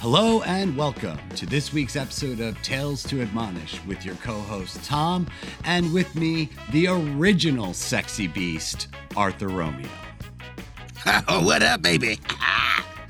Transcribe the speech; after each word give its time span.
Hello 0.00 0.42
and 0.42 0.76
welcome 0.76 1.18
to 1.30 1.44
this 1.44 1.72
week's 1.72 1.96
episode 1.96 2.38
of 2.38 2.62
Tales 2.62 3.02
to 3.02 3.20
Admonish 3.20 3.84
with 3.84 4.04
your 4.04 4.14
co 4.16 4.38
host 4.38 4.84
Tom, 4.84 5.26
and 5.64 5.92
with 5.92 6.14
me, 6.14 6.50
the 6.70 6.86
original 6.86 7.74
sexy 7.74 8.28
beast, 8.28 8.86
Arthur 9.16 9.48
Romeo. 9.48 9.88
Oh, 11.26 11.42
what 11.44 11.64
up, 11.64 11.82
baby? 11.82 12.20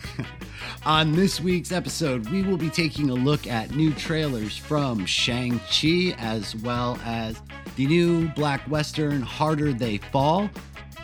On 0.86 1.12
this 1.12 1.42
week's 1.42 1.72
episode, 1.72 2.27
we 2.30 2.40
will 2.40 2.56
be 2.56 2.70
taking 2.70 3.10
a 3.10 3.14
look 3.14 3.46
at 3.46 3.77
new 3.77 3.92
trailers 3.92 4.56
from 4.56 5.05
Shang-Chi 5.05 6.14
as 6.16 6.56
well 6.56 6.98
as 7.05 7.42
the 7.77 7.86
new 7.86 8.28
black 8.30 8.62
western 8.62 9.20
Harder 9.20 9.74
They 9.74 9.98
Fall. 9.98 10.48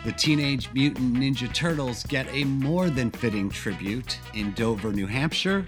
The 0.05 0.11
Teenage 0.11 0.71
Mutant 0.73 1.15
Ninja 1.15 1.51
Turtles 1.53 2.03
get 2.03 2.27
a 2.31 2.43
more 2.43 2.89
than 2.89 3.09
fitting 3.09 3.49
tribute 3.49 4.19
in 4.35 4.53
Dover, 4.53 4.91
New 4.93 5.07
Hampshire. 5.07 5.65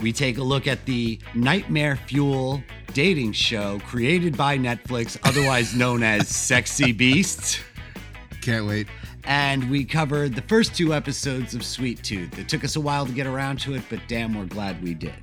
We 0.00 0.12
take 0.12 0.38
a 0.38 0.42
look 0.42 0.66
at 0.66 0.84
the 0.86 1.18
Nightmare 1.34 1.96
Fuel 2.06 2.62
dating 2.94 3.32
show 3.32 3.80
created 3.80 4.34
by 4.36 4.56
Netflix, 4.56 5.18
otherwise 5.24 5.74
known 5.74 6.02
as 6.02 6.28
Sexy 6.28 6.92
Beasts. 6.92 7.60
Can't 8.40 8.66
wait. 8.66 8.88
And 9.24 9.70
we 9.70 9.84
covered 9.84 10.34
the 10.34 10.42
first 10.42 10.74
two 10.74 10.94
episodes 10.94 11.54
of 11.54 11.62
Sweet 11.64 12.02
Tooth. 12.02 12.38
It 12.38 12.48
took 12.48 12.64
us 12.64 12.76
a 12.76 12.80
while 12.80 13.04
to 13.04 13.12
get 13.12 13.26
around 13.26 13.60
to 13.60 13.74
it, 13.74 13.82
but 13.90 14.00
damn, 14.08 14.32
we're 14.38 14.46
glad 14.46 14.82
we 14.82 14.94
did. 14.94 15.14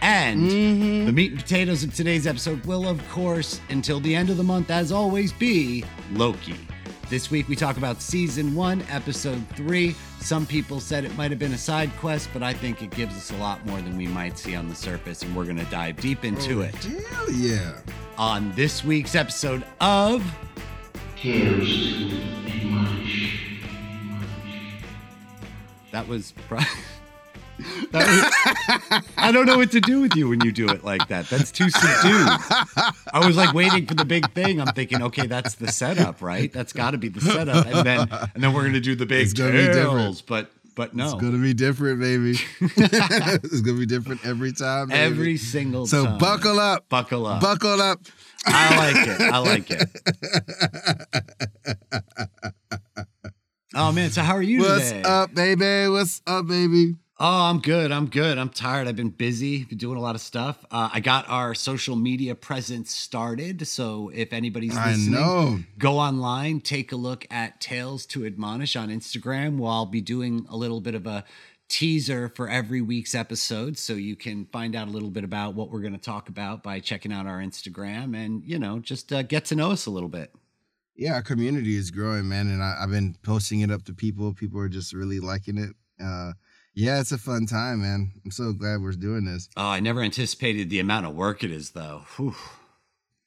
And 0.00 0.48
Mm-hmm. 0.48 1.06
the 1.06 1.12
meat 1.12 1.32
and 1.32 1.40
potatoes 1.40 1.82
of 1.82 1.92
today's 1.92 2.26
episode 2.28 2.64
will, 2.66 2.86
of 2.88 3.00
course, 3.10 3.60
until 3.68 3.98
the 3.98 4.14
end 4.14 4.30
of 4.30 4.36
the 4.36 4.44
month, 4.44 4.70
as 4.70 4.92
always, 4.92 5.32
be 5.32 5.84
Loki. 6.12 6.54
This 7.12 7.30
week 7.30 7.46
we 7.46 7.56
talk 7.56 7.76
about 7.76 8.00
season 8.00 8.54
one, 8.54 8.82
episode 8.88 9.46
three. 9.54 9.94
Some 10.22 10.46
people 10.46 10.80
said 10.80 11.04
it 11.04 11.14
might 11.14 11.30
have 11.30 11.38
been 11.38 11.52
a 11.52 11.58
side 11.58 11.90
quest, 11.98 12.30
but 12.32 12.42
I 12.42 12.54
think 12.54 12.80
it 12.80 12.88
gives 12.88 13.14
us 13.14 13.30
a 13.32 13.36
lot 13.36 13.66
more 13.66 13.78
than 13.82 13.98
we 13.98 14.06
might 14.06 14.38
see 14.38 14.54
on 14.54 14.66
the 14.66 14.74
surface, 14.74 15.22
and 15.22 15.36
we're 15.36 15.44
going 15.44 15.58
to 15.58 15.66
dive 15.66 15.96
deep 15.96 16.24
into 16.24 16.60
oh, 16.60 16.62
it 16.62 16.74
Hell 16.74 17.30
yeah. 17.32 17.74
on 18.16 18.50
this 18.52 18.82
week's 18.82 19.14
episode 19.14 19.62
of 19.78 20.24
Tales. 21.14 22.14
That 25.90 26.08
was. 26.08 26.32
Pro- 26.48 26.60
that 26.60 27.01
was 27.58 29.02
I 29.16 29.30
don't 29.32 29.46
know 29.46 29.56
what 29.56 29.70
to 29.72 29.80
do 29.80 30.00
with 30.00 30.14
you 30.16 30.28
when 30.28 30.40
you 30.44 30.52
do 30.52 30.68
it 30.68 30.84
like 30.84 31.08
that. 31.08 31.26
That's 31.28 31.50
too 31.52 31.68
subdued. 31.70 32.28
I 33.12 33.24
was 33.26 33.36
like 33.36 33.54
waiting 33.54 33.86
for 33.86 33.94
the 33.94 34.04
big 34.04 34.30
thing. 34.32 34.60
I'm 34.60 34.72
thinking, 34.74 35.02
okay, 35.02 35.26
that's 35.26 35.54
the 35.56 35.68
setup, 35.68 36.22
right? 36.22 36.52
That's 36.52 36.72
got 36.72 36.92
to 36.92 36.98
be 36.98 37.08
the 37.08 37.20
setup, 37.20 37.66
and 37.66 37.86
then 37.86 38.08
and 38.34 38.42
then 38.42 38.52
we're 38.52 38.64
gonna 38.64 38.80
do 38.80 38.94
the 38.94 39.06
big 39.06 39.22
It's 39.24 39.32
gonna 39.32 39.52
be 39.52 39.58
different. 39.58 39.90
tails. 39.98 40.22
But 40.22 40.50
but 40.74 40.94
no, 40.94 41.04
It's 41.04 41.14
gonna 41.14 41.38
be 41.38 41.54
different, 41.54 42.00
baby. 42.00 42.36
it's 42.60 43.60
gonna 43.60 43.78
be 43.78 43.86
different 43.86 44.24
every 44.24 44.52
time. 44.52 44.88
baby. 44.88 45.00
every 45.00 45.36
single 45.36 45.86
so 45.86 46.04
time. 46.04 46.14
So 46.14 46.18
buckle 46.18 46.58
up. 46.58 46.88
buckle 46.88 47.26
up. 47.26 47.40
Buckle 47.42 47.80
up. 47.82 48.00
I 48.46 48.76
like 48.76 49.06
it. 49.08 49.20
I 49.20 49.38
like 49.38 49.70
it. 49.70 49.88
Oh 53.74 53.90
man, 53.90 54.10
so 54.10 54.20
how 54.20 54.34
are 54.34 54.42
you 54.42 54.60
What's 54.60 54.90
today? 54.90 55.02
up, 55.02 55.32
baby? 55.34 55.88
What's 55.90 56.20
up, 56.26 56.46
baby? 56.46 56.96
Oh, 57.24 57.42
I'm 57.42 57.60
good. 57.60 57.92
I'm 57.92 58.06
good. 58.06 58.36
I'm 58.36 58.48
tired. 58.48 58.88
I've 58.88 58.96
been 58.96 59.10
busy, 59.10 59.62
been 59.62 59.78
doing 59.78 59.96
a 59.96 60.00
lot 60.00 60.16
of 60.16 60.20
stuff. 60.20 60.64
Uh, 60.72 60.90
I 60.92 60.98
got 60.98 61.28
our 61.28 61.54
social 61.54 61.94
media 61.94 62.34
presence 62.34 62.92
started. 62.92 63.64
So 63.68 64.10
if 64.12 64.32
anybody's 64.32 64.74
listening, 64.74 65.68
go 65.78 66.00
online, 66.00 66.60
take 66.60 66.90
a 66.90 66.96
look 66.96 67.24
at 67.30 67.60
Tales 67.60 68.06
to 68.06 68.26
Admonish 68.26 68.74
on 68.74 68.88
Instagram. 68.88 69.58
Where 69.58 69.70
I'll 69.70 69.86
be 69.86 70.00
doing 70.00 70.46
a 70.50 70.56
little 70.56 70.80
bit 70.80 70.96
of 70.96 71.06
a 71.06 71.24
teaser 71.68 72.28
for 72.28 72.48
every 72.48 72.80
week's 72.80 73.14
episode. 73.14 73.78
So 73.78 73.92
you 73.92 74.16
can 74.16 74.46
find 74.46 74.74
out 74.74 74.88
a 74.88 74.90
little 74.90 75.10
bit 75.10 75.22
about 75.22 75.54
what 75.54 75.70
we're 75.70 75.78
going 75.78 75.92
to 75.92 76.00
talk 76.00 76.28
about 76.28 76.64
by 76.64 76.80
checking 76.80 77.12
out 77.12 77.28
our 77.28 77.38
Instagram 77.38 78.16
and, 78.16 78.42
you 78.44 78.58
know, 78.58 78.80
just 78.80 79.12
uh, 79.12 79.22
get 79.22 79.44
to 79.44 79.54
know 79.54 79.70
us 79.70 79.86
a 79.86 79.90
little 79.90 80.08
bit. 80.08 80.34
Yeah, 80.96 81.14
our 81.14 81.22
community 81.22 81.76
is 81.76 81.92
growing, 81.92 82.28
man, 82.28 82.48
and 82.48 82.64
I, 82.64 82.78
I've 82.82 82.90
been 82.90 83.14
posting 83.22 83.60
it 83.60 83.70
up 83.70 83.84
to 83.84 83.94
people. 83.94 84.34
People 84.34 84.58
are 84.58 84.68
just 84.68 84.92
really 84.92 85.20
liking 85.20 85.56
it. 85.56 85.70
Uh, 86.02 86.32
yeah, 86.74 87.00
it's 87.00 87.12
a 87.12 87.18
fun 87.18 87.46
time, 87.46 87.82
man. 87.82 88.12
I'm 88.24 88.30
so 88.30 88.52
glad 88.52 88.80
we're 88.80 88.92
doing 88.92 89.24
this. 89.24 89.48
Oh, 89.56 89.68
I 89.68 89.80
never 89.80 90.00
anticipated 90.02 90.70
the 90.70 90.80
amount 90.80 91.06
of 91.06 91.14
work 91.14 91.44
it 91.44 91.50
is, 91.50 91.70
though. 91.70 92.02
Whew. 92.16 92.34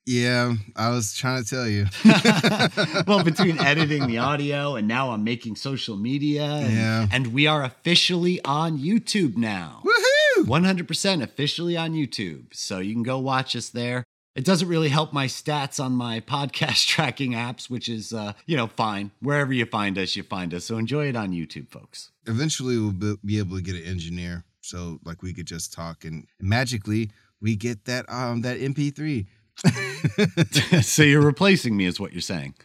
Yeah, 0.08 0.54
I 0.76 0.90
was 0.92 1.16
trying 1.16 1.44
to 1.44 1.50
tell 1.50 1.68
you. 1.68 1.88
well, 3.08 3.24
between 3.24 3.60
editing 3.60 4.06
the 4.06 4.20
audio 4.20 4.76
and 4.76 4.88
now 4.88 5.10
I'm 5.12 5.24
making 5.24 5.56
social 5.56 5.98
media. 5.98 6.44
And, 6.44 6.74
Yeah. 6.74 7.08
and 7.12 7.28
we 7.34 7.48
are 7.48 7.64
officially 7.64 8.40
on 8.46 8.78
YouTube 8.78 9.36
now. 9.36 9.82
Woohoo! 9.84 10.46
100% 10.46 11.24
officially 11.24 11.76
on 11.76 11.94
YouTube. 11.94 12.54
So 12.54 12.80
you 12.80 12.94
can 12.94 13.02
go 13.04 13.18
watch 13.18 13.56
us 13.56 13.70
there. 13.70 14.04
It 14.36 14.44
doesn't 14.44 14.68
really 14.68 14.90
help 14.90 15.14
my 15.14 15.28
stats 15.28 15.82
on 15.84 15.94
my 15.94 16.20
podcast 16.20 16.88
tracking 16.94 17.32
apps, 17.32 17.70
which 17.70 17.88
is, 17.88 18.12
uh, 18.14 18.34
you 18.46 18.58
know, 18.58 18.68
fine. 18.68 19.12
Wherever 19.22 19.54
you 19.54 19.66
find 19.66 19.98
us, 19.98 20.16
you 20.16 20.24
find 20.24 20.54
us. 20.54 20.66
So 20.66 20.78
enjoy 20.78 21.08
it 21.08 21.16
on 21.16 21.32
YouTube, 21.32 21.70
folks. 21.70 22.12
eventually 22.28 22.78
we'll 22.78 22.92
be, 22.92 23.16
be 23.24 23.40
able 23.40 23.56
to 23.56 23.64
get 23.64 23.76
an 23.76 23.84
engineer 23.84 24.44
so 24.62 25.00
like 25.06 25.22
we 25.22 25.32
could 25.34 25.46
just 25.46 25.72
talk 25.72 26.04
and 26.06 26.26
magically 26.42 27.12
we 27.40 27.56
get 27.56 27.86
that 27.86 28.04
um 28.10 28.42
that 28.42 28.58
mp3 28.60 29.28
so 30.84 31.04
you're 31.04 31.22
replacing 31.22 31.78
me, 31.78 31.86
is 31.86 32.00
what 32.00 32.12
you're 32.12 32.22
saying. 32.22 32.56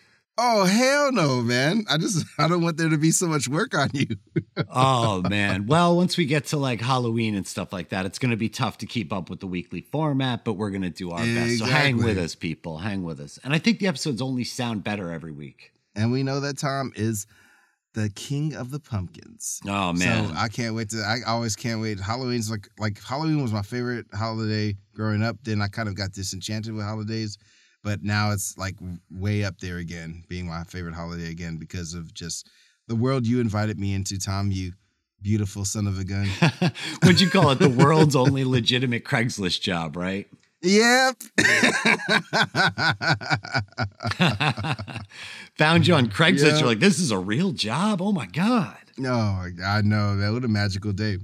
Oh 0.42 0.64
hell 0.64 1.12
no 1.12 1.42
man 1.42 1.84
i 1.90 1.96
just 1.98 2.24
i 2.38 2.48
don't 2.48 2.62
want 2.62 2.76
there 2.78 2.88
to 2.88 2.96
be 2.96 3.10
so 3.10 3.26
much 3.26 3.46
work 3.48 3.74
on 3.74 3.90
you 3.92 4.06
oh 4.74 5.22
man. 5.28 5.66
Well, 5.66 5.96
once 5.96 6.16
we 6.16 6.24
get 6.24 6.46
to 6.46 6.56
like 6.56 6.80
Halloween 6.80 7.34
and 7.34 7.46
stuff 7.46 7.72
like 7.72 7.90
that, 7.90 8.06
it's 8.06 8.18
going 8.18 8.30
to 8.30 8.36
be 8.36 8.48
tough 8.48 8.78
to 8.78 8.86
keep 8.86 9.12
up 9.12 9.28
with 9.30 9.40
the 9.40 9.46
weekly 9.46 9.80
format, 9.80 10.44
but 10.44 10.54
we're 10.54 10.70
going 10.70 10.82
to 10.82 10.90
do 10.90 11.10
our 11.10 11.24
best. 11.24 11.58
So 11.58 11.64
hang 11.66 11.96
with 11.98 12.18
us, 12.18 12.34
people. 12.34 12.78
Hang 12.78 13.02
with 13.02 13.20
us. 13.20 13.38
And 13.44 13.52
I 13.54 13.58
think 13.58 13.78
the 13.78 13.86
episodes 13.86 14.20
only 14.22 14.44
sound 14.44 14.82
better 14.84 15.12
every 15.12 15.32
week. 15.32 15.72
and 15.96 16.10
we 16.12 16.22
know 16.22 16.40
that 16.40 16.58
tom 16.58 16.92
is 16.96 17.26
the 17.94 18.08
king 18.10 18.54
of 18.54 18.70
the 18.70 18.78
pumpkins 18.80 19.60
Oh 19.66 19.92
man. 19.92 20.28
so 20.28 20.34
i 20.36 20.48
can't 20.48 20.74
wait 20.76 20.90
to 20.90 20.98
i 20.98 21.18
always 21.26 21.56
can't 21.56 21.80
wait 21.80 21.98
halloween's 21.98 22.48
like 22.50 22.68
like 22.78 23.02
halloween 23.02 23.42
was 23.42 23.52
my 23.52 23.62
favorite 23.62 24.06
holiday 24.14 24.76
growing 24.94 25.22
up 25.22 25.36
then 25.42 25.60
i 25.60 25.66
kind 25.68 25.88
of 25.88 25.94
got 25.96 26.12
disenchanted 26.12 26.72
with 26.72 26.84
holidays 26.84 27.36
but 27.82 28.02
now 28.02 28.30
it's 28.32 28.56
like 28.58 28.74
way 29.10 29.44
up 29.44 29.58
there 29.60 29.78
again 29.78 30.24
being 30.28 30.46
my 30.46 30.64
favorite 30.64 30.94
holiday 30.94 31.30
again 31.30 31.56
because 31.56 31.94
of 31.94 32.12
just 32.14 32.48
the 32.88 32.94
world 32.96 33.26
you 33.26 33.40
invited 33.40 33.78
me 33.78 33.94
into 33.94 34.18
tom 34.18 34.50
you 34.50 34.72
beautiful 35.22 35.64
son 35.64 35.86
of 35.86 35.98
a 35.98 36.04
gun 36.04 36.26
What'd 37.02 37.20
you 37.20 37.28
call 37.28 37.50
it? 37.50 37.58
The 37.58 37.68
world's 37.68 38.16
only 38.16 38.44
legitimate 38.44 39.04
Craigslist 39.04 39.60
job, 39.60 39.96
right? 39.96 40.26
yep 40.62 41.16
Found 45.58 45.86
you 45.86 45.94
on 45.94 46.08
Craigslist. 46.08 46.52
Yeah. 46.52 46.58
You're 46.58 46.66
like, 46.66 46.80
this 46.80 46.98
is 46.98 47.10
a 47.10 47.18
real 47.18 47.52
job. 47.52 48.00
Oh 48.02 48.12
my 48.12 48.26
God. 48.26 48.76
no 48.98 49.46
i 49.64 49.80
know 49.82 50.16
that 50.16 50.32
what 50.32 50.44
a 50.44 50.48
magical 50.48 50.92
day 50.92 51.18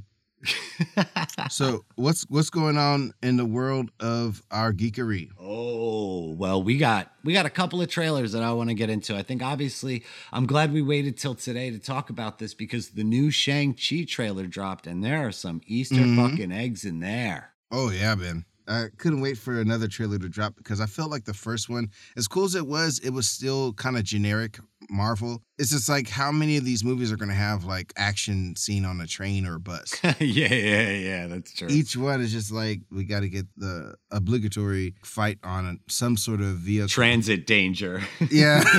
so 1.51 1.84
what's 1.97 2.25
what's 2.29 2.51
going 2.51 2.77
on 2.77 3.12
in 3.23 3.37
the 3.37 3.45
world 3.45 3.91
of 4.01 4.43
our 4.51 4.73
geekery 4.73 5.29
Oh, 5.41 6.33
well, 6.33 6.62
we 6.62 6.77
got 6.79 7.12
we 7.25 7.33
got 7.33 7.47
a 7.47 7.51
couple 7.51 7.81
of 7.81 7.89
trailers 7.89 8.33
that 8.33 8.43
I 8.43 8.53
want 8.53 8.69
to 8.71 8.75
get 8.75 8.91
into. 8.91 9.17
I 9.17 9.23
think 9.23 9.43
obviously 9.43 10.05
I'm 10.33 10.47
glad 10.47 10.73
we 10.73 10.83
waited 10.83 11.17
till 11.17 11.34
today 11.34 11.71
to 11.71 11.79
talk 11.79 12.11
about 12.11 12.39
this 12.39 12.55
because 12.55 12.91
the 12.91 13.05
new 13.05 13.31
Shang-Chi 13.31 14.05
trailer 14.09 14.47
dropped 14.47 14.87
and 14.87 15.03
there 15.05 15.27
are 15.27 15.33
some 15.33 15.61
Easter 15.67 15.97
Mhm. 15.97 16.17
fucking 16.31 16.53
eggs 16.53 16.84
in 16.84 17.01
there. 17.01 17.51
Oh 17.71 17.91
yeah, 17.91 18.15
man. 18.15 18.45
I 18.69 18.87
couldn't 18.99 19.21
wait 19.21 19.39
for 19.39 19.61
another 19.61 19.87
trailer 19.87 20.19
to 20.19 20.28
drop 20.28 20.57
because 20.57 20.81
I 20.81 20.87
felt 20.87 21.11
like 21.11 21.25
the 21.25 21.33
first 21.34 21.69
one, 21.69 21.89
as 22.17 22.27
cool 22.27 22.45
as 22.45 22.57
it 22.57 22.67
was, 22.67 22.99
it 22.99 23.11
was 23.11 23.28
still 23.28 23.73
kind 23.75 23.97
of 23.97 24.03
generic 24.03 24.59
Marvel. 24.91 25.43
It's 25.59 25.71
just 25.71 25.89
like 25.89 26.09
how 26.09 26.31
many 26.31 26.57
of 26.57 26.65
these 26.65 26.84
movies 26.84 27.10
are 27.10 27.16
going 27.16 27.31
to 27.31 27.34
have 27.34 27.65
like 27.65 27.93
action 27.97 28.55
scene 28.57 28.84
on 28.84 29.01
a 29.01 29.07
train 29.07 29.47
or 29.47 29.57
a 29.57 29.60
bus? 29.60 29.95
yeah, 30.21 30.53
yeah, 30.53 30.91
yeah, 30.91 31.27
that's 31.27 31.55
true. 31.55 31.69
Each 31.71 31.97
one 31.97 32.21
is 32.21 32.33
just 32.33 32.53
like 32.53 32.81
we 32.91 33.05
got 33.05 33.21
to 33.21 33.28
get 33.28 33.47
the 33.57 33.95
obligatory 34.10 34.95
fight 35.05 35.39
on 35.43 35.66
a, 35.66 35.75
some 35.91 36.16
sort 36.16 36.41
of 36.41 36.57
vehicle. 36.59 36.89
Transit 36.89 37.47
danger. 37.47 38.03
yeah. 38.31 38.63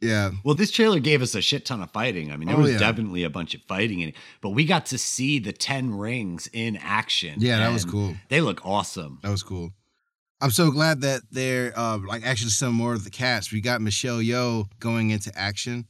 yeah. 0.00 0.30
Well, 0.44 0.54
this 0.54 0.70
trailer 0.70 1.00
gave 1.00 1.22
us 1.22 1.34
a 1.34 1.42
shit 1.42 1.66
ton 1.66 1.82
of 1.82 1.90
fighting. 1.90 2.32
I 2.32 2.36
mean, 2.36 2.48
there 2.48 2.56
Oh, 2.56 2.60
was 2.60 2.72
yeah. 2.72 2.78
definitely 2.78 3.24
a 3.24 3.30
bunch 3.30 3.54
of 3.54 3.62
fighting 3.62 4.00
in 4.00 4.10
it, 4.10 4.14
but 4.40 4.50
we 4.50 4.64
got 4.64 4.86
to 4.86 4.98
see 4.98 5.38
the 5.38 5.52
10 5.52 5.94
rings 5.94 6.48
in 6.52 6.76
action. 6.78 7.34
Yeah, 7.38 7.58
that 7.58 7.72
was 7.72 7.84
cool. 7.84 8.16
They 8.28 8.40
look 8.40 8.64
awesome. 8.64 9.18
That 9.22 9.30
was 9.30 9.42
cool. 9.42 9.70
I'm 10.40 10.50
so 10.50 10.70
glad 10.70 11.02
that 11.02 11.22
they're 11.30 11.72
uh, 11.78 11.98
like 12.06 12.24
actually 12.24 12.50
some 12.50 12.74
more 12.74 12.94
of 12.94 13.04
the 13.04 13.10
cast. 13.10 13.52
We 13.52 13.60
got 13.60 13.80
Michelle 13.80 14.18
Yeoh 14.18 14.68
going 14.80 15.10
into 15.10 15.30
action, 15.38 15.86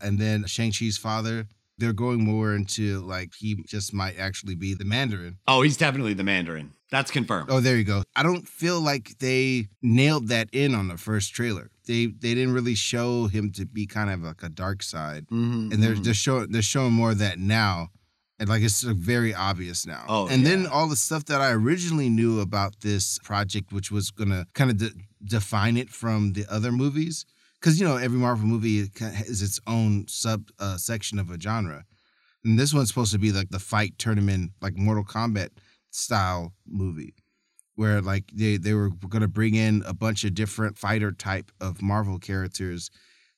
and 0.00 0.18
then 0.18 0.44
Shang 0.46 0.72
Chi's 0.72 0.98
father. 0.98 1.46
They're 1.78 1.94
going 1.94 2.22
more 2.22 2.54
into 2.54 3.00
like 3.00 3.32
he 3.38 3.54
just 3.66 3.94
might 3.94 4.18
actually 4.18 4.54
be 4.54 4.74
the 4.74 4.84
Mandarin. 4.84 5.38
Oh, 5.48 5.62
he's 5.62 5.78
definitely 5.78 6.12
the 6.12 6.24
Mandarin. 6.24 6.72
That's 6.90 7.10
confirmed. 7.10 7.48
Oh, 7.50 7.60
there 7.60 7.76
you 7.76 7.84
go. 7.84 8.02
I 8.14 8.22
don't 8.22 8.46
feel 8.46 8.80
like 8.82 9.18
they 9.18 9.68
nailed 9.80 10.28
that 10.28 10.48
in 10.52 10.74
on 10.74 10.88
the 10.88 10.98
first 10.98 11.32
trailer. 11.32 11.70
They 11.86 12.06
they 12.06 12.34
didn't 12.34 12.52
really 12.52 12.74
show 12.74 13.28
him 13.28 13.50
to 13.52 13.64
be 13.64 13.86
kind 13.86 14.10
of 14.10 14.20
like 14.20 14.42
a 14.42 14.50
dark 14.50 14.82
side, 14.82 15.26
Mhm, 15.28 15.72
and 15.72 15.82
they're 15.82 15.94
mhm. 15.94 16.04
they're 16.04 16.12
showing 16.14 16.50
they're 16.52 16.60
showing 16.60 16.92
more 16.92 17.12
of 17.12 17.18
that 17.18 17.38
now. 17.38 17.88
And 18.40 18.48
like 18.48 18.62
it's 18.62 18.80
very 18.82 19.34
obvious 19.34 19.86
now. 19.86 20.06
Oh, 20.08 20.26
and 20.26 20.46
then 20.46 20.66
all 20.66 20.88
the 20.88 20.96
stuff 20.96 21.26
that 21.26 21.42
I 21.42 21.50
originally 21.50 22.08
knew 22.08 22.40
about 22.40 22.80
this 22.80 23.18
project, 23.18 23.70
which 23.70 23.92
was 23.92 24.10
gonna 24.10 24.46
kind 24.54 24.70
of 24.70 24.78
de- 24.78 24.92
define 25.22 25.76
it 25.76 25.90
from 25.90 26.32
the 26.32 26.46
other 26.48 26.72
movies, 26.72 27.26
because 27.60 27.78
you 27.78 27.86
know 27.86 27.98
every 27.98 28.18
Marvel 28.18 28.46
movie 28.46 28.78
is 28.78 29.42
its 29.42 29.60
own 29.66 30.08
sub 30.08 30.48
uh, 30.58 30.78
section 30.78 31.18
of 31.18 31.30
a 31.30 31.38
genre, 31.38 31.84
and 32.42 32.58
this 32.58 32.72
one's 32.72 32.88
supposed 32.88 33.12
to 33.12 33.18
be 33.18 33.30
like 33.30 33.50
the 33.50 33.58
fight 33.58 33.98
tournament, 33.98 34.52
like 34.62 34.74
Mortal 34.74 35.04
Kombat 35.04 35.50
style 35.90 36.54
movie, 36.66 37.12
where 37.74 38.00
like 38.00 38.24
they 38.32 38.56
they 38.56 38.72
were 38.72 38.88
gonna 39.10 39.28
bring 39.28 39.54
in 39.54 39.82
a 39.86 39.92
bunch 39.92 40.24
of 40.24 40.32
different 40.32 40.78
fighter 40.78 41.12
type 41.12 41.52
of 41.60 41.82
Marvel 41.82 42.18
characters 42.18 42.90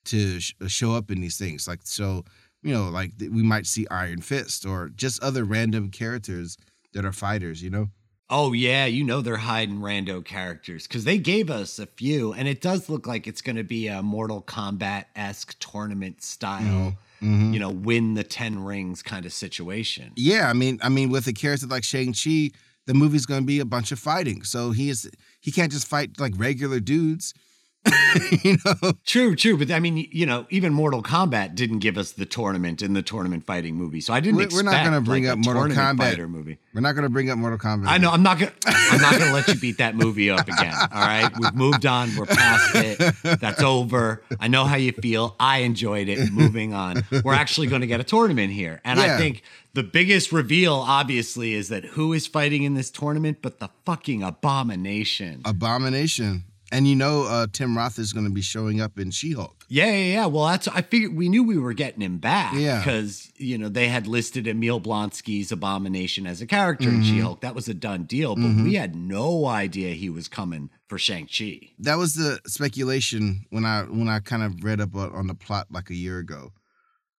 to 0.04 0.40
sh- 0.40 0.54
show 0.68 0.94
up 0.94 1.10
in 1.10 1.20
these 1.20 1.38
things, 1.38 1.66
like 1.66 1.80
so 1.82 2.24
you 2.62 2.72
know, 2.72 2.88
like 2.88 3.12
we 3.18 3.42
might 3.42 3.66
see 3.66 3.86
Iron 3.90 4.20
Fist 4.20 4.64
or 4.64 4.88
just 4.88 5.22
other 5.22 5.44
random 5.44 5.90
characters 5.90 6.56
that 6.92 7.04
are 7.04 7.12
fighters, 7.12 7.62
you 7.62 7.70
know? 7.70 7.88
Oh 8.30 8.52
yeah, 8.54 8.86
you 8.86 9.04
know 9.04 9.20
they're 9.20 9.36
hiding 9.36 9.80
rando 9.80 10.24
characters 10.24 10.86
because 10.86 11.04
they 11.04 11.18
gave 11.18 11.50
us 11.50 11.78
a 11.78 11.86
few, 11.86 12.32
and 12.32 12.48
it 12.48 12.62
does 12.62 12.88
look 12.88 13.06
like 13.06 13.26
it's 13.26 13.42
going 13.42 13.56
to 13.56 13.64
be 13.64 13.88
a 13.88 14.02
Mortal 14.02 14.40
Kombat 14.42 15.04
esque 15.14 15.54
tournament 15.58 16.22
style. 16.22 16.96
Mhm. 17.20 17.52
You 17.52 17.60
know, 17.60 17.70
win 17.70 18.14
the 18.14 18.24
ten 18.24 18.64
rings 18.64 19.02
kind 19.02 19.26
of 19.26 19.32
situation. 19.32 20.12
Yeah, 20.16 20.48
I 20.48 20.54
mean, 20.54 20.80
I 20.82 20.88
mean, 20.88 21.10
with 21.10 21.26
a 21.26 21.32
character 21.32 21.66
like 21.66 21.84
Shang 21.84 22.14
Chi, 22.14 22.50
the 22.86 22.94
movie's 22.94 23.26
going 23.26 23.42
to 23.42 23.46
be 23.46 23.60
a 23.60 23.64
bunch 23.64 23.92
of 23.92 23.98
fighting, 23.98 24.42
so 24.44 24.70
he 24.70 24.88
is 24.88 25.10
he 25.40 25.52
can't 25.52 25.70
just 25.70 25.86
fight 25.86 26.18
like 26.18 26.32
regular 26.36 26.80
dudes, 26.80 27.34
you 28.42 28.56
know? 28.64 28.92
True, 29.04 29.34
true, 29.34 29.56
but 29.56 29.70
I 29.70 29.80
mean, 29.80 30.08
you 30.12 30.26
know, 30.26 30.46
even 30.50 30.72
Mortal 30.72 31.02
Kombat 31.02 31.54
didn't 31.54 31.80
give 31.80 31.98
us 31.98 32.12
the 32.12 32.24
tournament 32.26 32.80
in 32.82 32.92
the 32.92 33.02
tournament 33.02 33.44
fighting 33.46 33.74
movie, 33.74 34.00
so 34.00 34.12
I 34.12 34.20
didn't. 34.20 34.36
We're- 34.36 34.48
we're 34.52 34.62
not 34.62 34.84
gonna 34.84 35.00
bring 35.00 35.24
like, 35.24 35.32
up 35.32 35.38
Mortal 35.38 35.64
Kombat. 35.68 36.28
movie. 36.28 36.58
We're 36.74 36.80
not 36.80 36.92
going 36.92 37.02
to 37.02 37.10
bring 37.10 37.28
up 37.28 37.36
Mortal 37.36 37.58
Kombat. 37.58 37.86
I 37.88 37.98
know. 37.98 38.10
I'm 38.10 38.22
not 38.22 38.38
gonna. 38.38 38.52
I'm 38.66 39.00
not 39.00 39.18
gonna 39.18 39.32
let 39.32 39.46
you 39.48 39.56
beat 39.56 39.78
that 39.78 39.94
movie 39.94 40.30
up 40.30 40.46
again. 40.48 40.74
All 40.74 40.88
right, 41.00 41.30
we've 41.38 41.54
moved 41.54 41.84
on. 41.84 42.14
We're 42.16 42.26
past 42.26 42.74
it. 42.74 43.14
That's 43.40 43.62
over. 43.62 44.22
I 44.40 44.48
know 44.48 44.64
how 44.64 44.76
you 44.76 44.92
feel. 44.92 45.36
I 45.38 45.58
enjoyed 45.58 46.08
it. 46.08 46.32
Moving 46.32 46.72
on. 46.72 47.04
We're 47.24 47.34
actually 47.34 47.66
going 47.66 47.82
to 47.82 47.86
get 47.86 48.00
a 48.00 48.04
tournament 48.04 48.52
here, 48.52 48.80
and 48.84 48.98
I 49.00 49.18
think 49.18 49.42
the 49.74 49.82
biggest 49.82 50.32
reveal, 50.32 50.74
obviously, 50.74 51.52
is 51.54 51.68
that 51.68 51.84
who 51.84 52.12
is 52.12 52.26
fighting 52.26 52.62
in 52.62 52.74
this 52.74 52.90
tournament, 52.90 53.38
but 53.42 53.58
the 53.58 53.68
fucking 53.84 54.22
abomination. 54.22 55.42
Abomination. 55.44 56.44
And 56.72 56.88
you 56.88 56.96
know, 56.96 57.24
uh, 57.24 57.46
Tim 57.52 57.76
Roth 57.76 57.98
is 57.98 58.12
going 58.14 58.24
to 58.24 58.32
be 58.32 58.40
showing 58.40 58.80
up 58.80 58.98
in 58.98 59.10
She 59.10 59.32
Hulk. 59.32 59.66
Yeah, 59.68 59.86
yeah, 59.92 60.14
yeah. 60.14 60.26
Well, 60.26 60.46
that's 60.46 60.66
I 60.68 60.80
figured 60.82 61.14
we 61.14 61.28
knew 61.28 61.44
we 61.44 61.58
were 61.58 61.74
getting 61.74 62.00
him 62.00 62.16
back. 62.18 62.54
Yeah. 62.54 62.78
Because, 62.78 63.30
you 63.36 63.58
know, 63.58 63.68
they 63.68 63.88
had 63.88 64.06
listed 64.06 64.46
Emil 64.48 64.80
Blonsky's 64.80 65.52
Abomination 65.52 66.26
as 66.26 66.40
a 66.40 66.46
character 66.46 66.88
Mm-hmm. 66.88 66.96
in 66.96 67.04
She-Hulk. 67.04 67.40
That 67.42 67.54
was 67.54 67.68
a 67.68 67.74
done 67.74 68.04
deal, 68.04 68.34
but 68.36 68.64
we 68.64 68.74
had 68.74 68.96
no 68.96 69.44
idea 69.46 69.94
he 69.94 70.08
was 70.10 70.28
coming 70.28 70.70
for 70.88 70.98
Shang-Chi. 70.98 71.60
That 71.78 71.98
was 71.98 72.14
the 72.14 72.40
speculation 72.46 73.44
when 73.50 73.64
I 73.66 73.82
when 73.82 74.08
I 74.08 74.20
kind 74.20 74.42
of 74.42 74.64
read 74.64 74.80
on 74.80 74.90
on 74.94 75.26
the 75.26 75.34
plot 75.34 75.66
like 75.70 75.90
a 75.90 75.94
year 75.94 76.18
ago. 76.18 76.52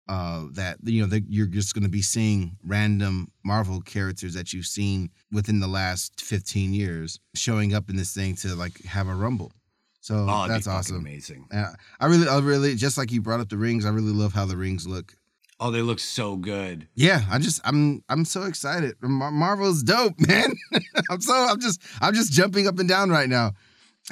Uh, 0.10 0.48
that 0.52 0.78
you 0.84 1.02
know 1.02 1.08
that 1.08 1.24
you're 1.30 1.48
just 1.48 1.74
going 1.74 1.84
to 1.84 1.90
be 1.90 2.02
seeing 2.02 2.58
random 2.66 3.32
Marvel 3.46 3.80
characters 3.80 4.34
that 4.34 4.52
you've 4.52 4.66
seen 4.66 5.10
within 5.32 5.62
the 5.62 5.68
last 5.68 6.20
15 6.20 6.74
years 6.74 7.20
showing 7.36 7.74
up 7.74 7.90
in 7.90 7.96
this 7.96 8.14
thing 8.14 8.36
to 8.36 8.54
like 8.54 8.84
have 8.84 9.08
a 9.08 9.16
rumble. 9.16 9.54
So 10.02 10.26
Oh, 10.30 10.46
that's 10.50 10.68
awesome. 10.68 10.98
amazing. 10.98 11.48
Yeah, 11.54 11.72
I 12.02 12.08
really, 12.08 12.28
I 12.28 12.38
really, 12.40 12.76
just 12.76 12.98
like 12.98 13.14
you 13.14 13.22
brought 13.22 13.40
up 13.40 13.48
the 13.48 13.56
rings, 13.58 13.86
I 13.86 13.90
really 13.92 14.12
love 14.12 14.34
how 14.34 14.46
the 14.46 14.58
rings 14.58 14.86
look. 14.86 15.16
Oh, 15.62 15.72
they 15.72 15.82
look 15.82 16.00
so 16.00 16.36
good. 16.36 16.90
Yeah, 16.96 17.22
I 17.32 17.40
just, 17.40 17.62
I'm, 17.64 18.04
I'm 18.10 18.26
so 18.26 18.44
excited. 18.44 18.96
Mar- 19.02 19.32
Marvel's 19.32 19.84
dope, 19.84 20.20
man. 20.28 20.52
I'm 21.10 21.22
so, 21.22 21.34
I'm 21.34 21.62
just, 21.62 21.82
I'm 22.02 22.14
just 22.14 22.34
jumping 22.34 22.68
up 22.68 22.78
and 22.80 22.90
down 22.90 23.10
right 23.10 23.30
now. 23.30 23.54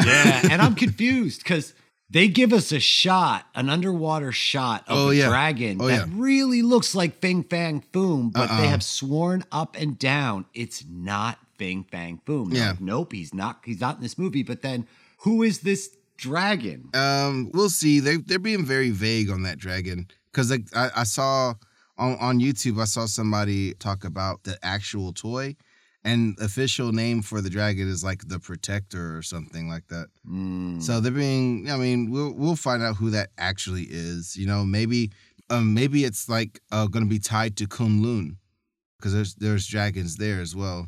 Yeah, 0.06 0.48
and 0.50 0.62
I'm 0.62 0.76
confused 0.76 1.44
because 1.44 1.74
they 2.12 2.28
give 2.28 2.52
us 2.52 2.72
a 2.74 2.80
shot, 2.80 3.46
an 3.56 3.70
underwater 3.70 4.32
shot 4.34 4.84
of 4.88 4.98
Oh, 4.98 5.10
a 5.12 5.16
yeah. 5.16 5.30
dragon 5.30 5.78
Oh, 5.82 5.88
that 5.88 6.08
yeah. 6.08 6.14
really 6.16 6.62
looks 6.62 6.94
like 6.94 7.20
Fing 7.22 7.44
Fang 7.44 7.84
Foom, 7.94 8.32
but 8.34 8.48
they 8.48 8.66
Uh-uh. 8.66 8.70
have 8.70 8.84
sworn 8.84 9.44
up 9.52 9.78
and 9.80 9.98
down 9.98 10.46
it's 10.54 10.84
not 10.90 11.40
Fing 11.58 11.86
Fang 11.90 12.20
Foom. 12.28 12.54
Yeah. 12.54 12.72
like, 12.72 12.82
nope, 12.82 13.14
he's 13.14 13.34
not. 13.34 13.62
He's 13.64 13.80
not 13.80 13.96
in 13.96 14.02
this 14.02 14.18
movie. 14.18 14.44
But 14.44 14.62
then, 14.62 14.88
who 15.20 15.42
is 15.44 15.60
this 15.62 15.90
dragon? 16.18 16.90
Um, 16.94 17.50
we'll 17.54 17.70
see. 17.70 18.00
They, 18.00 18.18
they're 18.18 18.40
being 18.40 18.66
very 18.66 18.90
vague 18.92 19.30
on 19.30 19.44
that 19.44 19.58
dragon 19.58 20.08
because 20.32 20.52
like 20.52 20.66
I, 20.76 20.90
I 20.98 21.04
saw 21.04 21.54
on 21.98 22.18
on 22.20 22.40
YouTube, 22.40 22.82
I 22.82 22.86
saw 22.86 23.06
somebody 23.06 23.74
talk 23.76 24.04
about 24.04 24.44
the 24.44 24.58
actual 24.64 25.14
toy, 25.14 25.56
and 26.04 26.36
official 26.40 26.92
name 26.92 27.22
for 27.22 27.42
the 27.42 27.50
dragon 27.50 27.88
is 27.88 28.04
like 28.04 28.28
the 28.28 28.40
Protector 28.40 29.16
or 29.18 29.22
something 29.22 29.70
like 29.70 29.88
that. 29.90 30.08
Mm. 30.28 30.82
So 30.82 31.00
they're 31.00 31.12
being. 31.12 31.70
I 31.70 31.78
mean, 31.78 32.10
we'll 32.12 32.34
we'll 32.34 32.56
find 32.56 32.82
out 32.84 32.96
who 32.98 33.12
that 33.12 33.30
actually 33.38 33.84
is. 33.90 34.36
You 34.36 34.48
know, 34.48 34.66
maybe 34.66 35.12
um 35.50 35.74
maybe 35.74 36.04
it's 36.04 36.28
like 36.30 36.60
uh, 36.72 36.88
going 36.88 37.06
to 37.06 37.10
be 37.10 37.20
tied 37.20 37.56
to 37.58 37.68
Kunlun 37.68 38.38
because 38.98 39.14
there's 39.14 39.36
there's 39.36 39.68
dragons 39.68 40.18
there 40.18 40.42
as 40.42 40.56
well. 40.56 40.88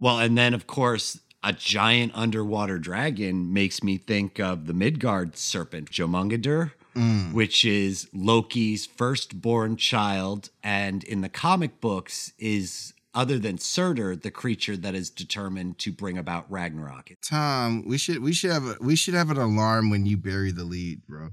Well, 0.00 0.18
and 0.18 0.36
then 0.36 0.54
of 0.54 0.66
course, 0.66 1.20
a 1.42 1.52
giant 1.52 2.12
underwater 2.14 2.78
dragon 2.78 3.52
makes 3.52 3.82
me 3.82 3.98
think 3.98 4.38
of 4.38 4.66
the 4.66 4.74
Midgard 4.74 5.36
serpent, 5.36 5.90
Jormungandr, 5.90 6.72
Mm. 6.94 7.32
which 7.32 7.64
is 7.64 8.08
Loki's 8.14 8.86
firstborn 8.86 9.76
child, 9.76 10.50
and 10.62 11.02
in 11.02 11.22
the 11.22 11.28
comic 11.28 11.80
books 11.80 12.32
is 12.38 12.93
other 13.14 13.38
than 13.38 13.58
Surtur, 13.58 14.16
the 14.16 14.30
creature 14.30 14.76
that 14.76 14.94
is 14.94 15.10
determined 15.10 15.78
to 15.80 15.92
bring 15.92 16.18
about 16.18 16.50
Ragnarok. 16.50 17.10
Tom, 17.22 17.84
we 17.86 17.98
should 17.98 18.20
we 18.22 18.32
should 18.32 18.50
have 18.50 18.64
a, 18.64 18.76
we 18.80 18.96
should 18.96 19.14
have 19.14 19.30
an 19.30 19.36
alarm 19.38 19.90
when 19.90 20.06
you 20.06 20.16
bury 20.16 20.50
the 20.50 20.64
lead, 20.64 21.06
bro. 21.06 21.30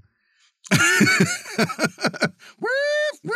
woof, 0.79 2.31
woof, 3.23 3.33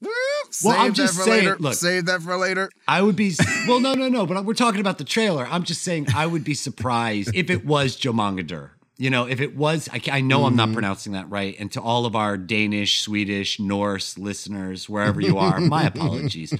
woof. 0.00 0.60
Well, 0.64 0.78
I'm 0.78 0.94
just 0.94 1.14
saying, 1.16 1.44
later. 1.46 1.56
look- 1.58 1.74
Save 1.74 2.06
that 2.06 2.22
for 2.22 2.36
later. 2.36 2.70
I 2.86 3.02
would 3.02 3.16
be 3.16 3.32
well, 3.68 3.80
no, 3.80 3.94
no, 3.94 4.08
no. 4.08 4.26
But 4.26 4.44
we're 4.44 4.54
talking 4.54 4.80
about 4.80 4.98
the 4.98 5.04
trailer. 5.04 5.46
I'm 5.50 5.64
just 5.64 5.82
saying 5.82 6.08
I 6.14 6.26
would 6.26 6.44
be 6.44 6.54
surprised 6.54 7.34
if 7.34 7.50
it 7.50 7.64
was 7.64 7.96
Jormungandr. 7.96 8.70
You 9.00 9.10
know, 9.10 9.28
if 9.28 9.40
it 9.40 9.56
was, 9.56 9.88
I, 9.92 10.00
I 10.10 10.20
know 10.20 10.44
I'm 10.44 10.56
not 10.56 10.66
mm-hmm. 10.66 10.72
pronouncing 10.74 11.12
that 11.12 11.30
right. 11.30 11.54
And 11.60 11.70
to 11.70 11.80
all 11.80 12.04
of 12.04 12.16
our 12.16 12.36
Danish, 12.36 13.00
Swedish, 13.00 13.60
Norse 13.60 14.18
listeners, 14.18 14.88
wherever 14.88 15.20
you 15.20 15.38
are, 15.38 15.60
my 15.60 15.84
apologies. 15.86 16.52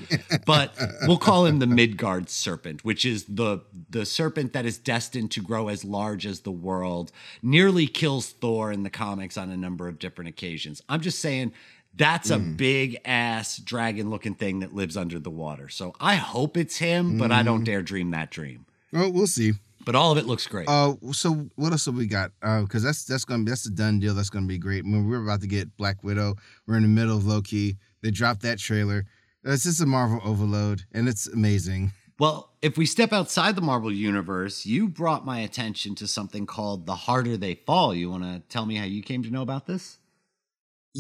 But 0.47 0.73
we'll 1.03 1.19
call 1.19 1.47
him 1.47 1.59
the 1.59 1.67
Midgard 1.67 2.31
serpent, 2.31 2.85
which 2.85 3.05
is 3.05 3.25
the 3.25 3.63
the 3.91 4.07
serpent 4.07 4.53
that 4.53 4.65
is 4.65 4.79
destined 4.79 5.33
to 5.33 5.43
grow 5.43 5.67
as 5.67 5.85
large 5.85 6.27
as 6.27 6.41
the 6.41 6.53
world. 6.53 7.11
Nearly 7.43 7.89
kills 7.89 8.31
Thor 8.31 8.71
in 8.71 8.85
the 8.85 8.91
comics 8.91 9.37
on 9.37 9.51
a 9.51 9.57
number 9.57 9.89
of 9.89 9.99
different 9.99 10.29
occasions. 10.29 10.81
I'm 10.89 11.01
just 11.01 11.19
saying. 11.19 11.53
That's 11.95 12.31
a 12.31 12.37
mm. 12.37 12.57
big 12.57 13.01
ass 13.05 13.57
dragon 13.57 14.09
looking 14.09 14.35
thing 14.37 14.61
that 14.61 14.73
lives 14.73 14.97
under 14.97 15.19
the 15.19 15.31
water. 15.31 15.69
So 15.69 15.95
I 15.99 16.15
hope 16.15 16.57
it's 16.57 16.77
him, 16.77 17.19
but 17.19 17.33
I 17.33 17.43
don't 17.43 17.63
mm. 17.63 17.65
dare 17.65 17.83
dream 17.83 18.13
that 18.13 18.31
dream. 18.31 18.67
Oh, 18.95 19.09
we'll 19.11 19.27
see. 19.27 19.55
But 19.89 19.97
all 19.97 20.13
of 20.13 20.19
it 20.19 20.27
looks 20.27 20.47
great. 20.47 20.69
Uh, 20.69 20.97
so 21.13 21.49
what 21.57 21.73
else 21.73 21.87
have 21.87 21.95
we 21.95 22.07
got? 22.07 22.33
Uh, 22.43 22.61
because 22.61 22.83
that's 22.83 23.07
that's 23.07 23.25
gonna 23.25 23.45
be 23.45 23.51
that's 23.51 23.65
a 23.65 23.71
done 23.71 23.99
deal. 23.99 24.13
That's 24.13 24.29
gonna 24.29 24.45
be 24.45 24.59
great. 24.59 24.85
I 24.85 24.87
mean, 24.87 25.09
we're 25.09 25.23
about 25.23 25.41
to 25.41 25.47
get 25.47 25.75
Black 25.79 26.05
Widow. 26.05 26.35
We're 26.67 26.77
in 26.77 26.83
the 26.83 26.91
middle 26.91 27.17
of 27.17 27.25
Loki. 27.25 27.79
They 28.03 28.11
dropped 28.11 28.43
that 28.43 28.59
trailer. 28.59 29.07
It's 29.45 29.65
just 29.65 29.81
a 29.81 29.87
Marvel 29.87 30.21
overload, 30.23 30.85
and 30.93 31.09
it's 31.09 31.27
amazing. 31.27 31.93
well, 32.19 32.53
if 32.61 32.77
we 32.77 32.85
step 32.85 33.15
outside 33.15 33.57
the 33.57 33.63
Marvel 33.63 33.91
universe, 33.91 34.67
you 34.67 34.89
brought 34.89 35.25
my 35.25 35.41
attention 35.41 35.95
to 35.95 36.07
something 36.07 36.45
called 36.45 36.85
The 36.85 36.95
Harder 36.95 37.39
They 37.39 37.55
Fall. 37.55 37.95
You 37.95 38.11
want 38.11 38.25
to 38.25 38.43
tell 38.51 38.67
me 38.67 38.75
how 38.75 38.85
you 38.85 39.03
came 39.03 39.23
to 39.23 39.31
know 39.31 39.41
about 39.41 39.67
this? 39.67 39.97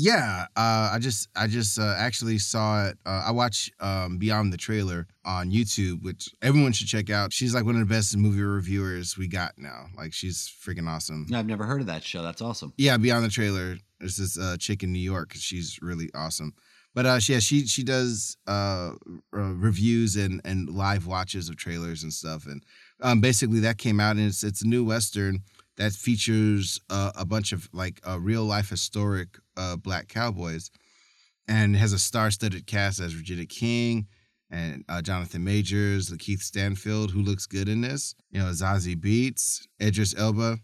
Yeah, 0.01 0.47
uh, 0.55 0.91
I 0.93 0.99
just 1.01 1.29
I 1.35 1.49
just 1.49 1.77
uh, 1.77 1.97
actually 1.99 2.39
saw 2.39 2.87
it. 2.87 2.99
Uh, 3.05 3.25
I 3.27 3.33
watch 3.33 3.69
um, 3.81 4.17
Beyond 4.17 4.53
the 4.53 4.57
Trailer 4.57 5.09
on 5.25 5.51
YouTube, 5.51 6.05
which 6.05 6.29
everyone 6.41 6.71
should 6.71 6.87
check 6.87 7.11
out. 7.11 7.33
She's 7.33 7.53
like 7.53 7.65
one 7.65 7.75
of 7.75 7.81
the 7.81 7.93
best 7.93 8.17
movie 8.17 8.41
reviewers 8.41 9.19
we 9.19 9.27
got 9.27 9.55
now. 9.59 9.87
Like 9.97 10.13
she's 10.13 10.49
freaking 10.65 10.89
awesome. 10.89 11.27
I've 11.35 11.47
never 11.47 11.65
heard 11.65 11.81
of 11.81 11.89
that 11.89 12.05
show. 12.05 12.23
That's 12.23 12.41
awesome. 12.41 12.73
Yeah, 12.77 12.97
Beyond 12.97 13.25
the 13.25 13.29
Trailer. 13.29 13.79
There's 13.99 14.17
this 14.17 14.39
uh, 14.39 14.57
chick 14.57 14.85
in 14.85 14.93
New 14.93 15.01
York. 15.01 15.33
She's 15.35 15.81
really 15.83 16.11
awesome. 16.15 16.55
But 16.95 17.05
uh, 17.05 17.19
she, 17.19 17.33
yeah, 17.33 17.41
she 17.41 17.67
she 17.67 17.83
does 17.83 18.37
uh, 18.47 18.93
uh, 19.37 19.55
reviews 19.55 20.15
and 20.15 20.41
and 20.45 20.71
live 20.71 21.09
watches 21.09 21.49
of 21.49 21.57
trailers 21.57 22.05
and 22.05 22.13
stuff. 22.13 22.47
And 22.47 22.63
um, 23.01 23.21
basically, 23.21 23.59
that 23.61 23.79
came 23.79 23.99
out, 23.99 24.15
and 24.15 24.29
it's 24.29 24.45
it's 24.45 24.63
a 24.63 24.69
new 24.69 24.85
western 24.85 25.41
that 25.79 25.93
features 25.93 26.81
uh, 26.91 27.13
a 27.17 27.25
bunch 27.25 27.53
of 27.53 27.69
like 27.73 28.01
uh, 28.07 28.21
real 28.21 28.45
life 28.45 28.69
historic 28.69 29.39
uh, 29.57 29.77
black 29.77 30.09
cowboys, 30.09 30.71
and 31.49 31.75
has 31.77 31.93
a 31.93 31.99
star-studded 31.99 32.67
cast 32.67 33.01
as 33.01 33.17
Regina 33.17 33.47
King 33.47 34.07
and 34.51 34.85
uh, 34.89 35.01
Jonathan 35.01 35.45
Majors, 35.45 36.13
Keith 36.19 36.43
Stanfield, 36.43 37.13
who 37.13 37.23
looks 37.23 37.47
good 37.47 37.69
in 37.69 37.81
this. 37.81 38.15
You 38.31 38.41
know, 38.41 38.47
Zazie 38.47 38.97
Beetz, 38.97 39.67
Idris 39.81 40.15
Elba, 40.19 40.59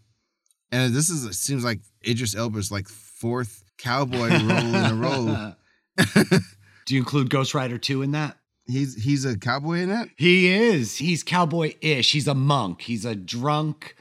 and 0.71 0.93
this 0.93 1.09
is 1.09 1.25
it 1.25 1.33
seems 1.33 1.63
like 1.63 1.79
Idris 2.07 2.35
Elba's 2.35 2.71
like 2.71 2.87
fourth 2.87 3.63
cowboy 3.77 4.29
role 4.29 4.75
in 4.75 4.85
a 4.85 4.95
row. 4.95 5.53
Do 6.85 6.93
you 6.93 6.99
include 6.99 7.29
Ghost 7.29 7.55
Rider 7.55 7.77
2 7.77 8.01
in 8.01 8.11
that? 8.11 8.37
He's 8.67 9.03
he's 9.03 9.25
a 9.25 9.37
cowboy 9.37 9.79
in 9.79 9.89
that. 9.89 10.09
He 10.17 10.47
is. 10.47 10.97
He's 10.97 11.21
cowboy-ish. 11.23 12.11
He's 12.11 12.27
a 12.27 12.33
monk. 12.33 12.81
He's 12.81 13.05
a 13.05 13.15
drunk 13.15 13.95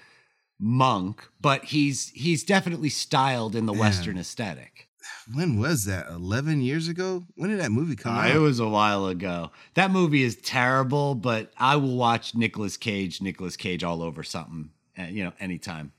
monk, 0.58 1.28
but 1.40 1.64
he's 1.66 2.10
he's 2.10 2.44
definitely 2.44 2.88
styled 2.90 3.54
in 3.56 3.66
the. 3.66 3.72
Western 3.72 4.16
aesthetic. 4.18 4.88
When 5.34 5.58
was 5.58 5.84
that? 5.86 6.06
Eleven 6.08 6.60
years 6.62 6.88
ago. 6.88 7.24
When 7.36 7.50
did 7.50 7.60
that 7.60 7.70
movie 7.72 7.96
come 7.96 8.14
Uh, 8.14 8.20
out? 8.20 8.30
it 8.36 8.38
was 8.38 8.60
a 8.60 8.68
while 8.68 9.06
ago. 9.06 9.50
That 9.74 9.90
movie 9.90 10.22
is 10.22 10.36
terrible, 10.36 11.14
but 11.14 11.52
I 11.58 11.76
will 11.76 11.96
watch 11.96 12.34
Nicolas 12.34 12.76
Cage, 12.76 13.20
Nicolas 13.20 13.56
Cage 13.56 13.82
all 13.84 14.02
over 14.02 14.22
something, 14.22 14.70
uh, 14.98 15.02
you 15.04 15.24
know, 15.24 15.32
anytime. 15.40 15.92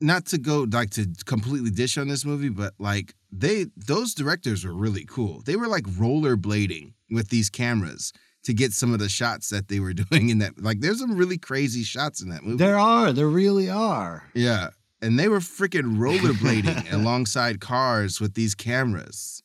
not 0.00 0.26
to 0.26 0.38
go 0.38 0.66
like 0.70 0.90
to 0.90 1.06
completely 1.24 1.70
dish 1.70 1.96
on 1.98 2.08
this 2.08 2.24
movie, 2.24 2.48
but 2.50 2.74
like 2.78 3.14
they 3.32 3.66
those 3.76 4.14
directors 4.14 4.64
were 4.64 4.74
really 4.74 5.04
cool. 5.06 5.42
They 5.44 5.56
were 5.56 5.68
like 5.68 5.84
rollerblading 5.84 6.92
with 7.10 7.28
these 7.28 7.50
cameras 7.50 8.12
to 8.46 8.54
get 8.54 8.72
some 8.72 8.92
of 8.92 9.00
the 9.00 9.08
shots 9.08 9.50
that 9.50 9.66
they 9.68 9.80
were 9.80 9.92
doing 10.10 10.30
in 10.30 10.38
that. 10.38 10.60
Like 10.62 10.80
there's 10.80 11.00
some 11.00 11.16
really 11.16 11.36
crazy 11.38 11.82
shots 11.82 12.22
in 12.22 12.30
that 12.30 12.42
movie. 12.44 12.56
There 12.56 12.78
are, 12.78 13.12
there 13.12 13.28
really 13.28 13.68
are. 13.68 14.24
yeah. 14.34 14.70
And 15.02 15.18
they 15.18 15.28
were 15.28 15.40
freaking 15.40 15.98
rollerblading 15.98 16.90
alongside 16.98 17.60
cars 17.60 18.18
with 18.18 18.32
these 18.32 18.54
cameras. 18.54 19.42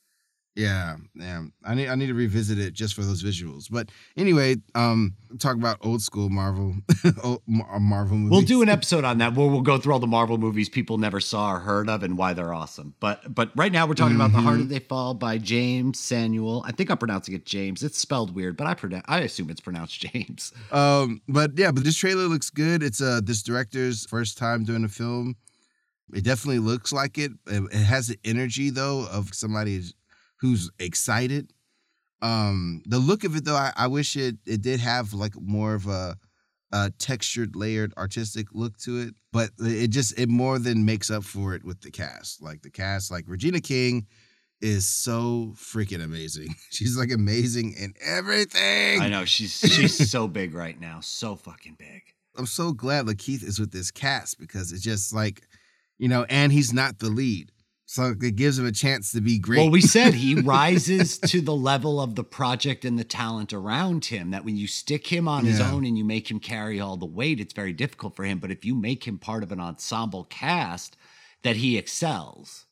Yeah, 0.55 0.98
yeah. 1.15 1.43
I 1.63 1.75
need 1.75 1.88
I 1.88 1.96
need 1.96 2.08
to 2.08 2.13
revisit 2.13 2.60
it 2.60 2.74
just 2.74 2.93
for 2.93 3.03
those 3.03 3.24
visuals. 3.24 3.67
But 3.72 3.89
anyway, 4.17 4.58
um, 4.75 5.15
talk 5.39 5.55
about 5.55 5.77
old 5.79 6.01
school 6.01 6.29
Marvel, 6.29 6.75
old 7.24 7.41
Marvel 7.48 8.17
movies. 8.17 8.31
We'll 8.31 8.41
do 8.41 8.62
an 8.62 8.67
episode 8.67 9.05
on 9.05 9.20
that 9.20 9.34
where 9.34 9.48
we'll 9.48 9.62
go 9.62 9.77
through 9.77 9.93
all 9.93 10.00
the 10.00 10.08
Marvel 10.08 10.38
movies 10.38 10.67
people 10.67 10.98
never 10.98 11.22
saw 11.22 11.53
or 11.53 11.60
heard 11.60 11.89
of 11.89 12.03
and 12.03 12.17
why 12.17 12.34
they're 12.34 12.53
awesome. 12.53 12.96
But 13.00 13.34
but 13.34 13.51
right 13.55 13.72
now 13.72 13.88
we're 13.88 13.93
talking 13.93 14.17
about 14.17 14.34
The 14.34 14.39
Harder 14.39 14.63
They 14.63 14.79
Fall 14.79 15.13
by 15.13 15.39
Jeymes 15.39 15.96
Samuel. 15.96 16.63
I 16.67 16.74
think 16.74 16.91
I'm 16.91 16.98
pronouncing 16.98 17.34
it 17.34 17.46
James. 17.46 17.81
It's 17.81 17.98
spelled 17.98 18.36
weird, 18.36 18.58
but 18.58 18.67
I 18.67 18.74
pronounce 18.74 19.05
I 19.08 19.20
assume 19.20 19.50
it's 19.50 19.62
pronounced 19.62 20.00
James. 20.01 20.51
Um, 20.72 21.22
but 21.27 21.51
yeah, 21.58 21.72
but 21.72 21.84
this 21.84 21.98
trailer 21.98 22.27
looks 22.27 22.50
good. 22.50 22.81
It's 22.81 23.01
uh 23.01 23.20
this 23.24 23.43
director's 23.43 24.05
first 24.05 24.38
time 24.38 24.63
doing 24.63 24.84
a 24.84 24.88
film. 24.89 25.36
It 26.13 26.24
definitely 26.24 26.60
looks 26.60 26.91
like 26.93 27.17
it. 27.17 27.31
It, 27.48 27.63
it 27.72 27.84
has 27.84 28.08
the 28.08 28.17
energy 28.24 28.70
though 28.70 29.05
of 29.12 29.34
somebody 29.34 29.81
who's 30.41 30.69
excited. 30.79 31.53
Um, 32.21 32.83
the 32.86 33.00
look 33.00 33.24
of 33.24 33.36
it 33.36 33.45
though, 33.45 33.55
I, 33.55 33.71
I 33.75 33.88
wish 33.88 34.15
it 34.15 34.36
it 34.45 34.62
did 34.62 34.79
have 34.79 35.13
like 35.13 35.39
more 35.39 35.74
of 35.74 35.88
a, 35.88 36.17
a 36.71 36.91
textured, 37.00 37.55
layered, 37.55 37.93
artistic 37.98 38.48
look 38.51 38.77
to 38.79 39.00
it. 39.00 39.15
But 39.31 39.51
it 39.60 39.89
just 39.89 40.19
it 40.19 40.29
more 40.29 40.60
than 40.60 40.86
makes 40.86 41.10
up 41.10 41.24
for 41.24 41.55
it 41.55 41.63
with 41.63 41.81
the 41.81 41.91
cast. 41.91 42.41
Like 42.41 42.62
the 42.62 42.69
cast, 42.69 43.12
like 43.12 43.25
Regina 43.27 43.62
King 43.62 44.07
is 44.62 44.86
so 44.86 45.53
freaking 45.55 46.03
amazing. 46.03 46.55
She's 46.69 46.98
like 46.98 47.12
amazing 47.12 47.74
in 47.74 47.93
everything. 48.03 49.01
I 49.01 49.07
know 49.07 49.25
she's 49.25 49.60
she's 49.60 50.10
so 50.12 50.27
big 50.27 50.53
right 50.53 50.79
now, 50.79 51.00
so 51.01 51.36
fucking 51.36 51.75
big. 51.79 52.03
I'm 52.38 52.45
so 52.45 52.71
glad 52.71 53.07
Lakeith 53.07 53.43
is 53.43 53.60
with 53.60 53.71
this 53.71 53.91
cast 53.91 54.39
because 54.39 54.71
it's 54.71 54.83
just 54.83 55.13
like, 55.13 55.41
you 55.98 56.07
know, 56.07 56.25
and 56.29 56.51
he's 56.51 56.71
not 56.71 57.00
the 57.00 57.10
lead. 57.10 57.51
So 57.91 58.15
it 58.21 58.38
gives 58.38 58.57
him 58.57 58.65
a 58.65 58.71
chance 58.71 59.12
to 59.12 59.19
be 59.19 59.38
great. 59.38 59.57
Well, 59.57 59.69
we 59.69 59.81
said 59.81 60.13
he 60.13 60.36
rises 60.41 61.17
to 61.17 61.41
the 61.41 61.53
level 61.53 62.00
of 62.00 62.15
the 62.15 62.24
project 62.24 62.86
and 62.86 62.98
the 62.98 63.03
talent 63.03 63.51
around 63.51 64.05
him. 64.05 64.31
That 64.31 64.45
when 64.45 64.55
you 64.55 64.65
stick 64.65 65.07
him 65.07 65.27
on 65.27 65.43
his 65.43 65.60
own 65.60 65.86
and 65.86 65.98
you 65.98 66.05
make 66.05 66.31
him 66.31 66.39
carry 66.39 66.79
all 66.79 66.95
the 66.95 67.05
weight, 67.05 67.41
it's 67.41 67.51
very 67.51 67.74
difficult 67.74 68.15
for 68.15 68.24
him. 68.24 68.39
But 68.39 68.50
if 68.50 68.63
you 68.63 68.75
make 68.75 69.05
him 69.05 69.17
part 69.17 69.43
of 69.43 69.51
an 69.51 69.60
ensemble 69.60 70.24
cast, 70.24 70.95
that 71.43 71.57
he 71.57 71.77
excels. 71.77 72.65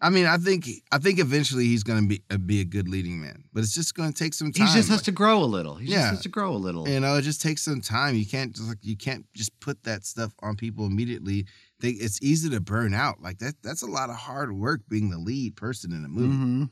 I 0.00 0.10
mean, 0.10 0.26
I 0.26 0.36
think 0.36 0.68
I 0.92 0.98
think 0.98 1.18
eventually 1.18 1.64
he's 1.64 1.82
going 1.82 2.02
to 2.02 2.06
be 2.06 2.22
uh, 2.30 2.36
be 2.36 2.60
a 2.60 2.64
good 2.64 2.86
leading 2.88 3.20
man, 3.20 3.42
but 3.52 3.64
it's 3.64 3.74
just 3.74 3.94
going 3.96 4.12
to 4.12 4.16
take 4.16 4.34
some 4.34 4.52
time. 4.52 4.68
He 4.68 4.72
just 4.72 4.88
has 4.88 5.02
to 5.02 5.10
grow 5.10 5.42
a 5.42 5.46
little. 5.46 5.74
He 5.74 5.86
Yeah. 5.90 5.96
just 5.96 6.10
has 6.10 6.20
to 6.22 6.28
grow 6.28 6.52
a 6.52 6.58
little. 6.58 6.86
you 6.88 7.00
know, 7.00 7.16
it 7.16 7.22
just 7.22 7.40
takes 7.40 7.62
some 7.62 7.80
time. 7.80 8.14
You 8.14 8.26
can't 8.26 8.54
just 8.54 8.68
like 8.68 8.78
you 8.82 8.96
can't 8.96 9.24
just 9.34 9.58
put 9.58 9.82
that 9.82 10.04
stuff 10.04 10.32
on 10.42 10.54
people 10.54 10.86
immediately. 10.86 11.46
They, 11.80 11.90
it's 11.90 12.22
easy 12.22 12.48
to 12.50 12.60
burn 12.60 12.94
out. 12.94 13.20
Like 13.20 13.38
that. 13.38 13.54
That's 13.62 13.82
a 13.82 13.86
lot 13.86 14.10
of 14.10 14.16
hard 14.16 14.52
work 14.56 14.80
being 14.88 15.10
the 15.10 15.18
lead 15.18 15.56
person 15.56 15.92
in 15.92 16.04
a 16.04 16.08
movie. 16.08 16.34
Mhm. 16.34 16.70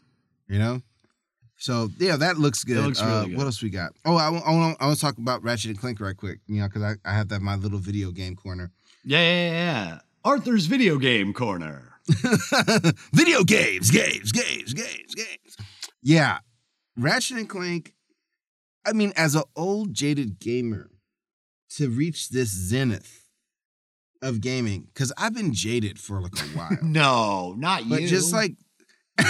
You 0.48 0.58
know. 0.58 0.80
So 1.56 1.90
yeah, 1.98 2.16
that 2.16 2.38
looks 2.38 2.64
good. 2.64 2.84
looks 2.84 3.00
really 3.00 3.12
uh, 3.12 3.24
good. 3.26 3.36
What 3.36 3.44
else 3.44 3.62
we 3.62 3.70
got? 3.70 3.92
Oh, 4.04 4.16
I 4.16 4.28
want 4.28 4.46
I 4.46 4.50
want 4.50 4.76
I 4.80 4.86
want 4.86 4.96
to 4.98 5.00
talk 5.00 5.18
about 5.18 5.42
Ratchet 5.42 5.70
and 5.70 5.78
Clank 5.78 6.00
right 6.00 6.16
quick. 6.16 6.40
You 6.46 6.60
know, 6.60 6.68
because 6.68 6.82
I, 6.82 6.94
I 7.04 7.14
have 7.14 7.28
that 7.28 7.42
my 7.42 7.54
little 7.56 7.78
video 7.78 8.10
game 8.10 8.34
corner. 8.36 8.70
Yeah, 9.04 9.20
yeah, 9.20 9.50
yeah. 9.50 9.98
Arthur's 10.24 10.66
video 10.66 10.98
game 10.98 11.32
corner. 11.32 11.92
video 13.12 13.44
games, 13.44 13.90
games, 13.90 14.32
games, 14.32 14.74
games, 14.74 15.14
games. 15.14 15.56
Yeah, 16.02 16.38
Ratchet 16.96 17.38
and 17.38 17.48
Clank. 17.48 17.94
I 18.86 18.92
mean, 18.92 19.12
as 19.16 19.34
an 19.34 19.44
old 19.56 19.94
jaded 19.94 20.38
gamer, 20.38 20.90
to 21.76 21.88
reach 21.88 22.28
this 22.28 22.50
zenith 22.50 23.23
of 24.24 24.40
gaming, 24.40 24.88
because 24.92 25.12
I've 25.16 25.34
been 25.34 25.52
jaded 25.52 25.98
for 25.98 26.20
like 26.20 26.34
a 26.36 26.42
while. 26.58 26.78
No, 26.82 27.54
not 27.56 27.88
but 27.88 28.02
you. 28.02 28.08
just 28.08 28.32
like 28.32 28.56
but 29.16 29.28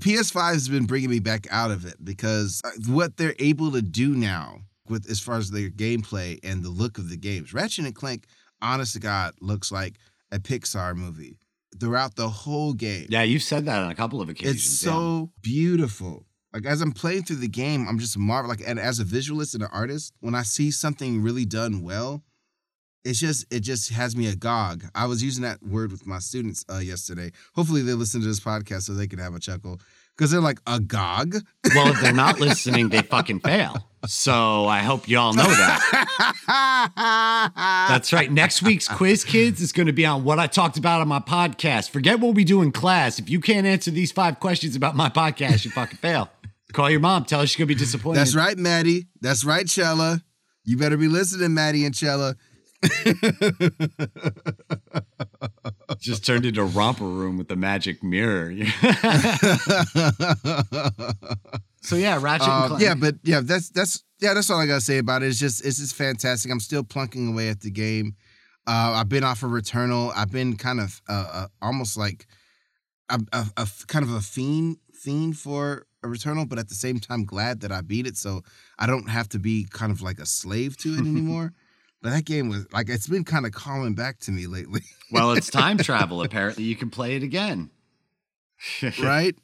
ps5 0.00 0.52
has 0.54 0.70
been 0.70 0.86
bringing 0.86 1.10
me 1.10 1.18
back 1.18 1.46
out 1.50 1.70
of 1.70 1.84
it 1.84 2.02
because 2.02 2.62
uh, 2.64 2.70
what 2.86 3.18
they're 3.18 3.34
able 3.38 3.70
to 3.70 3.82
do 3.82 4.14
now 4.14 4.56
with 4.88 5.10
as 5.10 5.20
far 5.20 5.36
as 5.36 5.50
their 5.50 5.68
gameplay 5.68 6.38
and 6.42 6.62
the 6.62 6.70
look 6.70 6.96
of 6.96 7.10
the 7.10 7.16
games 7.18 7.52
ratchet 7.52 7.84
and 7.84 7.94
clank 7.94 8.24
honest 8.62 8.94
to 8.94 9.00
god 9.00 9.34
looks 9.42 9.70
like 9.70 9.98
a 10.32 10.38
pixar 10.38 10.96
movie 10.96 11.38
throughout 11.78 12.16
the 12.16 12.28
whole 12.30 12.72
game 12.72 13.06
yeah, 13.10 13.22
you've 13.22 13.42
said 13.42 13.66
that 13.66 13.82
on 13.82 13.90
a 13.90 13.94
couple 13.94 14.22
of 14.22 14.30
occasions. 14.30 14.56
it's 14.56 14.82
yeah. 14.82 14.90
so 14.90 15.30
beautiful. 15.42 16.24
Like 16.52 16.64
as 16.64 16.80
I'm 16.80 16.92
playing 16.92 17.24
through 17.24 17.36
the 17.36 17.48
game, 17.48 17.86
I'm 17.88 17.98
just 17.98 18.16
marvel. 18.18 18.48
Like 18.48 18.62
and 18.66 18.78
as 18.78 19.00
a 19.00 19.04
visualist 19.04 19.54
and 19.54 19.62
an 19.62 19.70
artist, 19.72 20.14
when 20.20 20.34
I 20.34 20.42
see 20.42 20.70
something 20.70 21.22
really 21.22 21.44
done 21.44 21.82
well, 21.82 22.22
it's 23.04 23.20
just 23.20 23.46
it 23.52 23.60
just 23.60 23.90
has 23.90 24.16
me 24.16 24.26
agog. 24.28 24.84
I 24.94 25.06
was 25.06 25.22
using 25.22 25.42
that 25.42 25.62
word 25.62 25.92
with 25.92 26.06
my 26.06 26.18
students 26.18 26.64
uh, 26.72 26.78
yesterday. 26.78 27.32
Hopefully 27.54 27.82
they 27.82 27.94
listen 27.94 28.20
to 28.20 28.26
this 28.26 28.40
podcast 28.40 28.82
so 28.82 28.94
they 28.94 29.06
can 29.06 29.18
have 29.18 29.34
a 29.34 29.40
chuckle 29.40 29.80
because 30.16 30.30
they're 30.30 30.40
like 30.40 30.58
agog. 30.66 31.36
Well, 31.74 31.88
if 31.88 32.00
they're 32.00 32.12
not 32.12 32.40
listening, 32.40 32.88
they 32.88 33.02
fucking 33.02 33.40
fail. 33.40 33.88
So 34.06 34.66
I 34.66 34.80
hope 34.80 35.08
y'all 35.08 35.32
know 35.32 35.44
that. 35.44 36.06
That's 37.88 38.12
right. 38.12 38.30
Next 38.30 38.62
week's 38.62 38.88
quiz, 38.88 39.24
kids, 39.24 39.60
is 39.60 39.72
going 39.72 39.86
to 39.86 39.92
be 39.92 40.06
on 40.06 40.24
what 40.24 40.38
I 40.38 40.46
talked 40.46 40.76
about 40.76 41.00
on 41.00 41.08
my 41.08 41.18
podcast. 41.20 41.90
Forget 41.90 42.20
what 42.20 42.34
we 42.34 42.44
do 42.44 42.62
in 42.62 42.72
class. 42.72 43.18
If 43.18 43.28
you 43.28 43.40
can't 43.40 43.66
answer 43.66 43.90
these 43.90 44.12
five 44.12 44.38
questions 44.40 44.76
about 44.76 44.94
my 44.96 45.08
podcast, 45.08 45.64
you 45.64 45.70
fucking 45.70 45.98
fail. 45.98 46.30
Call 46.72 46.90
your 46.90 47.00
mom. 47.00 47.24
Tell 47.24 47.40
her 47.40 47.46
she's 47.46 47.56
to 47.56 47.66
be 47.66 47.74
disappointed. 47.74 48.18
That's 48.18 48.34
right, 48.34 48.56
Maddie. 48.58 49.06
That's 49.20 49.44
right, 49.44 49.66
Chella. 49.66 50.22
You 50.64 50.76
better 50.76 50.96
be 50.96 51.08
listening, 51.08 51.54
Maddie 51.54 51.84
and 51.86 51.94
Chella. 51.94 52.36
Just 55.98 56.24
turned 56.26 56.44
into 56.46 56.60
a 56.60 56.66
romper 56.66 57.04
room 57.04 57.38
with 57.38 57.48
the 57.48 57.56
magic 57.56 58.04
mirror. 58.04 58.52
so 61.82 61.96
yeah, 61.96 62.18
Ratchet 62.20 62.48
and 62.48 62.74
Um, 62.74 62.80
yeah, 62.80 62.94
but 62.94 63.16
yeah, 63.24 63.40
that's 63.42 63.70
that's 63.70 64.04
yeah, 64.20 64.34
that's 64.34 64.50
all 64.50 64.60
I 64.60 64.66
gotta 64.66 64.80
say 64.80 64.98
about 64.98 65.22
it. 65.22 65.28
It's 65.28 65.38
just 65.38 65.64
it's 65.64 65.78
just 65.78 65.96
fantastic. 65.96 66.52
I'm 66.52 66.60
still 66.60 66.84
plunking 66.84 67.32
away 67.32 67.48
at 67.48 67.60
the 67.60 67.70
game. 67.70 68.14
Uh, 68.66 68.92
I've 68.96 69.08
been 69.08 69.24
off 69.24 69.42
of 69.42 69.50
Returnal. 69.50 70.12
I've 70.14 70.30
been 70.30 70.56
kind 70.56 70.78
of 70.80 71.00
uh, 71.08 71.28
uh, 71.32 71.46
almost 71.62 71.96
like 71.96 72.26
a 73.08 73.18
kind 73.86 74.04
of 74.04 74.12
a 74.12 74.20
fiend 74.20 74.76
fiend 74.92 75.38
for 75.38 75.72
a 75.72 75.82
Returnal, 76.04 76.48
but 76.48 76.58
at 76.58 76.68
the 76.68 76.74
same 76.74 77.00
time 77.00 77.24
glad 77.24 77.60
that 77.60 77.72
I 77.72 77.80
beat 77.80 78.06
it, 78.06 78.16
so 78.16 78.42
I 78.78 78.86
don't 78.86 79.08
have 79.08 79.28
to 79.30 79.38
be 79.38 79.66
kind 79.70 79.90
of 79.90 80.00
like 80.02 80.18
a 80.18 80.26
slave 80.26 80.76
to 80.78 80.94
it 80.94 80.98
anymore. 81.06 81.52
but 82.02 82.10
that 82.10 82.24
game 82.24 82.48
was 82.48 82.66
like 82.72 82.88
it's 82.88 83.08
been 83.08 83.24
kind 83.24 83.46
of 83.46 83.52
calling 83.52 83.94
back 83.94 84.18
to 84.20 84.30
me 84.30 84.46
lately, 84.46 84.82
well, 85.10 85.32
it's 85.32 85.50
time 85.50 85.78
travel. 85.78 86.22
Apparently, 86.22 86.64
you 86.64 86.76
can 86.76 86.90
play 86.90 87.16
it 87.16 87.22
again. 87.22 87.70
right? 89.00 89.36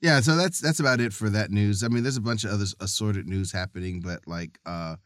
yeah, 0.00 0.20
so 0.20 0.36
that's 0.36 0.60
that's 0.60 0.80
about 0.80 1.00
it 1.00 1.12
for 1.12 1.30
that 1.30 1.50
news. 1.50 1.82
I 1.82 1.88
mean, 1.88 2.02
there's 2.02 2.16
a 2.16 2.20
bunch 2.20 2.44
of 2.44 2.50
other 2.50 2.66
assorted 2.80 3.26
news 3.26 3.52
happening, 3.52 4.00
but 4.00 4.26
like 4.26 4.58
uh 4.66 4.96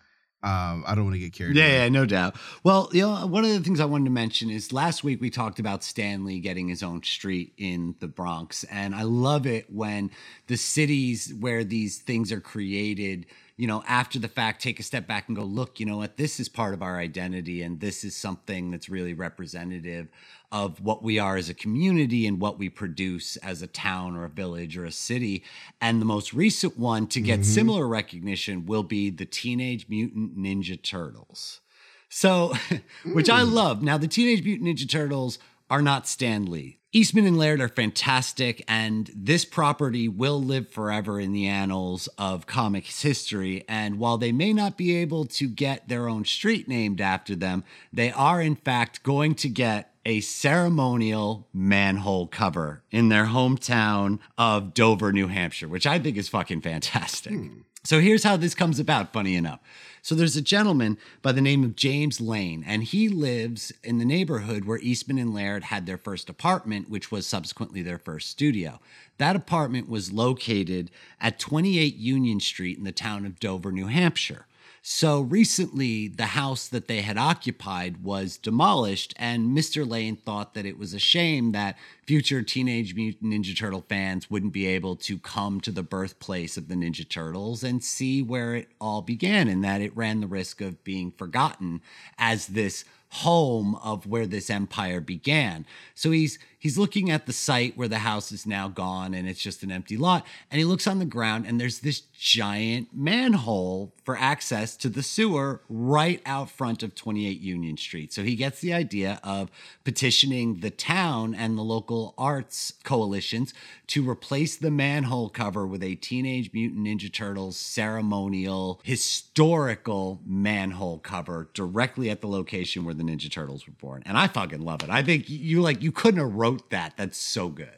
um 0.43 0.85
I 0.87 0.95
don't 0.95 1.05
want 1.05 1.15
to 1.15 1.21
get 1.21 1.33
carried 1.33 1.57
Yeah, 1.57 1.65
away. 1.65 1.75
yeah, 1.79 1.89
no 1.91 2.07
doubt. 2.07 2.37
Well, 2.65 2.89
you 2.93 3.03
know, 3.03 3.27
one 3.27 3.45
of 3.45 3.51
the 3.51 3.61
things 3.61 3.79
I 3.81 3.85
wanted 3.85 4.07
to 4.07 4.11
mention 4.11 4.49
is 4.51 4.73
last 4.73 5.05
week 5.05 5.21
we 5.21 5.29
talked 5.31 5.59
about 5.59 5.85
Stanley 5.85 6.41
getting 6.41 6.69
his 6.69 6.83
own 6.83 7.03
street 7.03 7.53
in 7.59 7.95
the 8.01 8.09
Bronx, 8.09 8.65
and 8.65 8.95
I 8.95 9.03
love 9.03 9.47
it 9.47 9.67
when 9.73 10.11
the 10.47 10.57
cities 10.57 11.33
where 11.39 11.63
these 11.65 11.99
things 11.99 12.33
are 12.33 12.41
created, 12.41 13.27
you 13.61 13.67
know, 13.67 13.85
after 13.87 14.19
the 14.19 14.27
fact, 14.27 14.63
take 14.63 14.81
a 14.81 14.83
step 14.83 15.07
back 15.07 15.29
and 15.29 15.37
go, 15.37 15.43
look, 15.45 15.79
you 15.79 15.85
know 15.85 15.99
what, 15.99 16.17
this 16.17 16.41
is 16.41 16.49
part 16.49 16.73
of 16.73 16.81
our 16.81 16.99
identity, 16.99 17.61
and 17.61 17.79
this 17.79 18.05
is 18.05 18.17
something 18.17 18.71
that's 18.71 18.89
really 18.89 19.13
representative 19.13 20.09
of 20.51 20.81
what 20.81 21.03
we 21.03 21.19
are 21.19 21.37
as 21.37 21.51
a 21.51 21.55
community 21.55 22.27
and 22.27 22.41
what 22.41 22.59
we 22.59 22.71
produce 22.71 23.37
as 23.37 23.61
a 23.61 23.67
town 23.67 24.17
or 24.17 24.25
a 24.25 24.31
village 24.31 24.79
or 24.79 24.87
a 24.87 24.91
city. 24.91 25.45
And 25.79 26.01
the 26.01 26.07
most 26.07 26.33
recent 26.33 26.79
one 26.79 27.07
to 27.09 27.21
get 27.21 27.41
mm-hmm. 27.41 27.51
similar 27.51 27.87
recognition 27.87 28.65
will 28.65 28.83
be 28.83 29.11
the 29.11 29.27
Teenage 29.27 29.91
Mutant 29.91 30.39
Ninja 30.39 30.83
Turtles. 30.83 31.61
So, 32.09 32.55
which 33.13 33.29
I 33.29 33.43
mm. 33.43 33.53
love. 33.53 33.83
Now, 33.83 33.99
the 33.99 34.09
Teenage 34.09 34.43
Mutant 34.43 34.71
Ninja 34.71 34.89
Turtles 34.89 35.39
are 35.71 35.81
not 35.83 36.09
Stan 36.09 36.47
Lee. 36.47 36.81
Eastman 36.93 37.25
and 37.25 37.39
Laird 37.39 37.61
are 37.61 37.69
fantastic, 37.69 38.65
and 38.67 39.13
this 39.15 39.45
property 39.45 40.09
will 40.09 40.43
live 40.43 40.69
forever 40.69 41.21
in 41.21 41.33
the 41.33 41.47
annals 41.47 42.09
of 42.19 42.49
comics 42.49 43.03
history. 43.03 43.65
And 43.69 44.01
while 44.01 44.19
they 44.19 44.33
may 44.33 44.53
not 44.53 44.77
be 44.77 44.97
able 44.97 45.25
to 45.27 45.49
get 45.49 45.89
their 45.89 46.09
own 46.09 46.25
street 46.25 46.67
named 46.67 47.01
after 47.01 47.37
them, 47.37 47.63
they 47.93 48.11
are, 48.11 48.43
in 48.43 48.57
fact, 48.57 49.05
going 49.05 49.37
to 49.37 49.49
get 49.49 49.95
a 50.05 50.21
ceremonial 50.21 51.47
manhole 51.53 52.27
cover 52.27 52.83
in 52.91 53.09
their 53.09 53.27
hometown 53.27 54.19
of 54.37 54.75
Dover, 54.75 55.13
New 55.13 55.29
Hampshire, 55.29 55.69
which 55.69 55.87
I 55.87 56.01
think 56.01 56.17
is 56.17 56.29
fucking 56.29 56.63
fantastic. 56.63 57.35
Hmm. 57.35 57.61
So 57.85 58.01
here's 58.01 58.25
how 58.25 58.37
this 58.37 58.55
comes 58.55 58.81
about, 58.81 59.13
funny 59.13 59.37
enough. 59.37 59.61
So 60.03 60.15
there's 60.15 60.37
a 60.37 60.43
gentleman 60.43 60.99
by 61.23 61.33
the 61.33 61.41
name 61.41 61.63
of 61.63 61.77
James 61.77 62.21
Lane, 62.21 62.65
and 62.67 62.85
he 62.85 63.09
lives 63.09 63.73
in 63.85 63.99
the 63.99 64.05
neighborhood 64.05 64.65
where 64.65 64.79
Eastman 64.79 65.19
and 65.19 65.35
Laird 65.35 65.65
had 65.65 65.87
their 65.87 65.99
first 65.99 66.31
apartment, 66.31 66.89
which 66.89 67.13
was 67.13 67.27
subsequently 67.27 67.83
their 67.83 67.99
first 67.99 68.31
studio. 68.31 68.81
That 69.19 69.37
apartment 69.37 69.89
was 69.89 70.13
located 70.13 70.91
at 71.21 71.39
28 71.39 71.97
Union 71.97 72.41
Street 72.41 72.79
in 72.79 72.85
the 72.85 72.93
town 72.93 73.27
of 73.27 73.39
Dover, 73.39 73.71
New 73.71 73.87
Hampshire. 73.89 74.47
So 74.93 75.21
recently, 75.21 76.09
the 76.09 76.27
house 76.27 76.67
that 76.67 76.89
they 76.89 77.03
had 77.03 77.17
occupied 77.17 78.03
was 78.03 78.37
demolished, 78.37 79.15
and 79.17 79.57
Mr. 79.57 79.89
Lane 79.89 80.17
thought 80.17 80.55
that 80.55 80.67
it 80.67 80.77
was 80.79 80.93
a 80.93 80.99
shame 80.99 81.53
that 81.53 81.79
future 82.09 82.43
Teenage 82.43 82.97
Mutant 82.97 83.33
Ninja 83.33 83.57
Turtle 83.57 83.85
fans 83.89 84.29
wouldn't 84.29 84.53
be 84.53 84.67
able 84.67 84.97
to 84.97 85.17
come 85.17 85.61
to 85.61 85.71
the 85.71 85.85
birthplace 85.85 86.57
of 86.57 86.67
the 86.67 86.75
Ninja 86.75 87.09
Turtles 87.09 87.63
and 87.63 87.85
see 87.85 88.21
where 88.21 88.57
it 88.57 88.69
all 88.81 89.01
began, 89.01 89.47
and 89.47 89.63
that 89.63 89.81
it 89.81 89.97
ran 89.97 90.21
the 90.21 90.27
risk 90.27 90.61
of 90.61 90.83
being 90.83 91.13
forgotten 91.13 91.81
as 92.19 92.49
this 92.49 92.85
home 93.11 93.77
of 93.77 94.09
where 94.09 94.27
this 94.27 94.51
empire 94.51 95.01
began. 95.01 95.67
So 95.95 96.11
he's 96.11 96.41
he's 96.61 96.79
looking 96.79 97.11
at 97.11 97.27
the 97.27 97.33
site 97.33 97.77
where 97.77 97.89
the 97.89 97.99
house 97.99 98.31
is 98.31 98.47
now 98.47 98.69
gone 98.69 99.15
and 99.15 99.29
it's 99.29 99.41
just 99.41 99.65
an 99.65 99.73
empty 99.73 99.97
lot 99.97 100.25
and 100.51 100.61
he 100.61 100.65
looks 100.65 100.87
on 100.87 101.01
the 101.01 101.05
ground 101.05 101.45
and 101.47 101.61
there's 101.61 101.81
this 101.81 102.03
giant 102.21 102.89
manhole 102.93 103.95
for 104.05 104.17
access 104.17 104.77
to 104.77 104.91
the 104.91 105.03
sewer 105.03 105.63
right 105.71 106.21
out 106.27 106.51
front 106.51 106.83
of 106.83 106.95
28 106.95 107.41
Union 107.41 107.77
Street. 107.77 108.13
So 108.13 108.23
he 108.23 108.37
gets 108.37 108.61
the 108.61 108.75
idea 108.75 109.19
of 109.25 109.51
petitioning 109.85 110.61
the 110.61 110.71
town 110.71 111.35
and 111.35 111.57
the 111.57 111.63
local 111.63 112.13
arts 112.19 112.75
coalitions 112.85 113.55
to 113.87 114.09
replace 114.09 114.57
the 114.57 114.71
manhole 114.71 115.31
cover 115.31 115.67
with 115.67 115.83
a 115.83 115.95
Teenage 115.95 116.53
Mutant 116.53 116.87
Ninja 116.87 117.11
Turtles 117.11 117.57
ceremonial 117.57 118.81
historical 118.83 120.21
manhole 120.27 120.99
cover 120.99 121.49
directly 121.55 122.11
at 122.11 122.21
the 122.21 122.29
location 122.29 122.85
where 122.85 122.95
the 122.95 123.03
Ninja 123.03 123.31
Turtles 123.31 123.67
were 123.67 123.73
born. 123.81 124.03
And 124.05 124.19
I 124.19 124.27
fucking 124.27 124.61
love 124.61 124.83
it. 124.83 124.91
I 124.91 125.03
think 125.03 125.31
you 125.31 125.63
like 125.63 125.83
you 125.83 125.91
couldn't 125.91 126.21
have 126.21 126.35
wrote 126.35 126.50
that. 126.71 126.97
That's 126.97 127.19
so 127.19 127.49
good. 127.49 127.69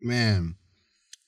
Man, 0.00 0.56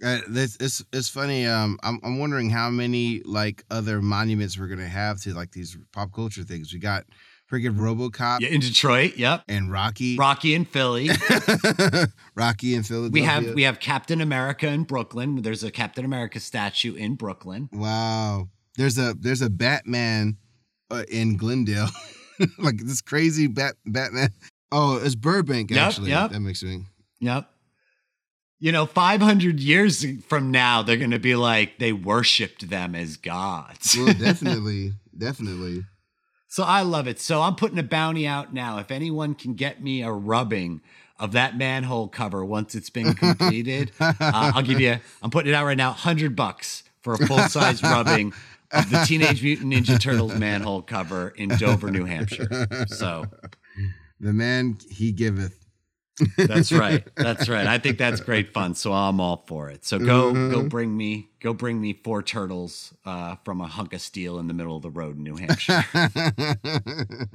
uh, 0.05 0.19
this 0.28 0.57
it's 0.61 0.85
it's 0.93 1.09
funny. 1.09 1.47
Um, 1.47 1.78
I'm 1.83 1.99
I'm 2.02 2.19
wondering 2.19 2.50
how 2.50 2.71
many 2.71 3.23
like 3.25 3.64
other 3.71 4.00
monuments 4.02 4.59
we're 4.59 4.69
gonna 4.69 4.87
have 4.88 5.21
to 5.23 5.35
like 5.35 5.52
these 5.52 5.76
pop 5.93 6.12
culture 6.12 6.43
things. 6.43 6.73
We 6.73 6.78
got 6.78 7.05
freaking 7.50 7.76
RoboCop 7.78 8.40
Yeah, 8.40 8.49
in 8.50 8.61
Detroit, 8.61 9.17
yep. 9.17 9.43
and 9.49 9.73
Rocky, 9.73 10.17
Rocky 10.19 10.55
and 10.55 10.69
Philly. 10.69 11.09
Rocky 12.35 12.75
in 12.75 12.83
Philadelphia. 12.83 13.11
We 13.12 13.23
have 13.23 13.55
we 13.55 13.62
have 13.62 13.81
Captain 13.81 14.21
America 14.21 14.69
in 14.69 14.85
Brooklyn. 14.85 15.43
There's 15.43 15.64
a 15.64 15.71
Captain 15.71 16.05
America 16.05 16.40
statue 16.40 16.95
in 16.95 17.14
Brooklyn. 17.14 17.69
wow. 17.73 18.49
There's 18.76 18.97
a 18.99 19.14
there's 19.19 19.43
a 19.43 19.50
Batman 19.50 20.37
uh, 20.90 21.02
in 21.09 21.37
Glendale, 21.37 21.88
like 22.59 22.76
this 22.78 23.00
crazy 23.00 23.49
Bat 23.49 23.75
Batman. 23.87 24.31
Oh, 24.71 24.99
it's 25.03 25.15
Burbank 25.15 25.71
Yep, 25.71 25.79
actually. 25.81 26.11
yep. 26.11 26.31
That 26.31 26.41
makes 26.41 26.63
me. 26.63 26.85
Yep. 27.21 27.49
You 28.61 28.73
know, 28.73 28.87
500 28.87 29.61
years 29.61 30.04
from 30.26 30.50
now, 30.50 30.83
they're 30.83 30.97
going 30.97 31.13
to 31.13 31.19
be 31.21 31.37
like, 31.37 31.78
they 31.78 31.93
worshiped 31.93 32.69
them 32.69 32.95
as 32.95 33.17
gods. 33.17 33.97
Well, 33.97 34.13
definitely, 34.19 34.95
definitely. 35.17 35.85
so 36.49 36.65
I 36.65 36.83
love 36.83 37.07
it. 37.07 37.21
So 37.21 37.41
I'm 37.41 37.54
putting 37.54 37.78
a 37.78 37.85
bounty 37.85 38.26
out 38.26 38.52
now. 38.52 38.78
If 38.78 38.91
anyone 38.91 39.35
can 39.37 39.54
get 39.54 39.81
me 39.83 40.02
a 40.02 40.11
rubbing 40.11 40.81
of 41.21 41.33
that 41.33 41.57
manhole 41.57 42.09
cover 42.09 42.45
once 42.45 42.75
it's 42.75 42.91
been 42.91 43.15
completed, 43.15 43.93
uh, 44.00 44.13
I'll 44.21 44.63
give 44.63 44.81
you, 44.81 44.99
I'm 45.23 45.31
putting 45.31 45.52
it 45.52 45.54
out 45.54 45.65
right 45.65 45.76
now, 45.76 45.91
100 45.91 46.35
bucks 46.35 46.83
for 47.00 47.15
a 47.15 47.26
full 47.26 47.39
size 47.39 47.81
rubbing 47.83 48.33
of 48.73 48.91
the 48.91 49.04
Teenage 49.07 49.41
Mutant 49.43 49.73
Ninja 49.73 50.00
Turtles 50.00 50.35
manhole 50.35 50.83
cover 50.83 51.28
in 51.37 51.49
Dover, 51.50 51.91
New 51.93 52.04
Hampshire. 52.04 52.67
So 52.89 53.25
The 54.21 54.33
man 54.33 54.78
he 54.91 55.13
giveth. 55.13 55.59
That's 56.37 56.73
right. 56.73 57.07
That's 57.17 57.49
right. 57.49 57.67
I 57.67 57.78
think 57.78 57.99
that's 57.99 58.21
great 58.21 58.52
fun. 58.52 58.75
So 58.75 58.93
I'm 58.93 59.21
all 59.21 59.45
for 59.47 59.71
it. 59.71 59.85
So 59.85 59.99
go 59.99 60.33
go 60.50 60.63
bring 60.65 60.97
me 60.97 61.28
go 61.41 61.52
bring 61.52 61.81
me 61.81 61.93
four 62.04 62.23
turtles 62.23 62.95
uh, 63.04 63.37
from 63.45 63.61
a 63.61 63.67
hunk 63.67 63.93
of 63.93 64.00
steel 64.00 64.39
in 64.39 64.49
the 64.49 64.54
middle 64.54 64.76
of 64.76 64.83
the 64.83 64.91
road 64.91 65.17
in 65.17 65.25
New 65.25 65.37
Hampshire. 65.37 65.85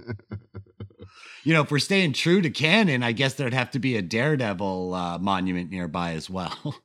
you 1.43 1.54
know, 1.54 1.62
if 1.62 1.72
we're 1.72 1.80
staying 1.80 2.13
true 2.13 2.41
to 2.41 2.50
canon, 2.50 3.04
I 3.04 3.12
guess 3.12 3.36
there'd 3.36 3.54
have 3.54 3.72
to 3.72 3.80
be 3.80 3.96
a 3.96 4.02
Daredevil 4.02 4.93
uh, 4.93 5.17
monument 5.19 5.72
nearby 5.72 6.13
as 6.13 6.30
well. 6.30 6.76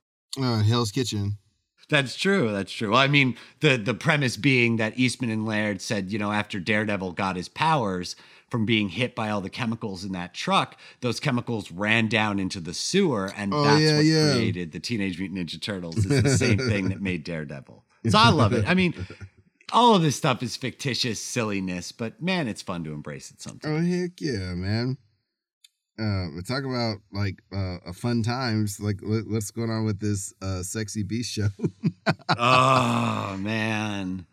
uh, 0.40 0.62
Hell's 0.62 0.92
Kitchen. 0.92 1.38
That's 1.88 2.16
true. 2.16 2.52
That's 2.52 2.70
true. 2.70 2.90
Well, 2.90 3.00
I 3.00 3.08
mean, 3.08 3.36
the 3.60 3.76
the 3.78 3.94
premise 3.94 4.36
being 4.36 4.76
that 4.76 4.98
Eastman 4.98 5.30
and 5.30 5.46
Laird 5.46 5.80
said, 5.80 6.12
you 6.12 6.18
know, 6.18 6.32
after 6.32 6.60
Daredevil 6.60 7.12
got 7.12 7.36
his 7.36 7.48
powers 7.48 8.14
from 8.50 8.64
being 8.64 8.88
hit 8.88 9.14
by 9.14 9.30
all 9.30 9.40
the 9.40 9.50
chemicals 9.50 10.04
in 10.04 10.12
that 10.12 10.32
truck, 10.34 10.76
those 11.00 11.20
chemicals 11.20 11.70
ran 11.70 12.08
down 12.08 12.38
into 12.38 12.60
the 12.60 12.72
sewer, 12.74 13.32
and 13.36 13.52
Oh, 13.52 13.62
that's 13.64 13.80
yeah, 13.80 13.96
what 13.96 14.04
yeah. 14.04 14.32
created 14.32 14.72
the 14.72 14.80
Teenage 14.80 15.18
Mutant 15.18 15.38
Ninja 15.48 15.60
Turtles. 15.60 15.96
Is 15.98 16.22
the 16.22 16.30
same 16.36 16.58
thing 16.58 16.88
that 16.88 17.00
made 17.02 17.24
Daredevil. 17.24 17.84
So 18.08 18.18
I 18.18 18.30
love 18.30 18.52
it. 18.54 18.66
I 18.66 18.74
mean, 18.74 18.94
all 19.72 19.94
of 19.94 20.00
this 20.02 20.16
stuff 20.16 20.42
is 20.42 20.56
fictitious 20.56 21.20
silliness, 21.20 21.92
but 21.92 22.22
man, 22.22 22.48
it's 22.48 22.62
fun 22.62 22.84
to 22.84 22.92
embrace 22.92 23.30
it 23.30 23.42
sometimes. 23.42 23.86
Oh 23.86 23.86
heck 23.86 24.20
yeah, 24.20 24.54
man. 24.54 24.96
Uh, 26.00 26.28
we 26.36 26.42
talk 26.42 26.62
about 26.64 26.98
like 27.12 27.42
uh, 27.52 27.78
a 27.84 27.92
fun 27.92 28.22
times. 28.22 28.80
Like 28.80 29.00
what, 29.02 29.24
what's 29.28 29.50
going 29.50 29.68
on 29.68 29.84
with 29.84 29.98
this 30.00 30.32
uh, 30.40 30.62
sexy 30.62 31.02
beast 31.02 31.32
show? 31.32 31.48
oh 32.38 33.36
man. 33.38 34.24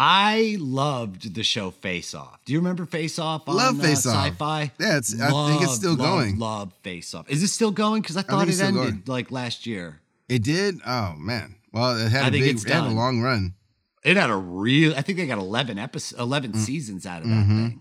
I 0.00 0.56
loved 0.60 1.34
the 1.34 1.42
show 1.42 1.72
Face 1.72 2.14
Off. 2.14 2.38
Do 2.44 2.52
you 2.52 2.60
remember 2.60 2.86
Face 2.86 3.18
Off 3.18 3.48
on 3.48 3.56
Love 3.56 3.80
uh, 3.80 3.82
Face 3.82 4.06
Off. 4.06 4.26
Sci-Fi? 4.26 4.70
yeah, 4.78 4.96
it's. 4.98 5.20
I 5.20 5.48
think 5.50 5.62
it's 5.62 5.74
still 5.74 5.96
Love, 5.96 5.98
going. 5.98 6.38
Love 6.38 6.72
Face 6.84 7.12
Off. 7.14 7.28
Is 7.28 7.42
it 7.42 7.48
still 7.48 7.72
going? 7.72 8.00
Because 8.02 8.16
I 8.16 8.22
thought 8.22 8.46
it's 8.48 8.60
it 8.60 8.64
ended 8.66 8.82
going. 8.82 9.02
like 9.06 9.30
last 9.32 9.66
year. 9.66 10.00
It 10.28 10.44
did. 10.44 10.76
Oh 10.86 11.14
man. 11.18 11.56
Well, 11.72 11.96
it 11.98 12.10
had 12.10 12.24
I 12.24 12.28
a 12.28 12.30
think 12.30 12.44
big, 12.44 12.54
it's 12.56 12.64
it 12.64 12.70
had 12.70 12.84
a 12.84 12.88
long 12.94 13.20
run. 13.20 13.54
It 14.04 14.16
had 14.16 14.30
a 14.30 14.36
real. 14.36 14.94
I 14.96 15.02
think 15.02 15.18
they 15.18 15.26
got 15.26 15.38
eleven 15.38 15.78
episodes, 15.78 16.20
eleven 16.20 16.54
seasons 16.54 17.04
out 17.04 17.22
of 17.22 17.28
that 17.28 17.46
Mhm. 17.46 17.48
thing. 17.48 17.80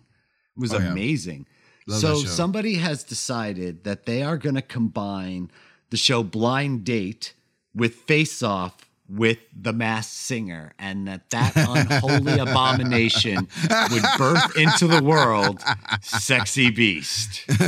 It 0.58 0.60
was 0.60 0.74
Oh, 0.74 0.80
yeah. 0.80 0.92
amazing. 0.92 1.46
Love 1.86 2.00
so 2.02 2.16
somebody 2.24 2.76
has 2.76 3.04
decided 3.04 3.84
that 3.84 4.06
they 4.08 4.24
are 4.24 4.38
going 4.38 4.56
to 4.56 4.62
combine 4.64 5.52
the 5.92 5.98
show 5.98 6.24
Blind 6.24 6.84
Date 6.84 7.34
with 7.76 7.94
Face 7.96 8.42
Off 8.42 8.87
with 9.10 9.40
The 9.60 9.74
Masked 9.74 10.14
Singer, 10.14 10.74
and 10.80 11.08
that 11.08 11.30
that 11.30 11.54
unholy 11.56 12.40
abomination 12.40 13.48
would 13.92 14.04
birth 14.18 14.58
into 14.58 14.88
the 14.88 15.02
world 15.04 15.62
Sexy 16.02 16.70
Beast. 16.70 17.44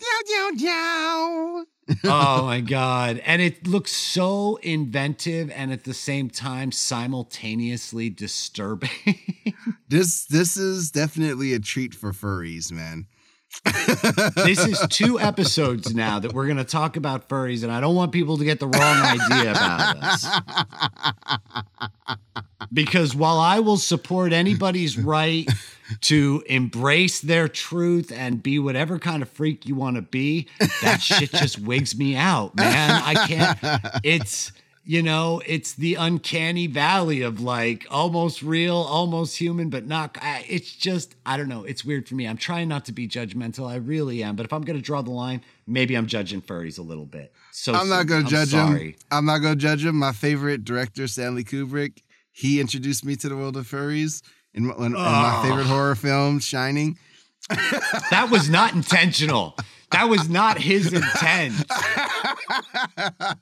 Yow, 0.00 0.20
yow, 0.28 0.50
yow. 0.56 1.64
oh 2.04 2.44
my 2.44 2.60
god 2.60 3.20
and 3.24 3.40
it 3.42 3.66
looks 3.66 3.90
so 3.90 4.56
inventive 4.62 5.50
and 5.50 5.72
at 5.72 5.84
the 5.84 5.94
same 5.94 6.28
time 6.28 6.70
simultaneously 6.70 8.10
disturbing 8.10 8.90
This 9.88 10.26
this 10.26 10.56
is 10.56 10.90
definitely 10.90 11.54
a 11.54 11.58
treat 11.58 11.94
for 11.94 12.12
furries, 12.12 12.70
man. 12.70 13.06
This 13.64 14.64
is 14.66 14.80
two 14.88 15.18
episodes 15.18 15.94
now 15.94 16.18
that 16.18 16.32
we're 16.32 16.46
going 16.46 16.58
to 16.58 16.64
talk 16.64 16.96
about 16.96 17.28
furries 17.28 17.62
and 17.62 17.72
i 17.72 17.80
don't 17.80 17.94
want 17.94 18.12
people 18.12 18.38
to 18.38 18.44
get 18.44 18.60
the 18.60 18.66
wrong 18.66 18.96
idea 19.02 19.50
about 19.50 19.96
us. 20.02 20.40
Because 22.72 23.14
while 23.14 23.38
i 23.38 23.58
will 23.60 23.76
support 23.76 24.32
anybody's 24.32 24.98
right 24.98 25.48
to 26.02 26.42
embrace 26.46 27.20
their 27.20 27.48
truth 27.48 28.12
and 28.12 28.42
be 28.42 28.58
whatever 28.58 28.98
kind 28.98 29.22
of 29.22 29.28
freak 29.28 29.66
you 29.66 29.74
want 29.74 29.96
to 29.96 30.02
be 30.02 30.48
that 30.82 31.00
shit 31.00 31.30
just 31.30 31.58
wigs 31.58 31.96
me 31.96 32.14
out 32.16 32.54
man. 32.56 32.90
I 33.04 33.26
can't 33.26 33.58
it's 34.04 34.52
you 34.90 35.02
know 35.02 35.42
it's 35.46 35.74
the 35.74 35.94
uncanny 35.96 36.66
valley 36.66 37.20
of 37.20 37.40
like 37.42 37.86
almost 37.90 38.40
real 38.42 38.74
almost 38.76 39.36
human 39.36 39.68
but 39.68 39.86
not 39.86 40.16
I- 40.22 40.46
it's 40.48 40.72
just 40.74 41.14
i 41.26 41.36
don't 41.36 41.48
know 41.48 41.64
it's 41.64 41.84
weird 41.84 42.08
for 42.08 42.14
me 42.14 42.26
i'm 42.26 42.38
trying 42.38 42.68
not 42.68 42.86
to 42.86 42.92
be 42.92 43.06
judgmental 43.06 43.68
i 43.70 43.76
really 43.76 44.22
am 44.22 44.34
but 44.34 44.46
if 44.46 44.52
i'm 44.52 44.62
going 44.62 44.78
to 44.78 44.82
draw 44.82 45.02
the 45.02 45.10
line 45.10 45.42
maybe 45.66 45.94
i'm 45.94 46.06
judging 46.06 46.40
furries 46.40 46.78
a 46.78 46.82
little 46.82 47.04
bit 47.04 47.32
so 47.52 47.74
I'm 47.74 47.88
not 47.88 48.06
gonna 48.06 48.20
I'm 48.24 48.26
judge 48.30 48.48
sorry. 48.50 48.90
him. 48.92 48.94
I'm 49.10 49.24
not 49.26 49.38
gonna 49.38 49.56
judge 49.56 49.84
him. 49.84 49.96
My 49.98 50.12
favorite 50.12 50.64
director, 50.64 51.08
Stanley 51.08 51.42
Kubrick, 51.42 52.02
he 52.30 52.60
introduced 52.60 53.04
me 53.04 53.16
to 53.16 53.28
the 53.28 53.36
world 53.36 53.56
of 53.56 53.66
furries 53.68 54.22
in, 54.54 54.66
my- 54.66 54.76
in, 54.76 54.84
in 54.86 54.92
my 54.92 55.40
favorite 55.42 55.66
horror 55.66 55.96
film, 55.96 56.38
Shining. 56.38 56.96
that 57.48 58.28
was 58.30 58.48
not 58.48 58.74
intentional 58.74 59.56
that 59.90 60.08
was 60.08 60.28
not 60.28 60.58
his 60.58 60.92
intent 60.92 61.54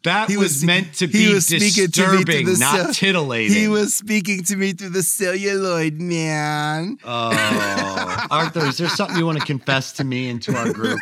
That 0.05 0.27
He 0.29 0.37
was, 0.37 0.55
was- 0.55 0.65
meant 0.65 0.95
to 0.95 1.07
he 1.07 1.27
be 1.29 1.35
was 1.35 1.47
speaking 1.47 1.91
to 1.91 2.01
me 2.03 2.23
through 2.23 2.25
disturbing, 2.25 2.47
the 2.47 2.57
not 2.59 2.77
cell- 2.77 2.93
titillating. 2.95 3.57
He 3.57 3.69
was 3.69 3.95
speaking 3.95 4.43
to 4.45 4.57
me 4.57 4.73
through 4.73 4.91
the 4.91 5.03
celluloid, 5.03 5.95
man. 6.01 6.99
Oh, 7.05 8.27
Arthur, 8.31 8.67
is 8.67 8.79
there 8.79 8.89
something 8.89 9.17
you 9.17 9.27
want 9.27 9.39
to 9.41 9.45
confess 9.45 9.93
to 9.95 10.05
me 10.05 10.29
and 10.31 10.41
to 10.43 10.57
our 10.57 10.73
group? 10.73 11.01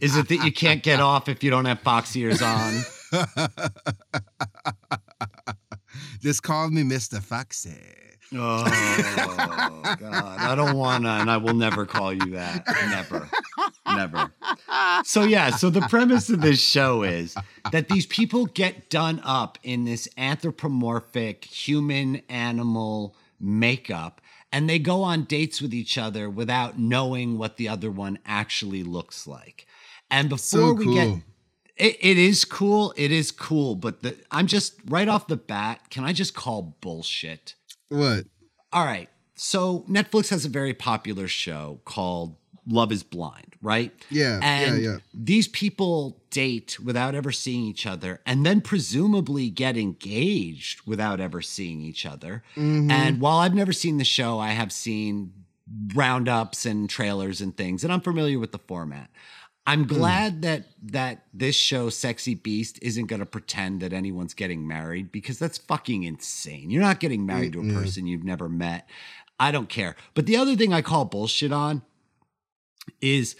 Is 0.00 0.16
it 0.16 0.28
that 0.28 0.40
you 0.44 0.52
can't 0.52 0.82
get 0.82 1.00
off 1.00 1.28
if 1.28 1.42
you 1.44 1.50
don't 1.50 1.64
have 1.66 1.82
box 1.84 2.14
ears 2.16 2.42
on? 2.42 2.82
Just 6.20 6.42
call 6.42 6.70
me 6.70 6.82
Mr. 6.82 7.22
Foxy. 7.22 7.76
Oh 8.34 9.82
God, 10.00 10.40
I 10.40 10.54
don't 10.56 10.76
wanna, 10.76 11.10
and 11.10 11.30
I 11.30 11.36
will 11.36 11.54
never 11.54 11.86
call 11.86 12.12
you 12.12 12.32
that. 12.32 12.64
Never, 12.88 13.28
never. 13.86 14.32
So 15.04 15.22
yeah, 15.22 15.50
so 15.50 15.70
the 15.70 15.82
premise 15.82 16.28
of 16.30 16.40
this 16.40 16.60
show 16.60 17.02
is 17.02 17.36
that 17.70 17.88
these 17.88 18.06
people 18.06 18.46
get 18.46 18.90
done 18.90 19.20
up 19.24 19.58
in 19.62 19.84
this 19.84 20.08
anthropomorphic 20.16 21.44
human 21.44 22.16
animal 22.28 23.16
makeup, 23.38 24.20
and 24.52 24.68
they 24.68 24.78
go 24.78 25.02
on 25.02 25.24
dates 25.24 25.62
with 25.62 25.72
each 25.72 25.96
other 25.96 26.28
without 26.28 26.78
knowing 26.78 27.38
what 27.38 27.56
the 27.56 27.68
other 27.68 27.90
one 27.90 28.18
actually 28.26 28.82
looks 28.82 29.26
like. 29.26 29.66
And 30.10 30.28
before 30.28 30.60
So 30.60 30.72
we 30.72 30.94
get 30.94 31.22
it, 31.76 31.96
it 32.00 32.18
is 32.18 32.44
cool. 32.44 32.94
It 32.96 33.12
is 33.12 33.30
cool, 33.30 33.74
but 33.74 34.02
the, 34.02 34.16
I'm 34.30 34.46
just 34.46 34.74
right 34.88 35.08
off 35.08 35.26
the 35.26 35.36
bat. 35.36 35.90
Can 35.90 36.04
I 36.04 36.12
just 36.12 36.34
call 36.34 36.76
bullshit? 36.80 37.54
What? 37.88 38.24
All 38.72 38.84
right. 38.84 39.08
So 39.34 39.84
Netflix 39.88 40.30
has 40.30 40.44
a 40.44 40.48
very 40.48 40.74
popular 40.74 41.28
show 41.28 41.80
called 41.84 42.36
Love 42.68 42.90
is 42.90 43.02
Blind, 43.02 43.54
right? 43.62 43.92
Yeah, 44.10 44.38
yeah, 44.38 44.44
And 44.44 44.82
yeah. 44.82 44.96
these 45.14 45.46
people 45.46 46.20
date 46.30 46.78
without 46.80 47.14
ever 47.14 47.30
seeing 47.30 47.64
each 47.64 47.86
other 47.86 48.20
and 48.26 48.44
then 48.44 48.60
presumably 48.60 49.50
get 49.50 49.76
engaged 49.76 50.86
without 50.86 51.20
ever 51.20 51.40
seeing 51.42 51.80
each 51.80 52.04
other. 52.04 52.42
Mm-hmm. 52.56 52.90
And 52.90 53.20
while 53.20 53.38
I've 53.38 53.54
never 53.54 53.72
seen 53.72 53.98
the 53.98 54.04
show, 54.04 54.38
I 54.38 54.48
have 54.48 54.72
seen 54.72 55.32
roundups 55.94 56.66
and 56.66 56.88
trailers 56.90 57.40
and 57.40 57.56
things, 57.56 57.84
and 57.84 57.92
I'm 57.92 58.00
familiar 58.00 58.38
with 58.38 58.52
the 58.52 58.58
format. 58.58 59.10
I'm 59.66 59.82
Hmm. 59.82 59.94
glad 59.94 60.42
that 60.42 60.66
that 60.82 61.24
this 61.34 61.56
show, 61.56 61.90
Sexy 61.90 62.34
Beast, 62.34 62.78
isn't 62.82 63.06
going 63.06 63.18
to 63.20 63.26
pretend 63.26 63.80
that 63.80 63.92
anyone's 63.92 64.34
getting 64.34 64.66
married 64.68 65.10
because 65.10 65.38
that's 65.38 65.58
fucking 65.58 66.04
insane. 66.04 66.70
You're 66.70 66.82
not 66.82 67.00
getting 67.00 67.26
married 67.26 67.54
to 67.54 67.60
a 67.68 67.72
person 67.72 68.06
you've 68.06 68.22
never 68.24 68.48
met. 68.48 68.88
I 69.40 69.50
don't 69.50 69.68
care. 69.68 69.96
But 70.14 70.26
the 70.26 70.36
other 70.36 70.54
thing 70.54 70.72
I 70.72 70.82
call 70.82 71.04
bullshit 71.04 71.50
on 71.52 71.82
is 73.00 73.34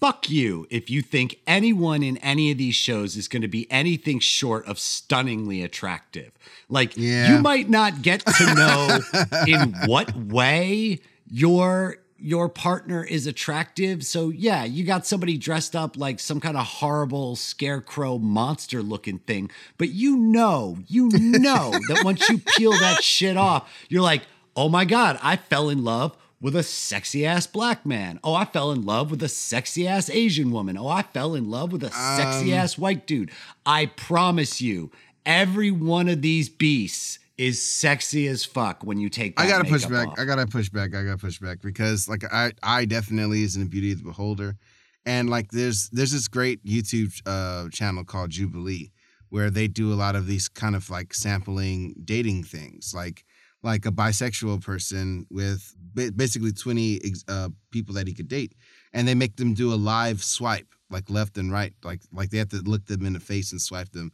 fuck 0.00 0.28
you 0.28 0.66
if 0.70 0.90
you 0.90 1.00
think 1.00 1.38
anyone 1.46 2.02
in 2.02 2.16
any 2.18 2.50
of 2.50 2.58
these 2.58 2.74
shows 2.74 3.16
is 3.16 3.28
going 3.28 3.42
to 3.42 3.48
be 3.48 3.70
anything 3.70 4.18
short 4.18 4.66
of 4.66 4.78
stunningly 4.80 5.62
attractive. 5.62 6.32
Like 6.68 6.96
Yeah. 6.96 7.36
you 7.36 7.40
might 7.40 7.70
not 7.70 8.02
get 8.02 8.26
to 8.26 8.54
know 8.54 8.98
in 9.46 9.72
what 9.86 10.14
way 10.16 10.98
your 11.30 11.98
your 12.22 12.48
partner 12.48 13.04
is 13.04 13.26
attractive. 13.26 14.04
So 14.04 14.30
yeah, 14.30 14.64
you 14.64 14.84
got 14.84 15.06
somebody 15.06 15.36
dressed 15.36 15.74
up 15.74 15.96
like 15.96 16.20
some 16.20 16.40
kind 16.40 16.56
of 16.56 16.64
horrible 16.64 17.36
scarecrow 17.36 18.18
monster 18.18 18.82
looking 18.82 19.18
thing, 19.18 19.50
but 19.78 19.90
you 19.90 20.16
know, 20.16 20.78
you 20.86 21.08
know 21.10 21.70
that 21.88 22.02
once 22.04 22.28
you 22.28 22.38
peel 22.38 22.72
that 22.72 23.02
shit 23.02 23.36
off, 23.36 23.70
you're 23.88 24.02
like, 24.02 24.22
"Oh 24.56 24.68
my 24.68 24.84
god, 24.84 25.18
I 25.22 25.36
fell 25.36 25.68
in 25.68 25.84
love 25.84 26.16
with 26.40 26.56
a 26.56 26.62
sexy 26.62 27.24
ass 27.24 27.46
black 27.46 27.86
man. 27.86 28.18
Oh, 28.24 28.34
I 28.34 28.44
fell 28.44 28.72
in 28.72 28.82
love 28.82 29.10
with 29.10 29.22
a 29.22 29.28
sexy 29.28 29.86
ass 29.86 30.10
Asian 30.10 30.50
woman. 30.50 30.76
Oh, 30.76 30.88
I 30.88 31.02
fell 31.02 31.34
in 31.34 31.48
love 31.48 31.72
with 31.72 31.84
a 31.84 31.90
sexy 31.90 32.52
um, 32.52 32.58
ass 32.58 32.76
white 32.76 33.06
dude. 33.06 33.30
I 33.64 33.86
promise 33.86 34.60
you, 34.60 34.90
every 35.24 35.70
one 35.70 36.08
of 36.08 36.20
these 36.20 36.48
beasts 36.48 37.20
is 37.42 37.60
sexy 37.60 38.28
as 38.28 38.44
fuck 38.44 38.84
when 38.84 38.98
you 38.98 39.08
take 39.08 39.36
that 39.36 39.42
I 39.42 39.48
gotta 39.48 39.68
push 39.68 39.84
back. 39.86 40.08
off. 40.08 40.14
I 40.18 40.24
gotta 40.24 40.46
push 40.46 40.68
back. 40.68 40.94
I 40.94 41.02
gotta 41.02 41.18
push 41.18 41.40
back 41.40 41.60
because 41.60 42.08
like 42.08 42.22
I 42.32 42.52
I 42.62 42.84
definitely 42.84 43.42
is 43.42 43.56
in 43.56 43.62
the 43.62 43.68
beauty 43.68 43.90
of 43.90 43.98
the 43.98 44.04
beholder, 44.04 44.56
and 45.04 45.28
like 45.28 45.50
there's 45.50 45.88
there's 45.90 46.12
this 46.12 46.28
great 46.28 46.64
YouTube 46.64 47.12
uh, 47.26 47.68
channel 47.70 48.04
called 48.04 48.30
Jubilee 48.30 48.92
where 49.30 49.50
they 49.50 49.66
do 49.66 49.92
a 49.92 49.96
lot 49.96 50.14
of 50.14 50.26
these 50.26 50.48
kind 50.48 50.76
of 50.76 50.88
like 50.88 51.14
sampling 51.14 51.94
dating 52.04 52.44
things 52.44 52.92
like 52.94 53.24
like 53.62 53.86
a 53.86 53.90
bisexual 53.90 54.62
person 54.62 55.26
with 55.30 55.74
basically 56.16 56.52
20 56.52 57.00
uh, 57.28 57.48
people 57.70 57.94
that 57.94 58.06
he 58.06 58.12
could 58.12 58.28
date 58.28 58.54
and 58.92 59.08
they 59.08 59.14
make 59.14 59.36
them 59.36 59.54
do 59.54 59.72
a 59.72 59.76
live 59.76 60.22
swipe 60.22 60.66
like 60.90 61.08
left 61.08 61.38
and 61.38 61.50
right 61.50 61.72
like 61.82 62.02
like 62.12 62.28
they 62.30 62.38
have 62.38 62.50
to 62.50 62.60
look 62.66 62.84
them 62.86 63.06
in 63.06 63.14
the 63.14 63.20
face 63.20 63.52
and 63.52 63.60
swipe 63.62 63.90
them 63.92 64.12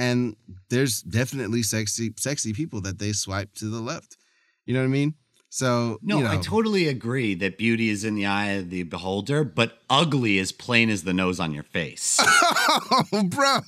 and 0.00 0.34
there's 0.70 1.02
definitely 1.02 1.62
sexy 1.62 2.12
sexy 2.16 2.52
people 2.54 2.80
that 2.80 2.98
they 2.98 3.12
swipe 3.12 3.52
to 3.54 3.66
the 3.66 3.80
left. 3.80 4.16
You 4.64 4.74
know 4.74 4.80
what 4.80 4.86
i 4.86 4.98
mean 5.00 5.14
so 5.52 5.98
No, 6.02 6.18
you 6.18 6.24
know, 6.24 6.30
I 6.30 6.36
totally 6.38 6.86
agree 6.88 7.34
that 7.34 7.58
beauty 7.58 7.90
is 7.90 8.04
in 8.04 8.14
the 8.14 8.24
eye 8.26 8.52
of 8.52 8.70
the 8.70 8.84
beholder, 8.84 9.44
but 9.44 9.78
ugly 9.90 10.38
is 10.38 10.52
plain 10.52 10.88
as 10.88 11.02
the 11.02 11.12
nose 11.12 11.38
on 11.40 11.52
your 11.52 11.64
face. 11.64 12.18
oh 12.22 13.22
bro 13.24 13.58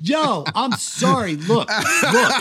Yo, 0.00 0.44
I'm 0.54 0.72
sorry. 0.72 1.34
Look, 1.36 1.68
look. 2.12 2.32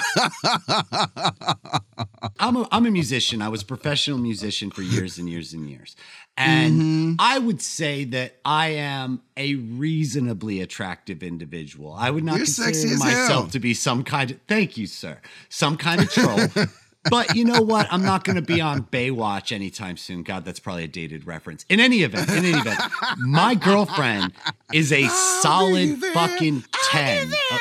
I'm 2.40 2.56
a, 2.58 2.68
I'm 2.72 2.86
a 2.86 2.92
musician. 2.92 3.42
I 3.42 3.50
was 3.50 3.62
a 3.64 3.66
professional 3.66 4.18
musician 4.18 4.72
for 4.72 4.82
years 4.82 5.18
and 5.18 5.30
years 5.30 5.54
and 5.54 5.70
years. 5.70 5.96
And 6.38 6.82
Mm-hmm. 6.82 7.14
I 7.20 7.38
would 7.38 7.62
say 7.62 8.06
that 8.06 8.36
I 8.44 8.70
am 8.70 9.22
a 9.38 9.56
reasonably 9.56 10.62
attractive 10.62 11.22
individual. 11.22 11.94
I 11.94 12.10
would 12.10 12.24
not 12.24 12.38
You're 12.38 12.46
consider 12.46 12.98
myself 12.98 13.28
hell. 13.28 13.48
to 13.50 13.60
be 13.60 13.74
some 13.74 14.04
kind 14.04 14.32
of, 14.32 14.40
thank 14.48 14.76
you, 14.78 14.88
sir, 14.88 15.20
some 15.50 15.78
kind 15.78 16.02
of 16.02 16.10
troll. 16.12 16.40
but 17.10 17.36
you 17.36 17.46
know 17.46 17.62
what? 17.62 17.88
I'm 17.92 18.04
not 18.04 18.24
going 18.24 18.36
to 18.36 18.42
be 18.42 18.62
on 18.62 18.84
Baywatch 18.84 19.52
anytime 19.52 19.98
soon. 19.98 20.24
God, 20.24 20.46
that's 20.46 20.60
probably 20.60 20.84
a 20.86 20.88
dated 20.88 21.26
reference. 21.26 21.66
In 21.70 21.80
any 21.80 22.04
event, 22.04 22.30
in 22.30 22.46
any 22.46 22.58
event, 22.58 22.80
my 23.20 23.56
girlfriend 23.56 24.34
is 24.72 24.92
a 24.92 25.08
solid 25.08 26.02
there. 26.02 26.14
fucking 26.14 26.64
10. 26.92 27.32
Uh, 27.52 27.60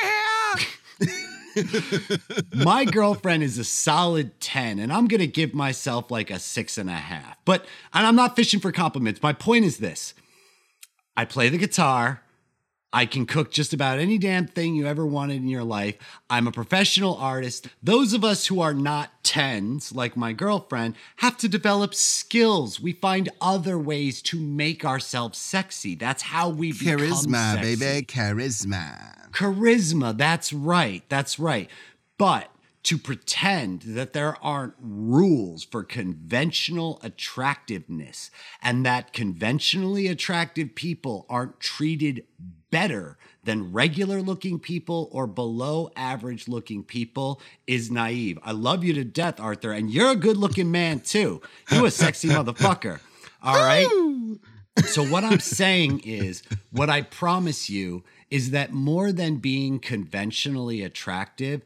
my 2.55 2.85
girlfriend 2.85 3.42
is 3.42 3.59
a 3.59 3.64
solid 3.64 4.40
10, 4.40 4.78
and 4.78 4.92
I'm 4.92 5.07
gonna 5.07 5.26
give 5.26 5.55
myself 5.55 6.11
like 6.11 6.31
a 6.31 6.38
six 6.38 6.78
and 6.78 6.88
a 6.88 6.94
half. 6.94 7.37
But 7.44 7.66
and 7.92 8.07
I'm 8.07 8.16
not 8.16 8.37
fishing 8.37 8.61
for 8.61 8.72
compliments. 8.72 9.22
My 9.22 9.33
point 9.33 9.64
is 9.64 9.78
this 9.78 10.14
I 11.16 11.24
play 11.24 11.48
the 11.48 11.59
guitar. 11.59 12.22
I 12.92 13.07
can 13.07 13.24
cook 13.26 13.50
just 13.50 13.72
about 13.72 13.98
any 13.98 14.18
damn 14.18 14.46
thing 14.46 14.74
you 14.74 14.87
ever 14.87 15.07
wanted 15.07 15.37
in 15.37 15.48
your 15.48 15.64
life. 15.64 15.96
I'm 16.28 16.46
a 16.46 16.52
professional 16.52 17.16
artist. 17.16 17.68
Those 17.83 18.12
of 18.12 18.22
us 18.22 18.46
who 18.46 18.61
are 18.61 18.74
not 18.74 19.11
tens, 19.22 19.94
like 19.94 20.16
my 20.16 20.33
girlfriend, 20.33 20.96
have 21.16 21.38
to 21.38 21.48
develop 21.48 21.94
skills. 21.94 22.81
We 22.81 22.92
find 22.92 23.31
other 23.40 23.78
ways 23.78 24.20
to 24.22 24.38
make 24.38 24.85
ourselves 24.85 25.38
sexy. 25.38 25.94
That's 25.94 26.22
how 26.22 26.50
we 26.50 26.72
become 26.72 26.98
charisma 26.98 27.55
sexy. 27.55 27.76
baby 27.76 28.07
charisma 28.07 29.31
Charisma, 29.33 30.16
that's 30.16 30.52
right. 30.52 31.02
That's 31.09 31.38
right. 31.38 31.70
But 32.18 32.50
to 32.85 32.98
pretend 32.98 33.83
that 33.83 34.12
there 34.12 34.37
aren't 34.44 34.74
rules 34.81 35.64
for 35.64 35.85
conventional 35.85 37.00
attractiveness 37.02 38.31
and 38.61 38.85
that 38.85 39.12
conventionally 39.12 40.09
attractive 40.09 40.74
people 40.74 41.24
aren't 41.28 41.61
treated 41.61 42.24
better 42.72 43.16
than 43.44 43.72
regular 43.72 44.20
looking 44.20 44.58
people 44.58 45.08
or 45.12 45.28
below 45.28 45.90
average 45.94 46.48
looking 46.48 46.82
people 46.82 47.40
is 47.68 47.90
naive. 47.90 48.38
I 48.42 48.50
love 48.50 48.82
you 48.82 48.94
to 48.94 49.04
death, 49.04 49.38
Arthur, 49.38 49.70
and 49.70 49.90
you're 49.90 50.11
a 50.11 50.16
good 50.16 50.37
looking 50.37 50.72
man 50.72 50.98
too. 51.00 51.40
You 51.70 51.85
a 51.85 51.90
sexy 51.92 52.28
motherfucker. 52.30 52.98
All 53.42 53.54
right. 53.54 53.87
So, 54.87 55.04
what 55.04 55.22
I'm 55.22 55.40
saying 55.40 56.00
is, 56.00 56.42
what 56.70 56.88
I 56.88 57.02
promise 57.02 57.68
you 57.68 58.04
is 58.30 58.52
that 58.52 58.72
more 58.72 59.12
than 59.12 59.37
being 59.37 59.78
conventionally 59.78 60.82
attractive, 60.82 61.62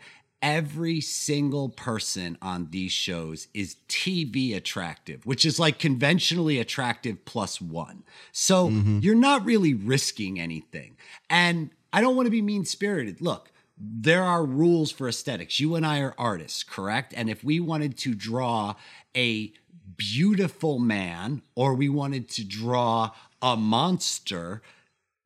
every 0.47 1.01
single 1.01 1.69
person 1.69 2.39
on 2.41 2.69
these 2.71 2.93
shows 2.93 3.49
is 3.53 3.77
TV 3.89 4.55
attractive, 4.55 5.27
which 5.27 5.45
is 5.45 5.59
like 5.59 5.81
conventionally 5.81 6.61
attractive 6.61 7.25
plus 7.25 7.61
one. 7.61 8.05
So, 8.31 8.71
mm-hmm. 8.71 9.01
you're 9.01 9.17
not 9.17 9.45
really 9.45 9.75
risking 9.75 10.39
anything. 10.39 10.97
And 11.29 11.71
I 11.93 12.01
don't 12.01 12.15
want 12.15 12.27
to 12.27 12.31
be 12.31 12.43
mean 12.43 12.65
spirited. 12.65 13.21
Look, 13.21 13.51
there 13.77 14.23
are 14.23 14.45
rules 14.45 14.93
for 14.93 15.09
aesthetics. 15.09 15.59
You 15.59 15.75
and 15.75 15.85
I 15.85 15.99
are 16.01 16.15
artists, 16.17 16.63
correct? 16.63 17.13
And 17.17 17.29
if 17.29 17.43
we 17.43 17.59
wanted 17.59 17.99
to 17.99 18.15
draw 18.15 18.77
a 19.17 19.53
beautiful 19.97 20.79
man 20.79 21.43
or 21.57 21.75
we 21.75 21.89
wanted 21.89 22.29
to 22.29 22.45
draw 22.45 23.11
a 23.43 23.57
monster, 23.57 24.63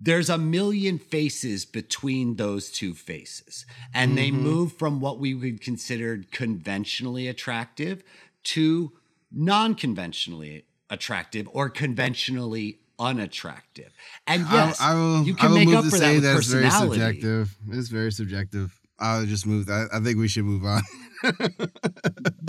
there's 0.00 0.30
a 0.30 0.38
million 0.38 0.98
faces 0.98 1.64
between 1.66 2.36
those 2.36 2.70
two 2.70 2.94
faces. 2.94 3.66
And 3.94 4.16
they 4.16 4.30
mm-hmm. 4.30 4.42
move 4.42 4.72
from 4.72 5.00
what 5.00 5.18
we 5.18 5.34
would 5.34 5.60
consider 5.60 6.22
conventionally 6.32 7.28
attractive 7.28 8.02
to 8.44 8.92
non 9.30 9.74
conventionally 9.74 10.64
attractive 10.88 11.48
or 11.52 11.68
conventionally 11.68 12.78
unattractive. 12.98 13.92
And 14.26 14.46
yes, 14.50 14.80
I, 14.80 14.94
will. 14.94 15.24
you 15.24 15.34
I 15.34 15.40
can 15.40 15.54
make 15.54 15.68
up 15.68 15.84
for 15.84 15.98
that 15.98 16.14
with 16.14 16.22
that's 16.22 16.46
very 16.46 16.70
subjective. 16.70 17.56
It's 17.70 17.88
very 17.88 18.12
subjective. 18.12 18.76
I'll 18.98 19.24
just 19.24 19.46
move. 19.46 19.68
I, 19.70 19.86
I 19.92 20.00
think 20.00 20.18
we 20.18 20.28
should 20.28 20.44
move 20.44 20.64
on. 20.64 20.82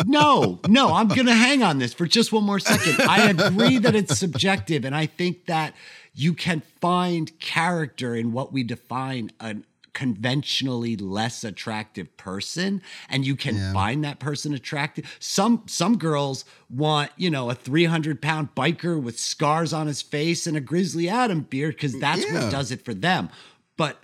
no, 0.05 0.59
no, 0.67 0.93
I'm 0.93 1.07
going 1.07 1.27
to 1.27 1.33
hang 1.33 1.63
on 1.63 1.79
this 1.79 1.93
for 1.93 2.05
just 2.05 2.31
one 2.31 2.43
more 2.43 2.59
second. 2.59 3.01
I 3.07 3.29
agree 3.29 3.77
that 3.79 3.95
it's 3.95 4.17
subjective, 4.17 4.83
and 4.83 4.93
I 4.93 5.05
think 5.05 5.45
that 5.45 5.73
you 6.13 6.33
can 6.33 6.61
find 6.81 7.37
character 7.39 8.15
in 8.15 8.31
what 8.33 8.51
we 8.51 8.63
define 8.63 9.31
a 9.39 9.55
conventionally 9.93 10.95
less 10.95 11.43
attractive 11.43 12.15
person 12.15 12.81
and 13.09 13.25
you 13.25 13.35
can 13.35 13.55
Yeah. 13.55 13.73
find 13.73 14.03
that 14.05 14.19
person 14.19 14.53
attractive 14.53 15.17
some 15.19 15.63
some 15.67 15.97
girls 15.97 16.45
want 16.69 17.11
you 17.17 17.29
know 17.29 17.49
a 17.49 17.55
300 17.55 18.21
pound 18.21 18.55
biker 18.55 19.01
with 19.01 19.19
scars 19.19 19.73
on 19.73 19.87
his 19.87 20.01
face 20.01 20.47
and 20.47 20.55
a 20.55 20.61
grizzly 20.61 21.09
adam 21.09 21.41
beard 21.41 21.75
because 21.75 21.93
mm, 21.93 21.99
that's 21.99 22.23
Yeah. 22.25 22.41
what 22.43 22.51
does 22.51 22.71
it 22.71 22.85
for 22.85 22.93
them 22.93 23.29
but 23.75 24.01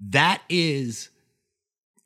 that 0.00 0.42
is 0.48 1.10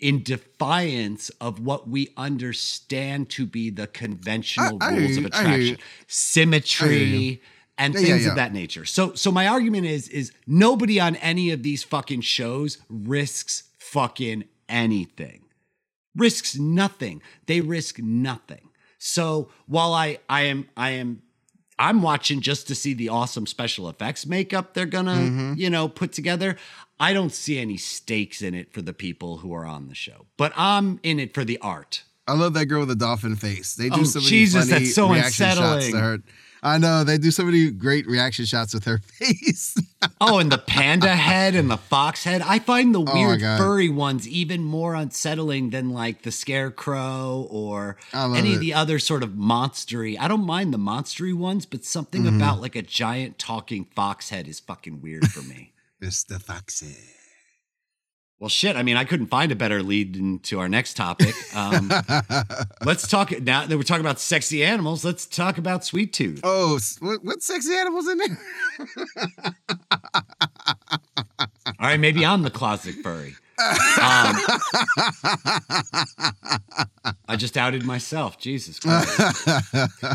in 0.00 0.22
defiance 0.22 1.30
of 1.40 1.60
what 1.60 1.88
we 1.88 2.10
understand 2.18 3.30
to 3.30 3.46
be 3.46 3.70
the 3.70 3.86
conventional 3.86 4.76
I- 4.82 4.90
I 4.92 4.96
rules 4.96 5.16
of 5.16 5.22
you. 5.24 5.30
I 5.32 5.48
hear 5.48 5.56
you. 5.56 5.72
attraction 5.74 5.78
symmetry 6.06 7.42
and 7.78 7.94
Yeah, 7.94 8.00
things 8.00 8.24
yeah, 8.24 8.30
of 8.30 8.36
that 8.36 8.52
nature 8.52 8.84
so 8.84 9.14
so 9.14 9.30
my 9.32 9.46
argument 9.46 9.86
is 9.86 10.08
is 10.08 10.32
nobody 10.46 10.98
on 11.00 11.16
any 11.16 11.50
of 11.52 11.62
these 11.62 11.82
fucking 11.84 12.20
shows 12.22 12.78
risks 12.90 13.64
fucking 13.78 14.44
anything 14.68 15.42
risks 16.16 16.56
nothing 16.56 17.22
they 17.46 17.60
risk 17.60 17.98
nothing 17.98 18.68
so 18.98 19.48
while 19.66 19.92
i 19.94 20.18
i 20.28 20.42
am 20.42 20.68
i 20.76 20.90
am 20.90 21.22
i'm 21.78 22.02
watching 22.02 22.40
just 22.40 22.66
to 22.68 22.74
see 22.74 22.92
the 22.94 23.08
awesome 23.08 23.46
special 23.46 23.88
effects 23.88 24.26
makeup 24.26 24.74
they're 24.74 24.86
gonna 24.86 25.12
Mm-hmm. 25.14 25.52
you 25.56 25.70
know 25.70 25.88
put 25.88 26.12
together 26.12 26.56
i 26.98 27.12
don't 27.12 27.32
see 27.32 27.58
any 27.58 27.76
stakes 27.76 28.42
in 28.42 28.54
it 28.54 28.72
for 28.72 28.82
the 28.82 28.92
people 28.92 29.38
who 29.38 29.52
are 29.54 29.64
on 29.66 29.88
the 29.88 29.94
show 29.94 30.26
but 30.36 30.52
i'm 30.56 30.98
in 31.02 31.20
it 31.20 31.32
for 31.34 31.44
the 31.44 31.58
art 31.60 32.02
I 32.26 32.34
love 32.34 32.52
that 32.54 32.66
girl 32.66 32.80
with 32.80 32.90
the 32.90 32.94
dolphin 32.94 33.36
face. 33.36 33.74
They 33.74 33.88
do 33.88 34.00
Oh, 34.00 34.04
so 34.04 34.18
many 34.18 34.28
Jesus, 34.28 34.68
funny 34.68 34.84
that's 34.84 34.94
so 34.94 35.08
reaction 35.10 35.46
shots 35.46 35.86
unsettling. 35.86 35.92
to 35.92 35.98
her. 35.98 36.18
I 36.62 36.78
know 36.78 37.04
they 37.04 37.18
do 37.18 37.30
so 37.30 37.44
many 37.44 37.70
great 37.70 38.06
reaction 38.06 38.44
shots 38.44 38.74
with 38.74 38.84
her 38.84 38.98
face. 39.18 39.76
oh 40.20 40.38
and 40.38 40.50
the 40.50 40.58
panda 40.58 41.14
head 41.14 41.54
and 41.54 41.68
the 41.70 41.76
fox 41.76 42.22
head 42.24 42.40
i 42.42 42.58
find 42.60 42.94
the 42.94 43.00
Oh 43.00 43.14
weird 43.14 43.40
God. 43.40 43.58
furry 43.58 43.88
ones 43.88 44.28
even 44.28 44.62
more 44.62 44.94
unsettling 44.94 45.70
than 45.70 45.90
like 45.90 46.22
the 46.22 46.30
scarecrow 46.30 47.46
or 47.50 47.96
any 48.14 48.52
it. 48.52 48.54
of 48.54 48.60
the 48.60 48.74
other 48.74 48.98
sort 49.00 49.22
of 49.24 49.30
monstery 49.30 50.16
i 50.20 50.28
don't 50.28 50.46
mind 50.46 50.72
the 50.72 50.78
monstery 50.78 51.34
ones 51.34 51.66
but 51.66 51.84
something 51.84 52.22
Mm-hmm. 52.22 52.36
about 52.36 52.60
like 52.60 52.76
a 52.76 52.82
giant 52.82 53.38
talking 53.38 53.86
fox 53.96 54.30
head 54.30 54.46
is 54.46 54.60
fucking 54.60 55.00
weird 55.00 55.26
for 55.28 55.42
me 55.42 55.72
it's 56.00 56.22
the 56.24 56.38
foxy. 56.38 56.96
Well, 58.40 58.48
shit. 58.48 58.76
I 58.76 58.84
mean, 58.84 58.96
I 58.96 59.02
couldn't 59.04 59.26
find 59.26 59.50
a 59.50 59.56
better 59.56 59.82
lead 59.82 60.16
into 60.16 60.60
our 60.60 60.68
next 60.68 60.94
topic. 60.94 61.34
Um, 61.56 61.90
let's 62.84 63.08
talk 63.08 63.32
now 63.40 63.66
that 63.66 63.76
we're 63.76 63.82
talking 63.82 64.04
about 64.04 64.20
sexy 64.20 64.64
animals. 64.64 65.04
Let's 65.04 65.26
talk 65.26 65.58
about 65.58 65.84
Sweet 65.84 66.12
Tooth. 66.12 66.40
oh, 66.44 66.78
what, 67.00 67.24
what 67.24 67.42
sexy 67.42 67.74
animals 67.74 68.06
in 68.06 68.18
there? 68.18 68.38
All 71.40 71.46
right, 71.80 71.98
maybe 71.98 72.24
I'm 72.24 72.42
the 72.42 72.50
closet 72.50 72.94
furry. 73.02 73.34
Um, 73.60 74.36
I 77.28 77.34
just 77.36 77.56
outed 77.56 77.84
myself. 77.84 78.38
Jesus 78.38 78.78
Christ. 78.78 79.44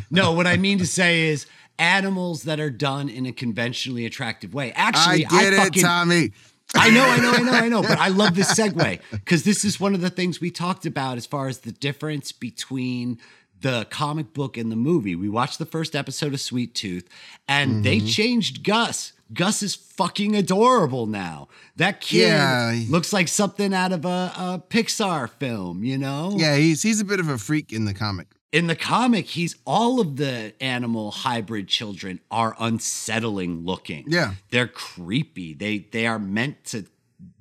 No, 0.10 0.32
what 0.32 0.48
I 0.48 0.56
mean 0.56 0.78
to 0.78 0.88
say 0.88 1.28
is 1.28 1.46
animals 1.78 2.44
that 2.44 2.60
are 2.60 2.70
done 2.70 3.10
in 3.10 3.26
a 3.26 3.34
conventionally 3.34 4.06
attractive 4.06 4.54
way. 4.54 4.72
Actually, 4.74 5.26
I 5.26 5.30
get 5.30 5.54
it, 5.54 5.58
fucking, 5.58 5.84
Tommy. 5.84 6.32
I 6.76 6.90
know, 6.90 7.04
I 7.06 7.18
know, 7.18 7.32
I 7.32 7.40
know, 7.40 7.52
I 7.52 7.70
know. 7.70 7.82
But 7.82 8.00
I 8.00 8.08
love 8.10 8.36
this 8.36 8.54
segue 8.54 9.00
because 9.12 9.44
this 9.44 9.64
is 9.64 9.80
one 9.80 9.94
of 9.94 10.02
the 10.02 10.10
things 10.10 10.42
we 10.42 10.52
talked 10.52 10.86
about 10.86 11.18
as 11.18 11.26
far 11.26 11.48
as 11.48 11.60
the 11.60 11.72
difference 11.72 12.32
between 12.32 13.20
the 13.62 13.88
comic 13.90 14.34
book 14.34 14.58
and 14.58 14.72
the 14.72 14.76
movie. 14.76 15.16
We 15.16 15.30
watched 15.30 15.60
the 15.60 15.66
first 15.66 15.96
episode 15.96 16.34
of 16.34 16.42
Sweet 16.42 16.76
Tooth 16.76 17.08
and 17.48 17.84
they 17.84 17.98
mm-hmm. 17.98 18.08
changed 18.08 18.64
Gus. 18.64 19.14
Gus 19.34 19.64
is 19.64 19.74
fucking 19.74 20.36
adorable 20.36 21.08
now. 21.08 21.48
That 21.78 22.02
kid 22.02 22.28
Yeah. 22.28 22.84
looks 22.90 23.14
like 23.14 23.28
something 23.28 23.74
out 23.74 23.92
of 23.92 24.06
a, 24.06 24.34
a 24.36 24.64
Pixar 24.70 25.30
film, 25.30 25.84
you 25.84 25.98
know? 25.98 26.36
Yeah, 26.38 26.56
he's 26.58 26.84
he's 26.84 27.00
a 27.00 27.06
bit 27.06 27.20
of 27.20 27.30
a 27.30 27.38
freak 27.38 27.72
in 27.72 27.86
the 27.86 27.94
comic. 27.94 28.28
In 28.54 28.68
the 28.68 28.76
comic, 28.76 29.26
he's 29.26 29.56
all 29.66 30.00
of 30.00 30.16
the 30.16 30.54
animal 30.62 31.10
hybrid 31.10 31.68
children 31.68 32.20
are 32.30 32.56
unsettling 32.60 33.66
looking. 33.66 34.06
Yeah. 34.08 34.36
They're 34.52 34.68
creepy. 34.68 35.56
They 35.56 35.80
they 35.80 36.06
are 36.06 36.20
meant 36.20 36.64
to 36.66 36.86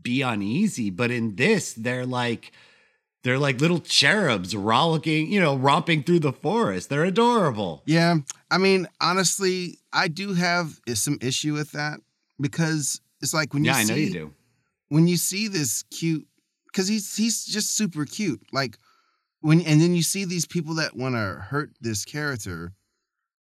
be 0.03 0.23
uneasy, 0.23 0.89
but 0.91 1.11
in 1.11 1.37
this, 1.37 1.75
they're 1.75 2.07
like 2.07 2.53
they're 3.25 3.39
like 3.39 3.61
little 3.61 3.81
cherubs 3.81 4.57
rollicking, 4.57 5.31
you 5.31 5.39
know, 5.39 5.55
romping 5.55 6.03
through 6.03 6.21
the 6.21 6.33
forest. 6.33 6.89
They're 6.89 7.05
adorable. 7.05 7.83
Yeah, 7.85 8.17
I 8.51 8.57
mean, 8.57 8.89
honestly, 9.01 9.79
I 9.93 10.09
do 10.09 10.33
have 10.33 10.81
some 10.95 11.19
issue 11.21 11.53
with 11.53 11.73
that 11.73 12.01
because 12.41 13.03
it's 13.21 13.35
like 13.35 13.53
when 13.53 13.65
you 13.65 13.71
yeah, 13.71 13.77
I 13.77 13.85
see 13.85 13.93
know 13.93 13.99
you 13.99 14.13
do. 14.13 14.35
when 14.89 15.07
you 15.09 15.19
see 15.19 15.47
this 15.49 15.85
cute 15.91 16.27
because 16.67 16.89
he's 16.89 17.15
he's 17.15 17.45
just 17.45 17.77
super 17.77 18.07
cute 18.07 18.41
like 18.51 18.79
when 19.43 19.61
and 19.63 19.81
then 19.81 19.95
you 19.95 20.03
see 20.03 20.25
these 20.25 20.47
people 20.47 20.75
that 20.77 20.97
want 20.97 21.15
to 21.15 21.43
hurt 21.43 21.71
this 21.81 22.05
character 22.05 22.73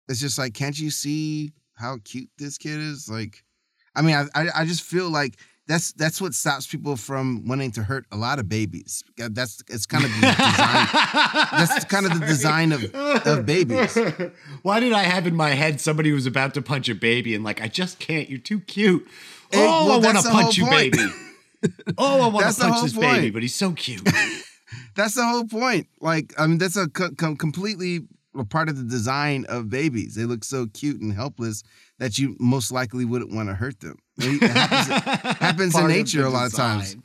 it's 0.09 0.21
just 0.21 0.39
like 0.39 0.55
can't 0.55 0.79
you 0.79 0.91
see 0.91 1.53
how 1.75 1.99
cute 2.05 2.31
this 2.39 2.59
kid 2.59 2.79
is 2.79 3.09
like 3.09 3.43
i 3.95 4.03
mean 4.03 4.15
i 4.15 4.27
i, 4.35 4.49
I 4.61 4.65
just 4.65 4.83
feel 4.83 5.11
like 5.11 5.39
that's 5.69 5.93
that's 5.95 6.21
what 6.21 6.33
stops 6.33 6.67
people 6.67 6.97
from 6.97 7.47
wanting 7.49 7.73
to 7.73 7.83
hurt 7.83 8.07
a 8.13 8.17
lot 8.17 8.39
of 8.39 8.49
babies 8.49 9.03
that's 9.17 9.63
it's 9.69 9.85
kind 9.85 10.05
of 10.05 10.11
the 10.13 10.21
design 10.21 10.87
that's 11.53 11.85
kind 11.87 12.07
of 12.07 12.21
the 12.21 12.27
design 12.27 12.73
of 12.73 12.85
of 13.27 13.45
babies 13.45 13.99
Why 14.63 14.81
did 14.81 14.93
I 14.93 15.05
have 15.05 15.27
in 15.27 15.37
my 15.37 15.51
head 15.51 15.81
somebody 15.81 16.09
who 16.09 16.17
was 16.17 16.27
about 16.27 16.55
to 16.55 16.63
punch 16.63 16.89
a 16.89 16.95
baby 16.95 17.35
and 17.35 17.45
like 17.45 17.63
I 17.63 17.69
just 17.69 18.01
can't. 18.01 18.29
You're 18.29 18.41
too 18.41 18.61
cute. 18.61 19.07
Oh, 19.55 19.87
well, 19.87 19.93
I 19.93 20.05
want 20.05 20.19
to 20.19 20.29
punch 20.29 20.59
you, 20.59 20.67
point. 20.67 20.93
baby. 20.93 21.09
Oh, 21.97 22.21
I 22.21 22.29
want 22.33 22.53
to 22.53 22.61
punch 22.61 22.83
this 22.83 22.93
baby, 22.97 23.31
but 23.31 23.43
he's 23.43 23.55
so 23.55 23.73
cute. 23.73 24.09
That's 24.95 25.15
the 25.15 25.25
whole 25.27 25.45
point. 25.47 25.89
Like, 26.01 26.33
I 26.39 26.47
mean, 26.47 26.59
that's 26.59 26.77
a 26.77 26.89
co- 26.89 27.11
com- 27.17 27.37
completely 27.37 28.01
a 28.39 28.45
part 28.45 28.69
of 28.69 28.77
the 28.77 28.85
design 28.85 29.47
of 29.49 29.71
babies. 29.71 30.15
They 30.15 30.25
look 30.25 30.45
so 30.45 30.67
cute 30.67 31.01
and 31.01 31.13
helpless 31.13 31.63
that 31.99 32.19
you 32.19 32.37
most 32.39 32.71
likely 32.71 33.05
wouldn't 33.07 33.33
want 33.33 33.49
to 33.49 33.55
hurt 33.55 33.81
them. 33.81 33.97
It 34.19 34.43
happens, 34.51 35.37
happens 35.39 35.79
in 35.79 35.87
nature 35.89 36.25
a 36.25 36.31
lot 36.31 36.47
of 36.47 36.55
times. 36.55 36.97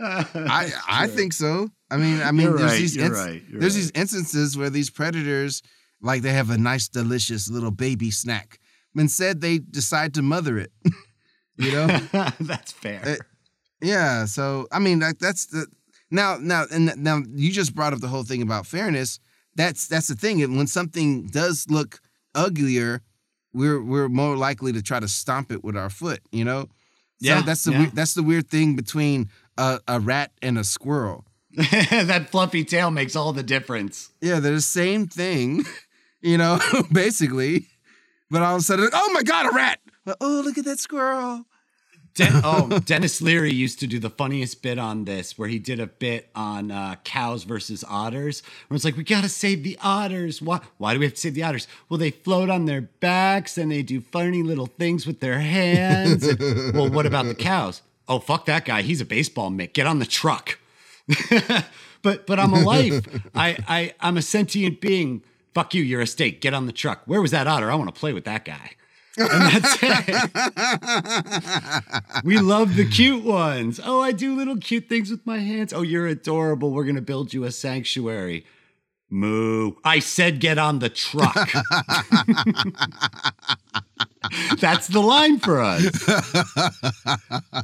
I 0.00 0.70
I 0.88 1.06
think 1.08 1.32
so. 1.32 1.68
I 1.90 1.96
mean, 1.96 2.20
I 2.22 2.32
mean, 2.32 2.48
You're 2.48 2.58
there's 2.58 2.70
right, 2.72 2.78
these 2.80 2.98
right, 2.98 3.42
there's 3.50 3.74
right. 3.74 3.80
these 3.80 3.92
instances 3.94 4.56
where 4.56 4.70
these 4.70 4.90
predators 4.90 5.62
like 6.02 6.22
they 6.22 6.32
have 6.32 6.50
a 6.50 6.58
nice, 6.58 6.88
delicious 6.88 7.48
little 7.50 7.70
baby 7.70 8.10
snack. 8.10 8.58
Instead, 8.94 9.40
they 9.40 9.58
decide 9.58 10.14
to 10.14 10.22
mother 10.22 10.58
it. 10.58 10.72
you 11.58 11.72
know. 11.72 11.86
That's 12.40 12.72
fair. 12.72 13.02
Uh, 13.04 13.16
Yeah, 13.82 14.24
so 14.26 14.66
I 14.72 14.78
mean 14.78 15.00
like 15.00 15.18
that's 15.18 15.46
the 15.46 15.66
now 16.10 16.38
now 16.40 16.64
and 16.72 16.92
now 16.96 17.22
you 17.34 17.52
just 17.52 17.74
brought 17.74 17.92
up 17.92 18.00
the 18.00 18.08
whole 18.08 18.24
thing 18.24 18.42
about 18.42 18.66
fairness. 18.66 19.18
That's 19.54 19.86
that's 19.88 20.08
the 20.08 20.14
thing. 20.14 20.42
And 20.42 20.56
when 20.56 20.66
something 20.66 21.26
does 21.26 21.66
look 21.68 22.00
uglier, 22.34 23.02
we're 23.52 23.82
we're 23.82 24.08
more 24.08 24.36
likely 24.36 24.72
to 24.72 24.82
try 24.82 25.00
to 25.00 25.08
stomp 25.08 25.50
it 25.50 25.64
with 25.64 25.76
our 25.76 25.90
foot. 25.90 26.20
You 26.30 26.44
know. 26.44 26.62
So 27.22 27.28
Yeah, 27.28 27.42
that's 27.42 27.64
the 27.64 27.72
yeah. 27.72 27.78
weird, 27.78 27.92
that's 27.92 28.12
the 28.14 28.22
weird 28.22 28.48
thing 28.48 28.76
between 28.76 29.30
a, 29.56 29.80
a 29.88 29.98
rat 30.00 30.32
and 30.42 30.58
a 30.58 30.64
squirrel. 30.64 31.24
that 31.56 32.28
fluffy 32.30 32.62
tail 32.64 32.90
makes 32.90 33.16
all 33.16 33.32
the 33.32 33.42
difference. 33.42 34.10
Yeah, 34.20 34.40
they're 34.40 34.52
the 34.52 34.60
same 34.60 35.06
thing. 35.06 35.64
You 36.22 36.38
know, 36.38 36.58
basically. 36.92 37.68
But 38.30 38.42
all 38.42 38.56
of 38.56 38.60
a 38.62 38.64
sudden, 38.64 38.88
oh 38.92 39.12
my 39.12 39.22
god, 39.22 39.46
a 39.46 39.54
rat! 39.54 39.78
Oh, 40.20 40.42
look 40.44 40.58
at 40.58 40.64
that 40.64 40.80
squirrel. 40.80 41.44
Den- 42.16 42.40
oh, 42.44 42.78
Denis 42.84 43.20
Leary 43.20 43.52
used 43.52 43.78
to 43.80 43.86
do 43.86 43.98
the 43.98 44.08
funniest 44.10 44.62
bit 44.62 44.78
on 44.78 45.04
this, 45.04 45.38
where 45.38 45.48
he 45.48 45.58
did 45.58 45.78
a 45.78 45.86
bit 45.86 46.28
on 46.34 46.70
uh, 46.70 46.96
cows 47.04 47.44
versus 47.44 47.84
otters. 47.88 48.42
Where 48.68 48.76
it's 48.76 48.84
like, 48.84 48.96
we 48.96 49.04
gotta 49.04 49.28
save 49.28 49.62
the 49.62 49.78
otters. 49.82 50.40
Why? 50.40 50.60
Why 50.78 50.94
do 50.94 50.98
we 51.00 51.04
have 51.06 51.14
to 51.14 51.20
save 51.20 51.34
the 51.34 51.42
otters? 51.42 51.68
Well, 51.88 51.98
they 51.98 52.10
float 52.10 52.48
on 52.48 52.64
their 52.64 52.80
backs 52.80 53.58
and 53.58 53.70
they 53.70 53.82
do 53.82 54.00
funny 54.00 54.42
little 54.42 54.66
things 54.66 55.06
with 55.06 55.20
their 55.20 55.38
hands. 55.40 56.26
And- 56.26 56.74
well, 56.74 56.90
what 56.90 57.06
about 57.06 57.26
the 57.26 57.34
cows? 57.34 57.82
Oh, 58.08 58.18
fuck 58.18 58.46
that 58.46 58.64
guy. 58.64 58.82
He's 58.82 59.00
a 59.00 59.04
baseball 59.04 59.50
mitt. 59.50 59.74
Get 59.74 59.86
on 59.86 59.98
the 59.98 60.06
truck. 60.06 60.58
but 62.02 62.26
but 62.26 62.38
I'm 62.40 62.52
alive. 62.52 63.06
I 63.34 63.56
I 63.68 63.94
I'm 64.00 64.16
a 64.16 64.22
sentient 64.22 64.80
being. 64.80 65.22
Fuck 65.54 65.74
you. 65.74 65.82
You're 65.82 66.00
a 66.02 66.06
steak. 66.06 66.40
Get 66.40 66.54
on 66.54 66.66
the 66.66 66.72
truck. 66.72 67.02
Where 67.06 67.20
was 67.20 67.30
that 67.30 67.46
otter? 67.46 67.70
I 67.70 67.74
want 67.74 67.94
to 67.94 67.98
play 67.98 68.12
with 68.12 68.24
that 68.24 68.44
guy. 68.44 68.72
And 69.16 69.62
that's 69.62 69.78
it. 69.82 70.24
We 72.24 72.38
love 72.38 72.76
the 72.76 72.88
cute 72.88 73.24
ones. 73.24 73.80
Oh, 73.82 74.00
I 74.00 74.12
do 74.12 74.36
little 74.36 74.56
cute 74.56 74.88
things 74.88 75.10
with 75.10 75.24
my 75.26 75.38
hands. 75.38 75.72
Oh, 75.72 75.82
you're 75.82 76.06
adorable. 76.06 76.70
We're 76.70 76.84
going 76.84 76.96
to 76.96 77.02
build 77.02 77.32
you 77.32 77.44
a 77.44 77.50
sanctuary. 77.52 78.44
Moo. 79.08 79.72
I 79.84 80.00
said 80.00 80.40
get 80.40 80.58
on 80.58 80.80
the 80.80 80.88
truck. 80.88 81.34
That's 84.58 84.88
the 84.88 85.00
line 85.00 85.38
for 85.38 85.60
us. 85.60 85.84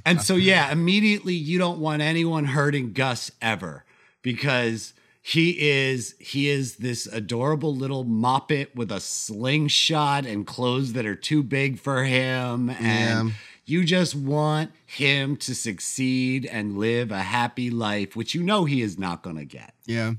And 0.06 0.22
so, 0.22 0.36
yeah, 0.36 0.70
immediately 0.70 1.34
you 1.34 1.58
don't 1.58 1.80
want 1.80 2.00
anyone 2.02 2.44
hurting 2.44 2.92
Gus 2.92 3.32
ever 3.40 3.84
because 4.22 4.94
he 5.24 5.50
is 5.70 6.14
he 6.18 6.48
is 6.48 6.76
this 6.76 7.06
adorable 7.06 7.74
little 7.74 8.04
moppet 8.04 8.74
with 8.74 8.90
a 8.90 9.00
slingshot 9.00 10.26
and 10.26 10.46
clothes 10.46 10.92
that 10.94 11.06
are 11.06 11.14
too 11.14 11.42
big 11.42 11.78
for 11.78 12.04
him 12.04 12.68
and 12.70 13.28
Yeah. 13.28 13.34
you 13.64 13.84
just 13.84 14.14
want 14.16 14.72
him 14.84 15.36
to 15.36 15.54
succeed 15.54 16.44
and 16.46 16.76
live 16.76 17.12
a 17.12 17.22
happy 17.22 17.70
life 17.70 18.16
which 18.16 18.34
you 18.34 18.42
know 18.42 18.64
he 18.64 18.82
is 18.82 18.98
not 18.98 19.22
going 19.22 19.36
to 19.36 19.44
get 19.44 19.74
yeah. 19.86 20.14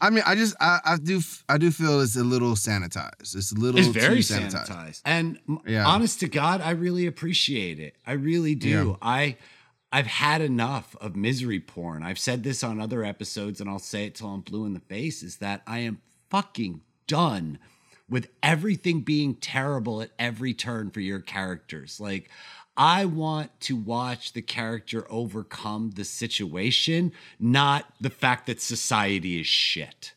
I 0.00 0.10
mean, 0.10 0.24
I 0.26 0.34
just 0.34 0.54
I, 0.60 0.80
I 0.84 0.96
do 0.98 1.22
I 1.48 1.56
do 1.56 1.70
feel 1.70 2.00
it's 2.02 2.16
a 2.16 2.24
little 2.24 2.56
sanitized. 2.56 3.34
It's 3.36 3.52
a 3.52 3.54
little 3.58 3.78
it's 3.80 3.88
very 3.88 4.16
too 4.22 4.34
sanitized. 4.34 5.00
And 5.06 5.38
Yeah. 5.66 5.86
honest 5.86 6.20
to 6.20 6.28
God, 6.28 6.60
I 6.60 6.72
really 6.72 7.06
appreciate 7.06 7.78
it. 7.78 7.94
I 8.06 8.12
really 8.12 8.54
do. 8.54 8.68
Yeah. 8.68 8.96
I 9.00 9.36
I've 9.94 10.08
had 10.08 10.40
enough 10.40 10.96
of 11.00 11.14
misery 11.14 11.60
porn. 11.60 12.02
I've 12.02 12.18
said 12.18 12.42
this 12.42 12.64
on 12.64 12.80
other 12.80 13.04
episodes 13.04 13.60
and 13.60 13.70
I'll 13.70 13.78
say 13.78 14.06
it 14.06 14.16
till 14.16 14.26
I'm 14.26 14.40
blue 14.40 14.64
in 14.66 14.74
the 14.74 14.80
face 14.80 15.22
is 15.22 15.36
that 15.36 15.62
I 15.68 15.78
am 15.78 16.00
fucking 16.30 16.80
done 17.06 17.60
with 18.10 18.26
everything 18.42 19.02
being 19.02 19.36
terrible 19.36 20.02
at 20.02 20.10
every 20.18 20.52
turn 20.52 20.90
for 20.90 20.98
your 20.98 21.20
characters. 21.20 22.00
Like 22.00 22.28
I 22.76 23.04
want 23.04 23.60
to 23.60 23.76
watch 23.76 24.32
the 24.32 24.42
character 24.42 25.06
overcome 25.08 25.92
the 25.94 26.04
situation, 26.04 27.12
not 27.38 27.84
the 28.00 28.10
fact 28.10 28.46
that 28.46 28.60
society 28.60 29.40
is 29.40 29.46
shit. 29.46 30.14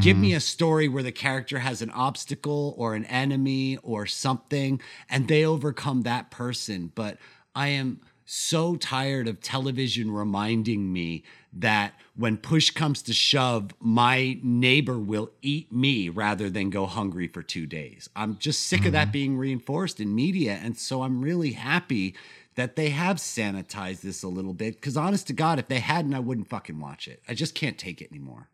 Give 0.00 0.16
Mm-hmm. 0.16 0.22
me 0.22 0.34
a 0.34 0.40
story 0.40 0.88
where 0.88 1.04
the 1.04 1.12
character 1.12 1.60
has 1.60 1.82
an 1.82 1.90
obstacle 1.92 2.74
or 2.76 2.96
an 2.96 3.04
enemy 3.04 3.78
or 3.84 4.06
something 4.06 4.80
and 5.08 5.28
they 5.28 5.44
overcome 5.44 6.02
that 6.02 6.32
person. 6.32 6.90
But 6.96 7.18
I 7.54 7.68
am 7.68 8.00
so 8.30 8.76
tired 8.76 9.26
of 9.26 9.40
television 9.40 10.10
reminding 10.10 10.92
me 10.92 11.24
that 11.50 11.94
when 12.14 12.36
push 12.36 12.70
comes 12.70 13.00
to 13.00 13.14
shove, 13.14 13.70
my 13.80 14.38
neighbor 14.42 14.98
will 14.98 15.30
eat 15.40 15.72
me 15.72 16.10
rather 16.10 16.50
than 16.50 16.68
go 16.68 16.84
hungry 16.84 17.26
for 17.26 17.42
two 17.42 17.66
days. 17.66 18.10
I'm 18.14 18.36
just 18.36 18.64
sick 18.64 18.84
of 18.84 18.92
that 18.92 19.04
mm-hmm. 19.04 19.12
being 19.12 19.38
reinforced 19.38 19.98
in 19.98 20.14
media. 20.14 20.60
And 20.62 20.76
so 20.76 21.04
I'm 21.04 21.22
really 21.22 21.52
happy 21.52 22.14
that 22.54 22.76
they 22.76 22.90
have 22.90 23.16
sanitized 23.16 24.02
this 24.02 24.22
a 24.22 24.28
little 24.28 24.52
bit. 24.52 24.74
Because 24.74 24.98
honest 24.98 25.26
to 25.28 25.32
God, 25.32 25.58
if 25.58 25.68
they 25.68 25.80
hadn't, 25.80 26.12
I 26.12 26.20
wouldn't 26.20 26.50
fucking 26.50 26.78
watch 26.78 27.08
it. 27.08 27.22
I 27.26 27.32
just 27.32 27.54
can't 27.54 27.78
take 27.78 28.02
it 28.02 28.10
anymore. 28.10 28.50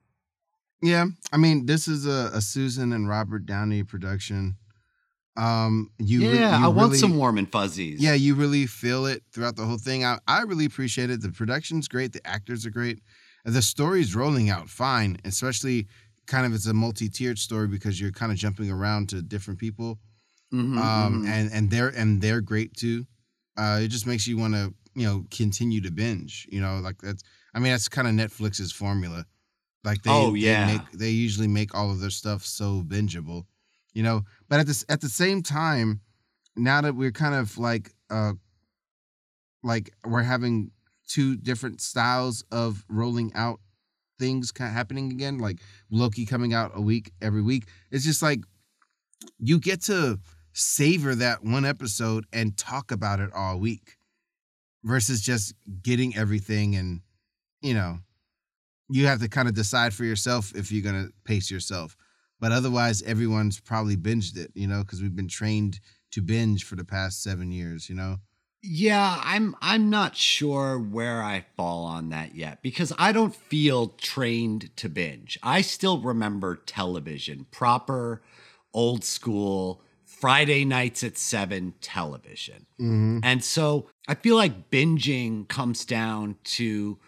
Yeah, 0.83 1.07
I 1.33 1.37
mean, 1.37 1.67
this 1.67 1.89
is 1.89 2.07
a, 2.07 2.31
a 2.33 2.41
Susan 2.41 2.93
and 2.93 3.09
Robert 3.09 3.45
Downey 3.45 3.83
production. 3.83 4.55
Um, 5.37 5.91
you 5.99 6.21
re- 6.31 6.39
yeah, 6.39 6.59
you 6.59 6.65
I 6.65 6.69
want 6.69 6.95
some 6.95 7.17
warm 7.17 7.39
and 7.39 7.51
fuzzies. 7.51 8.01
Yeah, 8.01 8.15
you 8.15 8.35
really 8.37 8.67
feel 8.67 9.07
it 9.07 9.23
throughout 9.33 9.57
the 9.57 9.65
whole 9.65 9.79
thing. 9.79 10.05
I, 10.05 10.19
I 10.29 10.43
really 10.43 10.65
appreciate 10.65 11.11
it. 11.11 11.23
The 11.23 11.31
production's 11.31 11.89
great. 11.89 12.13
The 12.13 12.25
actors 12.27 12.65
are 12.67 12.71
great. 12.71 13.01
The 13.45 13.61
story's 13.63 14.15
rolling 14.15 14.49
out 14.49 14.71
fine, 14.71 15.19
especially 15.25 15.89
kind 16.27 16.47
of 16.47 16.55
it's 16.55 16.67
a 16.67 16.73
multi-tiered 16.75 17.39
story 17.39 17.67
because 17.69 18.01
you're 18.01 18.13
kind 18.13 18.31
of 18.33 18.39
jumping 18.39 18.71
around 18.71 19.09
to 19.11 19.23
different 19.23 19.59
people. 19.61 19.99
Mhm, 20.53 20.79
Um, 20.79 21.25
mhm. 21.25 21.29
and 21.29 21.53
and 21.53 21.71
they're 21.71 21.89
and 21.89 22.23
they're 22.23 22.41
great 22.41 22.75
too. 22.75 23.07
Uh, 23.57 23.81
it 23.83 23.89
just 23.89 24.07
makes 24.07 24.27
you 24.27 24.37
want 24.39 24.55
to 24.55 24.73
you 24.95 25.05
know 25.07 25.25
continue 25.31 25.81
to 25.81 25.91
binge. 25.91 26.47
You 26.51 26.61
know, 26.61 26.79
like 26.79 26.99
that's. 27.03 27.23
I 27.55 27.59
mean, 27.61 27.73
that's 27.73 27.89
kind 27.89 28.09
of 28.09 28.15
Netflix's 28.15 28.73
formula. 28.73 29.27
Like 29.85 30.03
they, 30.03 30.11
Oh, 30.11 30.33
they 30.33 30.39
yeah. 30.39 30.67
make, 30.67 30.91
they 30.93 31.11
usually 31.11 31.47
make 31.47 31.75
all 31.75 31.91
of 31.91 32.01
their 32.01 32.11
stuff 32.11 32.45
so 32.45 32.83
bingeable. 32.83 33.45
You 33.93 34.03
know, 34.03 34.23
but 34.49 34.61
at 34.61 34.67
this 34.67 34.85
at 34.89 35.01
the 35.01 35.09
same 35.09 35.43
time, 35.43 36.01
now 36.57 36.81
that 36.81 36.95
we're 36.95 37.13
kind 37.13 37.35
of 37.35 37.59
like 37.59 37.93
uh 38.11 38.33
like 39.63 39.93
we're 40.05 40.23
having 40.23 40.71
two 41.09 41.37
different 41.37 41.81
styles 41.81 42.45
of 42.53 42.85
rolling 42.89 43.33
out 43.35 43.61
things 44.19 44.53
kind 44.53 44.69
of 44.69 44.75
happening 44.75 45.11
again 45.11 45.39
like 45.39 45.59
loki 45.91 46.25
coming 46.25 46.55
out 46.55 46.71
a 46.75 46.81
week 46.81 47.11
every 47.21 47.43
week 47.43 47.65
it's 47.91 48.05
just 48.05 48.23
like 48.23 48.41
you 49.39 49.59
get 49.59 49.83
to 49.83 50.19
savor 50.53 51.15
that 51.15 51.43
one 51.43 51.65
episode 51.65 52.25
and 52.33 52.57
talk 52.57 52.93
about 52.93 53.19
it 53.19 53.31
all 53.35 53.59
week 53.59 53.97
versus 54.85 55.21
just 55.21 55.55
getting 55.83 56.17
everything 56.17 56.77
and 56.77 57.01
you 57.61 57.75
know 57.75 57.99
you 58.89 59.07
have 59.07 59.21
to 59.21 59.29
kind 59.29 59.49
of 59.49 59.55
decide 59.55 59.93
for 59.93 60.05
yourself 60.05 60.53
if 60.55 60.71
you're 60.71 60.83
going 60.83 61.07
to 61.07 61.13
pace 61.25 61.51
yourself 61.51 61.97
but 62.45 62.53
otherwise 62.53 63.01
everyone's 63.05 63.59
probably 63.59 63.97
binged 63.97 64.37
it 64.37 64.51
you 64.55 64.67
know 64.67 64.83
because 64.83 65.01
we've 65.01 65.17
been 65.17 65.27
trained 65.27 65.81
to 66.11 66.21
binge 66.21 66.63
for 66.63 66.77
the 66.77 66.85
past 66.85 67.23
seven 67.23 67.51
years 67.51 67.89
you 67.89 67.95
know 67.95 68.17
yeah, 68.67 69.21
I'm 69.23 69.55
I'm 69.61 69.91
not 69.91 70.17
sure 70.17 70.79
where 70.79 71.23
I 71.23 71.45
fall 71.55 71.85
on 71.85 72.09
that 72.09 72.35
yet 72.35 72.63
because 72.63 72.95
I 72.99 73.13
don't 73.13 73.37
feel 73.37 73.89
trained 73.89 74.75
to 74.77 74.89
binge. 74.89 75.39
I 75.43 75.61
still 75.61 76.01
remember 76.01 76.57
television, 76.57 77.45
proper 77.51 78.23
old 78.73 79.05
school 79.05 79.83
Friday 80.07 80.65
nights 80.65 81.05
at 81.05 81.19
7 81.19 81.75
television. 81.83 82.65
mm-hmm. 82.81 83.19
And 83.23 83.45
so 83.45 83.91
I 84.09 84.15
feel 84.15 84.37
like 84.37 84.71
binging 84.71 85.47
comes 85.47 85.85
down 85.85 86.37
to 86.45 86.99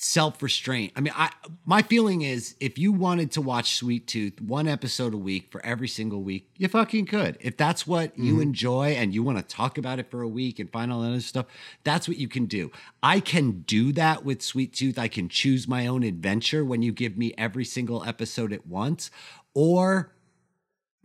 self-restraint. 0.00 0.92
I 0.94 1.00
mean, 1.00 1.12
I 1.16 1.30
my 1.66 1.82
feeling 1.82 2.22
is 2.22 2.54
if 2.60 2.78
you 2.78 2.92
wanted 2.92 3.32
to 3.32 3.40
watch 3.40 3.76
Sweet 3.76 4.06
Tooth 4.06 4.40
one 4.40 4.68
episode 4.68 5.12
a 5.12 5.18
week 5.18 5.50
for 5.50 5.64
every 5.66 5.88
single 5.88 6.22
week, 6.22 6.50
you 6.56 6.68
fucking 6.68 7.06
could. 7.06 7.36
If 7.40 7.56
that's 7.56 7.86
what 7.86 8.16
you 8.16 8.34
mm-hmm. 8.34 8.42
enjoy 8.42 8.90
and 8.92 9.12
you 9.12 9.22
want 9.22 9.38
to 9.38 9.44
talk 9.44 9.76
about 9.76 9.98
it 9.98 10.10
for 10.10 10.22
a 10.22 10.28
week 10.28 10.60
and 10.60 10.70
find 10.70 10.92
all 10.92 11.02
that 11.02 11.08
other 11.08 11.20
stuff, 11.20 11.46
that's 11.82 12.06
what 12.06 12.16
you 12.16 12.28
can 12.28 12.46
do. 12.46 12.70
I 13.02 13.18
can 13.18 13.62
do 13.62 13.92
that 13.92 14.24
with 14.24 14.40
Sweet 14.40 14.72
Tooth. 14.72 14.98
I 14.98 15.08
can 15.08 15.28
choose 15.28 15.66
my 15.66 15.86
own 15.86 16.04
adventure 16.04 16.64
when 16.64 16.82
you 16.82 16.92
give 16.92 17.18
me 17.18 17.34
every 17.36 17.64
single 17.64 18.04
episode 18.04 18.52
at 18.52 18.66
once 18.66 19.10
or 19.52 20.12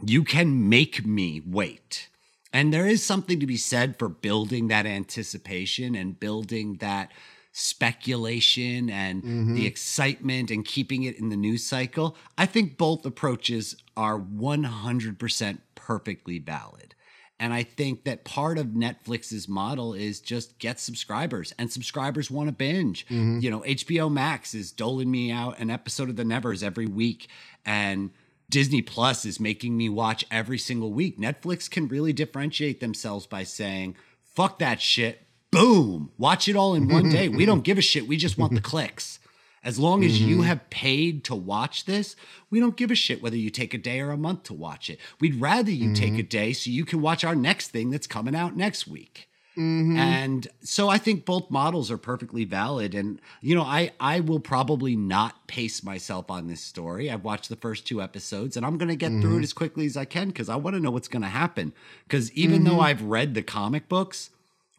you 0.05 0.23
can 0.23 0.69
make 0.69 1.05
me 1.05 1.41
wait. 1.45 2.09
And 2.51 2.71
there 2.71 2.85
is 2.85 3.03
something 3.03 3.39
to 3.39 3.47
be 3.47 3.57
said 3.57 3.97
for 3.97 4.07
building 4.07 4.67
that 4.67 4.85
anticipation 4.85 5.95
and 5.95 6.19
building 6.19 6.75
that 6.75 7.11
speculation 7.53 8.89
and 8.89 9.21
the 9.21 9.27
mm-hmm. 9.27 9.65
excitement 9.65 10.49
and 10.51 10.65
keeping 10.65 11.03
it 11.03 11.17
in 11.19 11.29
the 11.29 11.37
news 11.37 11.63
cycle. 11.63 12.17
I 12.37 12.47
think 12.47 12.77
both 12.77 13.05
approaches 13.05 13.77
are 13.95 14.19
100% 14.19 15.57
perfectly 15.75 16.39
valid. 16.39 16.95
And 17.39 17.53
I 17.53 17.63
think 17.63 18.05
that 18.05 18.23
part 18.23 18.57
of 18.57 18.67
Netflix's 18.67 19.47
model 19.47 19.93
is 19.93 20.19
just 20.19 20.57
get 20.59 20.79
subscribers, 20.79 21.53
and 21.59 21.71
subscribers 21.71 22.31
want 22.31 22.47
to 22.47 22.53
binge. 22.53 23.05
Mm-hmm. 23.07 23.39
You 23.39 23.51
know, 23.51 23.61
HBO 23.61 24.11
Max 24.11 24.53
is 24.53 24.71
doling 24.71 25.11
me 25.11 25.31
out 25.31 25.59
an 25.59 25.69
episode 25.69 26.09
of 26.09 26.15
The 26.15 26.23
Nevers 26.23 26.63
every 26.63 26.85
week, 26.85 27.27
and 27.65 28.11
Disney 28.49 28.81
Plus 28.81 29.25
is 29.25 29.39
making 29.39 29.75
me 29.75 29.89
watch 29.89 30.25
every 30.31 30.57
single 30.57 30.93
week. 30.93 31.19
Netflix 31.19 31.69
can 31.69 31.87
really 31.87 32.13
differentiate 32.13 32.79
themselves 32.79 33.27
by 33.27 33.43
saying, 33.43 33.95
fuck 34.23 34.59
that 34.59 34.81
shit, 34.81 35.22
boom, 35.53 36.11
watch 36.17 36.47
it 36.47 36.55
all 36.55 36.73
in 36.73 36.87
one 36.87 37.09
day. 37.09 37.29
We 37.29 37.45
don't 37.45 37.61
give 37.63 37.77
a 37.77 37.81
shit. 37.81 38.07
We 38.07 38.17
just 38.17 38.37
want 38.37 38.53
the 38.53 38.61
clicks. 38.61 39.19
As 39.63 39.79
long 39.79 40.03
as 40.03 40.21
you 40.21 40.37
mm-hmm. 40.37 40.45
have 40.45 40.69
paid 40.69 41.23
to 41.25 41.35
watch 41.35 41.85
this, 41.85 42.17
we 42.49 42.59
don't 42.59 42.75
give 42.75 42.91
a 42.91 42.95
shit 42.95 43.23
whether 43.23 43.37
you 43.37 43.49
take 43.49 43.73
a 43.73 43.77
day 43.77 44.01
or 44.01 44.11
a 44.11 44.17
month 44.17 44.43
to 44.43 44.53
watch 44.53 44.89
it. 44.89 44.99
We'd 45.21 45.39
rather 45.39 45.71
you 45.71 45.93
take 45.93 46.15
a 46.15 46.17
mm-hmm. 46.17 46.27
day 46.27 46.51
so 46.51 46.69
you 46.69 46.83
can 46.83 47.01
watch 47.01 47.23
our 47.23 47.35
next 47.35 47.69
thing 47.69 47.89
that's 47.89 48.07
coming 48.07 48.35
out 48.35 48.57
next 48.57 48.87
week. 48.87 49.29
Mm-hmm. 49.57 49.97
And 49.97 50.47
so 50.63 50.89
I 50.89 50.97
think 50.97 51.25
both 51.25 51.51
models 51.51 51.91
are 51.91 51.97
perfectly 51.97 52.43
valid. 52.43 52.95
And, 52.95 53.21
you 53.39 53.55
know, 53.55 53.61
I, 53.61 53.91
I 53.99 54.19
will 54.19 54.39
probably 54.39 54.95
not 54.95 55.47
pace 55.47 55.83
myself 55.83 56.31
on 56.31 56.47
this 56.47 56.61
story. 56.61 57.09
I've 57.09 57.23
watched 57.23 57.49
the 57.49 57.55
first 57.55 57.87
two 57.87 58.01
episodes 58.01 58.57
and 58.57 58.65
I'm 58.65 58.77
going 58.77 58.89
to 58.89 58.95
get 58.95 59.11
through 59.21 59.37
it 59.37 59.43
as 59.43 59.53
quickly 59.53 59.85
as 59.85 59.95
I 59.95 60.05
can 60.05 60.29
because 60.29 60.49
I 60.49 60.55
want 60.55 60.75
to 60.75 60.79
know 60.79 60.91
what's 60.91 61.07
going 61.07 61.21
to 61.21 61.29
happen. 61.29 61.73
Because 62.05 62.31
even 62.33 62.63
though 62.63 62.79
I've 62.79 63.03
read 63.03 63.35
the 63.35 63.43
comic 63.43 63.87
books, 63.87 64.31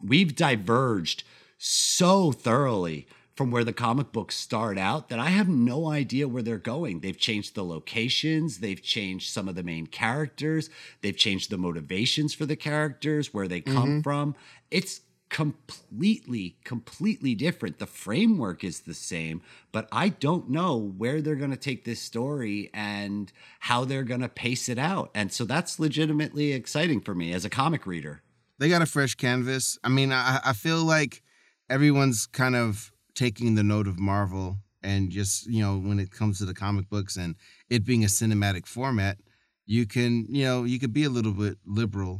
we've 0.03 0.35
diverged 0.35 1.23
so 1.57 2.31
thoroughly 2.31 3.07
from 3.35 3.51
where 3.51 3.65
the 3.65 3.73
comic 3.73 4.11
books 4.11 4.35
start 4.35 4.77
out 4.77 5.09
that 5.09 5.19
I 5.19 5.27
have 5.27 5.49
no 5.49 5.89
idea 5.89 6.27
where 6.27 6.41
they're 6.41 6.57
going. 6.57 7.01
They've 7.01 7.17
changed 7.17 7.53
the 7.53 7.65
locations, 7.65 8.59
they've 8.59 8.81
changed 8.81 9.31
some 9.31 9.49
of 9.49 9.55
the 9.55 9.63
main 9.63 9.87
characters, 9.87 10.69
they've 11.01 11.17
changed 11.17 11.49
the 11.49 11.57
motivations 11.57 12.33
for 12.33 12.45
the 12.45 12.55
characters, 12.55 13.33
where 13.33 13.47
they 13.47 13.61
come 13.61 13.75
mm-hmm. 13.75 14.01
from. 14.01 14.35
It's 14.71 15.01
completely, 15.29 16.55
completely 16.63 17.35
different. 17.35 17.79
The 17.79 17.87
framework 17.87 18.63
is 18.63 18.81
the 18.81 18.93
same, 18.93 19.41
but 19.73 19.89
I 19.91 20.09
don't 20.09 20.49
know 20.49 20.77
where 20.77 21.21
they're 21.21 21.35
going 21.35 21.51
to 21.51 21.57
take 21.57 21.83
this 21.83 22.01
story 22.01 22.69
and 22.73 23.33
how 23.59 23.83
they're 23.83 24.03
going 24.03 24.21
to 24.21 24.29
pace 24.29 24.69
it 24.69 24.77
out. 24.77 25.11
And 25.13 25.33
so 25.33 25.43
that's 25.43 25.79
legitimately 25.79 26.53
exciting 26.53 27.01
for 27.01 27.13
me 27.13 27.33
as 27.33 27.43
a 27.43 27.49
comic 27.49 27.85
reader. 27.85 28.21
They 28.59 28.69
got 28.69 28.81
a 28.81 28.85
fresh 28.85 29.15
canvas. 29.15 29.77
I 29.83 29.89
mean, 29.89 30.11
I, 30.11 30.39
I 30.45 30.53
feel 30.53 30.83
like 30.83 31.21
everyone's 31.69 32.27
kind 32.27 32.55
of 32.55 32.91
taking 33.13 33.55
the 33.55 33.63
note 33.63 33.87
of 33.87 33.99
Marvel 33.99 34.57
and 34.83 35.09
just, 35.09 35.47
you 35.47 35.61
know, 35.61 35.77
when 35.77 35.99
it 35.99 36.11
comes 36.11 36.37
to 36.37 36.45
the 36.45 36.53
comic 36.53 36.89
books 36.89 37.15
and 37.17 37.35
it 37.69 37.83
being 37.85 38.03
a 38.03 38.07
cinematic 38.07 38.65
format, 38.67 39.17
you 39.65 39.87
can, 39.87 40.25
you 40.29 40.43
know, 40.45 40.63
you 40.63 40.79
could 40.79 40.93
be 40.93 41.03
a 41.05 41.09
little 41.09 41.33
bit 41.33 41.57
liberal 41.65 42.19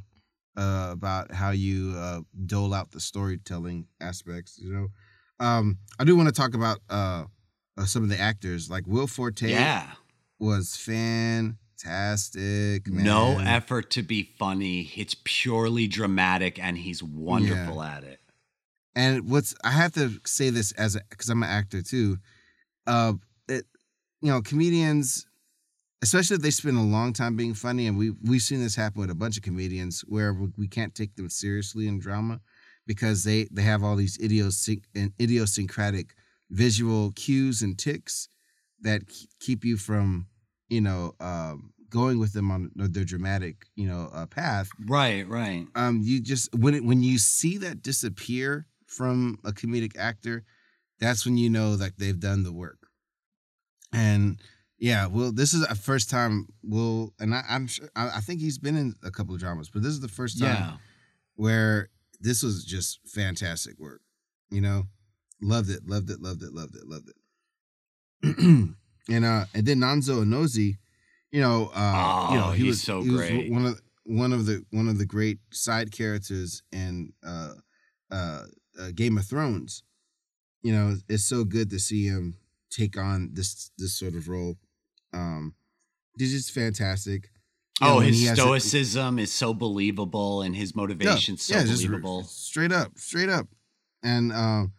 uh, 0.58 0.90
about 0.92 1.32
how 1.32 1.52
you 1.52 1.94
uh, 1.96 2.22
dole 2.46 2.74
out 2.74 2.92
the 2.92 3.00
storytelling 3.00 3.88
aspects. 4.02 4.58
You 4.58 4.74
know, 4.74 4.88
um, 5.46 5.78
I 6.00 6.06
do 6.06 6.16
want 6.16 6.28
to 6.28 6.34
talk 6.34 6.54
about 6.56 6.80
uh, 6.90 7.26
uh, 7.78 7.86
some 7.86 8.04
of 8.04 8.10
the 8.10 8.20
actors. 8.20 8.70
Like 8.70 8.88
Will 8.88 9.08
Forte 9.08 9.50
Yeah. 9.50 9.92
was 10.40 10.76
fantastic. 11.78 12.88
Man. 12.88 13.04
No 13.04 13.40
effort 13.40 13.92
to 13.92 14.04
be 14.04 14.24
funny. 14.38 14.92
It's 14.96 15.16
purely 15.24 15.88
dramatic, 15.88 16.60
and 16.60 16.78
he's 16.78 17.02
wonderful 17.04 17.82
at 17.82 18.04
it. 18.04 18.20
And 18.96 19.30
what's 19.30 19.56
I 19.64 19.72
have 19.72 19.94
to 19.94 20.20
say 20.26 20.50
this 20.50 20.72
as 20.74 20.96
a 20.96 21.02
because 21.10 21.30
I'm 21.30 21.44
an 21.44 21.50
actor 21.50 21.82
too. 21.82 22.18
Uh, 22.88 23.14
it 23.48 23.66
you 24.22 24.32
know 24.32 24.42
comedians, 24.42 25.26
especially 26.02 26.36
if 26.36 26.42
they 26.42 26.52
spend 26.52 26.78
a 26.78 26.82
long 26.82 27.14
time 27.14 27.36
being 27.36 27.54
funny, 27.54 27.88
and 27.88 27.98
we 27.98 28.12
we've 28.24 28.42
seen 28.42 28.62
this 28.62 28.76
happen 28.76 29.02
with 29.02 29.10
a 29.10 29.16
bunch 29.16 29.38
of 29.38 29.44
comedians 29.44 30.02
where 30.02 30.34
we 30.34 30.50
we 30.58 30.68
can't 30.68 30.96
take 30.96 31.16
them 31.16 31.30
seriously 31.30 31.88
in 31.88 32.00
drama 32.00 32.40
because 32.88 33.24
they 33.24 33.48
they 33.52 33.64
have 33.64 33.84
all 33.84 33.96
these 33.96 34.18
idiosync 34.18 34.84
and 34.96 35.12
idiosyncratic 35.20 36.16
visual 36.50 37.12
cues 37.12 37.62
and 37.62 37.78
ticks 37.78 38.30
that 38.80 39.02
keep 39.40 39.66
you 39.66 39.76
from 39.78 40.28
you 40.70 40.82
know 40.82 41.14
um, 41.20 41.72
going 41.90 42.20
with 42.20 42.34
them 42.34 42.52
on 42.52 42.72
their 42.76 43.04
dramatic 43.06 43.66
you 43.76 43.88
know 43.88 44.10
uh, 44.14 44.26
path 44.26 44.70
Right, 44.88 45.28
right. 45.28 45.68
um 45.76 46.02
you 46.04 46.20
just 46.22 46.54
when 46.56 46.74
it, 46.76 46.84
when 46.84 47.04
you 47.04 47.18
see 47.18 47.58
that 47.60 47.82
disappear 47.82 48.68
from 48.88 49.38
a 49.46 49.52
comedic 49.52 49.98
actor 49.98 50.44
that's 51.00 51.26
when 51.26 51.38
you 51.38 51.50
know 51.50 51.76
that 51.76 51.98
they've 51.98 52.20
done 52.20 52.44
the 52.44 52.52
work 52.54 52.88
and 53.94 54.40
yeah 54.78 55.06
well 55.08 55.32
this 55.32 55.54
is 55.54 55.62
a 55.64 55.76
first 55.76 56.10
time 56.10 56.48
will 56.64 57.14
and 57.20 57.34
I, 57.34 57.44
i'm 57.50 57.68
sure 57.68 57.88
I, 57.96 58.18
I 58.18 58.20
think 58.20 58.42
he's 58.42 58.58
been 58.58 58.76
in 58.76 58.96
a 59.04 59.12
couple 59.12 59.34
of 59.34 59.40
dramas 59.40 59.70
but 59.70 59.82
this 59.84 59.92
is 59.94 60.02
the 60.02 60.08
first 60.08 60.40
time 60.40 60.48
Yeah. 60.48 60.78
where 61.36 61.90
this 62.20 62.44
was 62.44 62.66
just 62.66 63.00
fantastic 63.08 63.80
work 63.80 64.02
you 64.50 64.62
know 64.62 64.84
loved 65.42 65.70
it 65.70 65.88
loved 65.88 66.10
it 66.10 66.22
loved 66.22 66.44
it 66.44 66.54
loved 66.54 66.76
it 66.76 66.88
loved 66.88 67.10
it 67.10 67.16
and 69.10 69.24
uh 69.26 69.46
and 69.54 69.66
then 69.66 69.80
Nonso 69.80 70.24
Anozie 70.24 70.78
you 71.32 71.42
know 71.42 71.72
uh 71.76 72.28
you 72.32 72.38
know 72.38 72.48
Oh, 72.48 72.52
he 72.52 72.64
was 72.64 72.82
so 72.82 73.02
he 73.02 73.10
was 73.10 73.22
great. 73.22 73.52
one 73.52 73.66
of 73.66 73.82
one 74.06 74.34
of 74.34 74.46
the 74.46 74.64
one 74.72 74.88
of 74.88 74.98
the 74.98 75.06
great 75.06 75.40
side 75.52 75.92
characters 75.92 76.62
in 76.72 77.14
uh 77.26 77.54
uh, 78.12 78.44
uh 78.80 78.92
game 78.94 79.18
of 79.18 79.26
thrones 79.26 79.84
you 80.62 80.72
know 80.74 80.96
it's 81.10 81.26
so 81.26 81.44
good 81.44 81.70
to 81.72 81.80
see 81.80 82.06
him 82.06 82.36
take 82.70 82.98
on 82.98 83.30
this 83.34 83.72
this 83.78 83.98
sort 83.98 84.14
of 84.16 84.28
role 84.28 84.58
um 85.14 85.54
he's 86.20 86.32
just 86.32 86.52
fantastic 86.52 87.30
You 87.82 87.88
Oh, 87.88 87.98
when 87.98 88.08
his 88.14 88.28
has 88.30 88.38
a- 88.38 88.42
stoicism 88.42 89.20
is 89.20 89.32
so 89.34 89.54
believable, 89.54 90.42
and 90.44 90.56
his 90.56 90.74
motivation's 90.76 91.42
so 91.44 91.56
just 91.56 91.84
r- 91.84 91.90
believable. 91.92 92.24
straight 92.24 92.72
up, 92.72 92.98
straight 92.98 93.28
up. 93.30 93.48
And 94.02 94.32
um, 94.32 94.72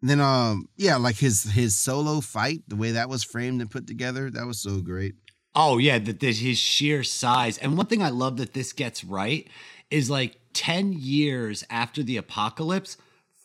then 0.00 0.20
um, 0.20 0.68
yeah, 0.76 0.96
like 0.96 1.16
his 1.16 1.44
his 1.44 1.76
solo 1.76 2.20
fight, 2.20 2.62
the 2.68 2.76
way 2.76 2.92
that 2.92 3.08
was 3.08 3.24
framed 3.24 3.60
and 3.60 3.70
put 3.70 3.86
together, 3.86 4.30
that 4.30 4.46
was 4.46 4.60
so 4.60 4.80
great. 4.80 5.14
Oh 5.54 5.78
yeah, 5.78 5.98
that 5.98 6.22
his 6.22 6.58
sheer 6.58 7.02
size. 7.02 7.58
And 7.58 7.76
one 7.76 7.86
thing 7.86 8.02
I 8.02 8.10
love 8.10 8.36
that 8.36 8.54
this 8.54 8.72
gets 8.72 9.02
right 9.02 9.48
is 9.90 10.08
like 10.10 10.38
10 10.52 10.92
years 10.92 11.64
after 11.70 12.02
the 12.02 12.16
apocalypse, 12.16 12.96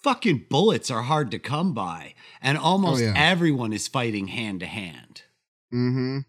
fucking 0.04 0.46
bullets 0.50 0.92
are 0.92 1.04
hard 1.04 1.32
to 1.32 1.40
come 1.40 1.74
by. 1.74 2.14
And 2.42 2.58
almost 2.58 3.02
Oh, 3.02 3.06
yeah. 3.06 3.14
everyone 3.16 3.72
is 3.74 3.88
fighting 3.88 4.28
hand 4.28 4.60
to 4.60 4.66
hand. 4.66 5.24
Mm-hmm. 5.74 6.20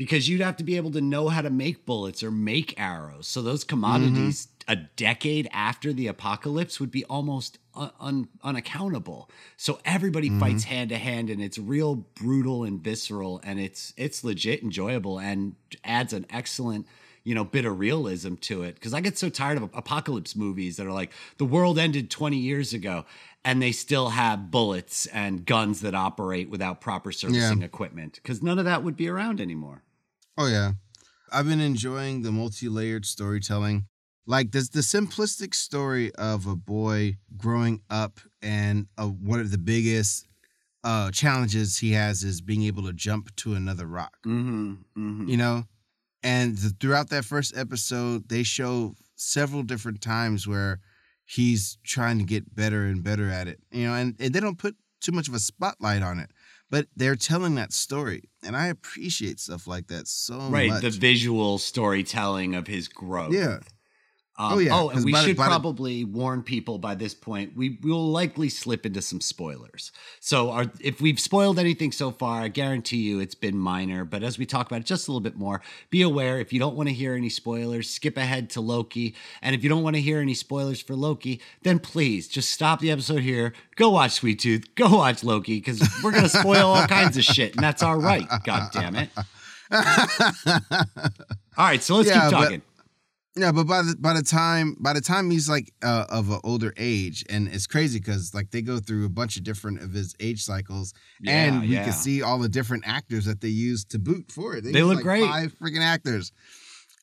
Because 0.00 0.30
you'd 0.30 0.40
have 0.40 0.56
to 0.56 0.64
be 0.64 0.78
able 0.78 0.92
to 0.92 1.02
know 1.02 1.28
how 1.28 1.42
to 1.42 1.50
make 1.50 1.84
bullets 1.84 2.22
or 2.22 2.30
make 2.30 2.72
arrows. 2.80 3.26
So 3.26 3.42
those 3.42 3.60
mm-hmm. 3.60 3.68
commodities 3.68 4.48
a 4.66 4.76
decade 4.76 5.46
after 5.52 5.92
the 5.92 6.06
apocalypse 6.06 6.80
would 6.80 6.90
be 6.90 7.04
almost 7.04 7.58
un- 7.74 7.90
un- 8.00 8.28
unaccountable. 8.42 9.28
So 9.58 9.78
everybody 9.84 10.30
mm-hmm. 10.30 10.40
fights 10.40 10.64
hand 10.64 10.88
to 10.88 10.96
hand 10.96 11.28
and 11.28 11.42
it's 11.42 11.58
real 11.58 11.96
brutal 11.96 12.64
and 12.64 12.80
visceral 12.80 13.42
and 13.44 13.60
it's 13.60 13.92
it's 13.98 14.24
legit 14.24 14.62
enjoyable 14.62 15.18
and 15.18 15.56
adds 15.84 16.14
an 16.14 16.24
excellent 16.30 16.86
you 17.24 17.34
know 17.34 17.44
bit 17.44 17.64
of 17.64 17.78
realism 17.78 18.36
to 18.36 18.62
it 18.62 18.76
because 18.76 18.94
I 18.94 19.00
get 19.00 19.18
so 19.18 19.28
tired 19.28 19.58
of 19.58 19.64
apocalypse 19.74 20.34
movies 20.34 20.76
that 20.76 20.86
are 20.86 20.92
like 20.92 21.12
the 21.36 21.44
world 21.44 21.78
ended 21.78 22.08
20 22.10 22.36
years 22.36 22.72
ago 22.72 23.04
and 23.44 23.60
they 23.60 23.72
still 23.72 24.10
have 24.10 24.50
bullets 24.50 25.06
and 25.06 25.44
guns 25.44 25.80
that 25.80 25.94
operate 25.94 26.48
without 26.48 26.80
proper 26.80 27.10
servicing 27.10 27.62
equipment 27.62 28.20
because 28.22 28.42
none 28.42 28.58
of 28.58 28.64
that 28.66 28.84
would 28.84 28.96
be 28.96 29.08
around 29.08 29.40
anymore. 29.40 29.82
Oh 30.40 30.46
yeah, 30.46 30.72
I've 31.30 31.46
been 31.46 31.60
enjoying 31.60 32.22
the 32.22 32.32
multi-layered 32.32 33.04
storytelling. 33.04 33.84
Like 34.24 34.52
there's 34.52 34.70
the 34.70 34.80
simplistic 34.80 35.54
story 35.54 36.14
of 36.14 36.46
a 36.46 36.56
boy 36.56 37.18
growing 37.36 37.82
up, 37.90 38.20
and 38.40 38.86
uh, 38.96 39.08
one 39.08 39.40
of 39.40 39.50
the 39.50 39.58
biggest 39.58 40.26
uh, 40.82 41.10
challenges 41.10 41.76
he 41.76 41.92
has 41.92 42.24
is 42.24 42.40
being 42.40 42.62
able 42.62 42.84
to 42.84 42.94
jump 42.94 43.36
to 43.36 43.52
another 43.52 43.86
rock. 43.86 44.16
Mm-hmm, 44.26 44.72
mm-hmm. 44.96 45.28
you 45.28 45.36
know 45.36 45.64
and 46.22 46.58
th- 46.58 46.72
throughout 46.80 47.10
that 47.10 47.26
first 47.26 47.54
episode 47.56 48.28
they 48.30 48.42
show 48.42 48.94
several 49.16 49.62
different 49.62 50.00
times 50.00 50.46
where 50.46 50.80
he's 51.26 51.76
trying 51.84 52.18
to 52.18 52.24
get 52.24 52.54
better 52.54 52.84
and 52.84 53.04
better 53.04 53.28
at 53.28 53.46
it 53.46 53.58
you 53.70 53.86
know 53.86 53.94
and, 53.94 54.16
and 54.18 54.34
they 54.34 54.40
don't 54.40 54.58
put 54.58 54.76
too 55.00 55.12
much 55.12 55.28
of 55.28 55.34
a 55.34 55.38
spotlight 55.38 56.02
on 56.02 56.18
it 56.18 56.30
but 56.70 56.86
they're 56.96 57.16
telling 57.16 57.54
that 57.56 57.72
story 57.72 58.22
and 58.42 58.56
i 58.56 58.66
appreciate 58.68 59.38
stuff 59.40 59.66
like 59.66 59.88
that 59.88 60.06
so 60.08 60.34
much 60.38 60.52
right 60.52 60.82
the 60.82 60.90
visual 60.90 61.58
storytelling 61.58 62.54
of 62.54 62.66
his 62.66 62.88
growth 62.88 63.32
Yeah. 63.32 63.58
Um, 64.40 64.52
Oh, 64.54 64.58
yeah, 64.58 64.74
oh 64.74 64.88
and 64.88 65.04
we 65.04 65.12
the- 65.12 65.22
should 65.22 65.36
the- 65.36 65.42
probably 65.44 66.04
warn 66.04 66.42
people 66.42 66.78
by 66.78 66.94
this 66.94 67.12
point 67.12 67.54
we 67.56 67.78
will 67.82 68.10
likely 68.10 68.48
slip 68.48 68.86
into 68.86 69.02
some 69.02 69.20
spoilers. 69.20 69.92
So 70.20 70.50
our, 70.50 70.64
if 70.80 71.00
we've 71.00 71.20
spoiled 71.20 71.58
anything 71.58 71.92
so 71.92 72.10
far 72.10 72.40
i 72.40 72.48
guarantee 72.48 72.96
you 72.98 73.20
it's 73.20 73.34
been 73.34 73.56
minor 73.58 74.04
but 74.06 74.22
as 74.22 74.38
we 74.38 74.46
talk 74.46 74.66
about 74.66 74.80
it 74.80 74.86
just 74.86 75.08
a 75.08 75.10
little 75.10 75.20
bit 75.20 75.36
more 75.36 75.60
be 75.90 76.00
aware 76.02 76.38
if 76.40 76.52
you 76.52 76.58
don't 76.58 76.74
want 76.74 76.88
to 76.88 76.94
hear 76.94 77.14
any 77.14 77.28
spoilers 77.28 77.90
skip 77.90 78.16
ahead 78.16 78.48
to 78.50 78.60
loki 78.60 79.14
and 79.42 79.54
if 79.54 79.62
you 79.62 79.68
don't 79.68 79.82
want 79.82 79.94
to 79.96 80.00
hear 80.02 80.20
any 80.20 80.34
spoilers 80.34 80.80
for 80.80 80.94
loki 80.94 81.40
then 81.62 81.78
please 81.78 82.26
just 82.28 82.48
stop 82.50 82.80
the 82.80 82.90
episode 82.90 83.20
here 83.20 83.52
go 83.76 83.90
watch 83.90 84.12
sweet 84.12 84.38
tooth 84.38 84.64
go 84.74 84.88
watch 84.96 85.22
loki 85.22 85.56
because 85.58 85.80
we're 86.02 86.12
going 86.12 86.22
to 86.22 86.28
spoil 86.28 86.68
all 86.68 86.86
kinds 86.86 87.16
of 87.18 87.24
shit 87.24 87.54
and 87.54 87.62
that's 87.62 87.82
all 87.82 87.96
right 87.96 88.26
god 88.44 88.70
damn 88.72 88.96
it 88.96 89.10
all 91.56 91.66
right 91.66 91.82
so 91.82 91.96
let's 91.96 92.08
Yeah, 92.08 92.22
keep 92.22 92.30
but- 92.30 92.42
talking 92.42 92.62
Yeah, 93.36 93.52
but 93.52 93.64
by 93.64 93.82
the 93.82 93.96
by 93.96 94.12
the 94.12 94.22
time 94.24 94.76
by 94.80 94.92
the 94.92 95.00
time 95.00 95.30
he's 95.30 95.48
like 95.48 95.72
uh, 95.82 96.06
of 96.08 96.30
an 96.30 96.40
older 96.42 96.74
age, 96.76 97.24
and 97.30 97.46
it's 97.46 97.66
crazy 97.68 98.00
because 98.00 98.34
like 98.34 98.50
they 98.50 98.60
go 98.60 98.80
through 98.80 99.06
a 99.06 99.08
bunch 99.08 99.36
of 99.36 99.44
different 99.44 99.80
of 99.82 99.92
his 99.92 100.16
age 100.18 100.42
cycles, 100.42 100.92
and 101.24 101.56
Yeah, 101.56 101.60
we 101.60 101.66
yeah. 101.68 101.84
can 101.84 101.92
see 101.92 102.22
all 102.22 102.38
the 102.40 102.48
different 102.48 102.84
actors 102.86 103.26
that 103.26 103.40
they 103.40 103.48
use 103.48 103.84
to 103.86 103.98
boot 104.00 104.32
for 104.32 104.56
it. 104.56 104.64
They 104.64 104.70
use, 104.70 104.82
look 104.82 104.96
like 104.96 105.04
great. 105.04 105.24
Five 105.24 105.54
freaking 105.60 105.80
actors. 105.82 106.32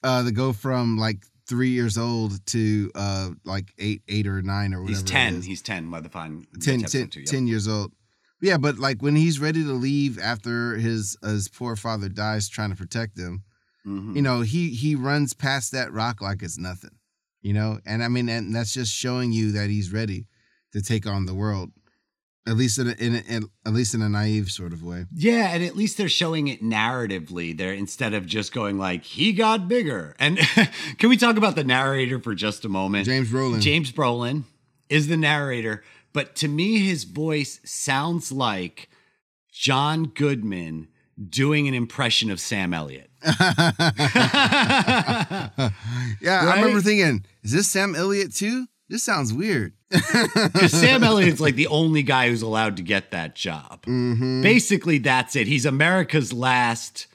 Uh, 0.04 0.22
that 0.24 0.34
go 0.34 0.54
from 0.54 0.98
like 0.98 1.26
three 1.48 1.70
years 1.70 1.98
old 1.98 2.46
to 2.48 2.92
uh 2.94 3.30
like 3.46 3.74
eight, 3.80 4.02
eight 4.10 4.28
or 4.28 4.42
nine 4.42 4.74
or 4.74 4.82
whatever. 4.82 5.00
He's 5.00 5.10
10. 5.10 5.36
is. 5.36 5.46
He's 5.46 5.62
10 5.62 5.90
by 5.90 6.02
the 6.02 6.10
time. 6.10 6.46
10, 6.62 6.82
that's 6.82 6.92
10, 6.92 7.02
episode 7.04 7.20
yeah. 7.22 7.26
10 7.26 7.48
years 7.48 7.68
old. 7.68 7.94
Yeah, 8.42 8.58
but 8.58 8.78
like 8.78 9.02
when 9.02 9.16
he's 9.16 9.40
ready 9.40 9.64
to 9.64 9.72
leave 9.74 10.20
after 10.20 10.76
his 10.76 11.18
his 11.24 11.48
poor 11.48 11.76
father 11.76 12.10
dies 12.10 12.48
trying 12.50 12.70
to 12.70 12.76
protect 12.76 13.18
him, 13.18 13.44
Mhm. 13.88 14.16
you 14.16 14.22
know, 14.22 14.42
he 14.42 14.70
he 14.70 14.96
runs 14.96 15.34
past 15.34 15.72
that 15.72 15.92
rock 15.94 16.22
like 16.22 16.42
it's 16.44 16.58
nothing. 16.58 16.92
You 17.42 17.54
know, 17.54 17.80
and 17.86 18.04
I 18.04 18.08
mean, 18.10 18.28
and 18.30 18.54
that's 18.54 18.74
just 18.74 18.92
showing 18.94 19.32
you 19.32 19.52
that 19.54 19.70
he's 19.70 19.94
ready 19.94 20.26
to 20.74 20.82
take 20.82 21.08
on 21.08 21.26
the 21.28 21.34
world, 21.34 21.72
at 22.46 22.58
least 22.58 22.78
in 22.80 22.88
a, 22.90 22.92
in, 22.94 23.16
a, 23.16 23.20
in 23.20 23.50
at 23.66 23.74
least 23.74 23.94
in 23.94 24.02
a 24.02 24.10
naive 24.10 24.50
sort 24.52 24.74
of 24.74 24.84
way. 24.84 25.06
Yeah, 25.14 25.50
and 25.54 25.64
at 25.64 25.78
least 25.78 25.98
they're 25.98 26.10
showing 26.10 26.48
it 26.50 26.62
narratively 26.62 27.56
there 27.58 27.72
instead 27.74 28.14
of 28.14 28.26
just 28.26 28.52
going 28.54 28.78
like 28.78 29.04
he 29.04 29.32
got 29.32 29.68
bigger. 29.70 30.16
And 30.20 30.38
can 30.98 31.10
we 31.10 31.16
talk 31.16 31.38
about 31.38 31.56
the 31.56 31.64
narrator 31.64 32.20
for 32.20 32.36
just 32.36 32.66
a 32.66 32.70
moment? 32.70 33.06
James 33.06 33.30
Brolin. 33.32 33.62
James 33.62 33.92
Brolin 33.94 34.44
is 34.90 35.08
the 35.08 35.18
narrator, 35.18 35.84
but 36.12 36.36
to 36.38 36.48
me 36.50 36.80
his 36.80 37.06
voice 37.06 37.62
sounds 37.64 38.32
like 38.32 38.90
John 39.52 40.06
Goodman 40.06 40.88
doing 41.30 41.68
an 41.68 41.74
impression 41.74 42.32
of 42.32 42.40
Sam 42.40 42.74
Elliott. 42.74 43.10
yeah, 43.24 43.40
I 46.22 46.56
remember 46.56 46.82
thinking, 46.82 47.26
is 47.44 47.52
this 47.52 47.68
Sam 47.68 47.96
Elliott 47.96 48.34
too? 48.34 48.68
This 48.90 49.04
sounds 49.04 49.34
weird. 49.34 49.74
Because 49.90 50.72
Sam 50.72 51.04
Elliott's 51.04 51.40
like 51.40 51.56
the 51.56 51.68
only 51.68 52.04
guy 52.04 52.30
who's 52.30 52.42
allowed 52.42 52.78
to 52.78 52.84
get 52.84 53.12
that 53.12 53.36
job. 53.36 53.84
Mm-hmm. 53.84 54.42
Basically, 54.42 54.98
that's 54.98 55.36
it. 55.36 55.48
He's 55.48 55.66
America's 55.66 56.34
last 56.34 57.08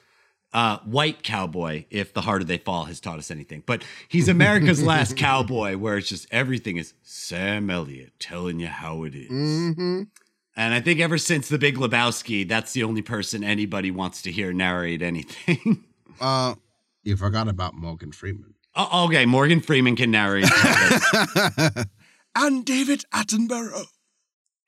uh, 0.53 0.79
white 0.79 1.23
cowboy, 1.23 1.85
if 1.89 2.13
the 2.13 2.21
harder 2.21 2.45
they 2.45 2.57
fall 2.57 2.85
has 2.85 2.99
taught 2.99 3.19
us 3.19 3.31
anything. 3.31 3.63
But 3.65 3.83
he's 4.07 4.27
America's 4.27 4.83
last 4.85 5.17
cowboy, 5.17 5.77
where 5.77 5.97
it's 5.97 6.09
just 6.09 6.27
everything 6.31 6.77
is 6.77 6.93
Sam 7.03 7.69
Elliott 7.69 8.13
telling 8.19 8.59
you 8.59 8.67
how 8.67 9.03
it 9.03 9.15
is. 9.15 9.31
Mm-hmm. 9.31 10.01
And 10.55 10.73
I 10.73 10.81
think 10.81 10.99
ever 10.99 11.17
since 11.17 11.49
The 11.49 11.57
Big 11.57 11.77
Lebowski, 11.77 12.47
that's 12.47 12.73
the 12.73 12.83
only 12.83 13.01
person 13.01 13.43
anybody 13.43 13.89
wants 13.91 14.21
to 14.23 14.31
hear 14.31 14.53
narrate 14.53 15.01
anything. 15.01 15.83
Uh, 16.21 16.53
you 17.01 17.17
forgot 17.17 17.47
about 17.47 17.73
Morgan 17.73 18.11
Freeman. 18.11 18.53
Oh, 18.75 19.05
okay, 19.07 19.25
Morgan 19.25 19.61
Freeman 19.61 19.95
can 19.95 20.11
narrate. 20.11 20.45
and 22.35 22.63
David 22.63 23.03
Attenborough. 23.11 23.87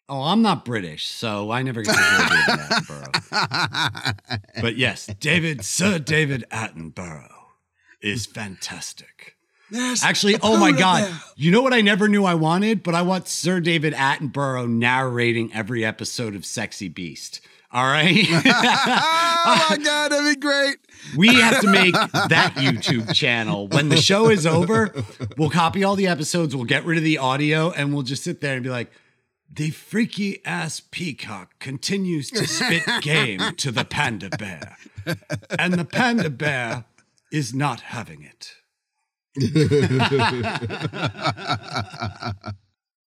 oh, 0.09 0.23
I'm 0.23 0.41
not 0.41 0.65
British, 0.65 1.07
so 1.07 1.51
I 1.51 1.61
never 1.61 1.83
get 1.83 1.93
to 1.95 2.01
hear 2.01 2.17
David 2.29 2.65
Attenborough. 2.71 4.39
But 4.59 4.75
yes, 4.75 5.05
David, 5.19 5.63
Sir 5.63 5.99
David 5.99 6.45
Attenborough 6.51 7.29
is 8.01 8.25
fantastic. 8.25 9.34
There's 9.72 10.03
Actually, 10.03 10.38
oh 10.41 10.57
my 10.57 10.72
God. 10.72 11.09
bear. 11.09 11.20
You 11.36 11.51
know 11.51 11.61
what 11.61 11.74
I 11.74 11.82
never 11.82 12.07
knew 12.07 12.24
I 12.24 12.36
wanted? 12.36 12.84
But 12.84 12.95
I 12.95 13.01
want 13.01 13.28
Sir 13.28 13.59
David 13.59 13.93
Attenborough 13.93 14.70
narrating 14.70 15.51
every 15.53 15.84
episode 15.84 16.36
of 16.36 16.45
Sexy 16.45 16.88
Beast. 16.88 17.41
All 17.72 17.86
right. 17.86 18.26
oh 18.30 19.68
my 19.70 19.78
god, 19.84 20.11
that'd 20.11 20.36
be 20.36 20.39
great. 20.39 20.78
we 21.18 21.36
have 21.36 21.61
to 21.61 21.70
make 21.70 21.93
that 21.93 22.53
YouTube 22.55 23.13
channel. 23.13 23.68
When 23.68 23.89
the 23.89 23.97
show 23.97 24.30
is 24.30 24.45
over, 24.45 24.93
we'll 25.38 25.49
copy 25.49 25.84
all 25.84 25.95
the 25.95 26.07
episodes, 26.07 26.55
we'll 26.55 26.66
get 26.66 26.86
rid 26.86 26.97
of 26.97 27.03
the 27.03 27.18
audio, 27.18 27.72
and 27.72 27.93
we'll 27.93 28.03
just 28.03 28.24
sit 28.24 28.39
there 28.39 28.53
and 28.53 28.63
be 28.63 28.70
like, 28.70 28.91
the 29.51 29.72
freaky 29.72 30.43
ass 30.45 30.80
peacock 30.80 31.59
continues 31.59 32.30
to 32.32 32.47
spit 32.47 32.84
game 33.01 33.41
to 33.57 33.72
the 33.72 33.84
panda 33.86 34.30
bear. 34.38 34.78
And 35.57 35.74
the 35.74 35.86
panda 35.86 36.30
bear 36.30 36.86
is 37.32 37.53
not 37.53 37.82
having 37.82 38.24
it. 38.24 38.53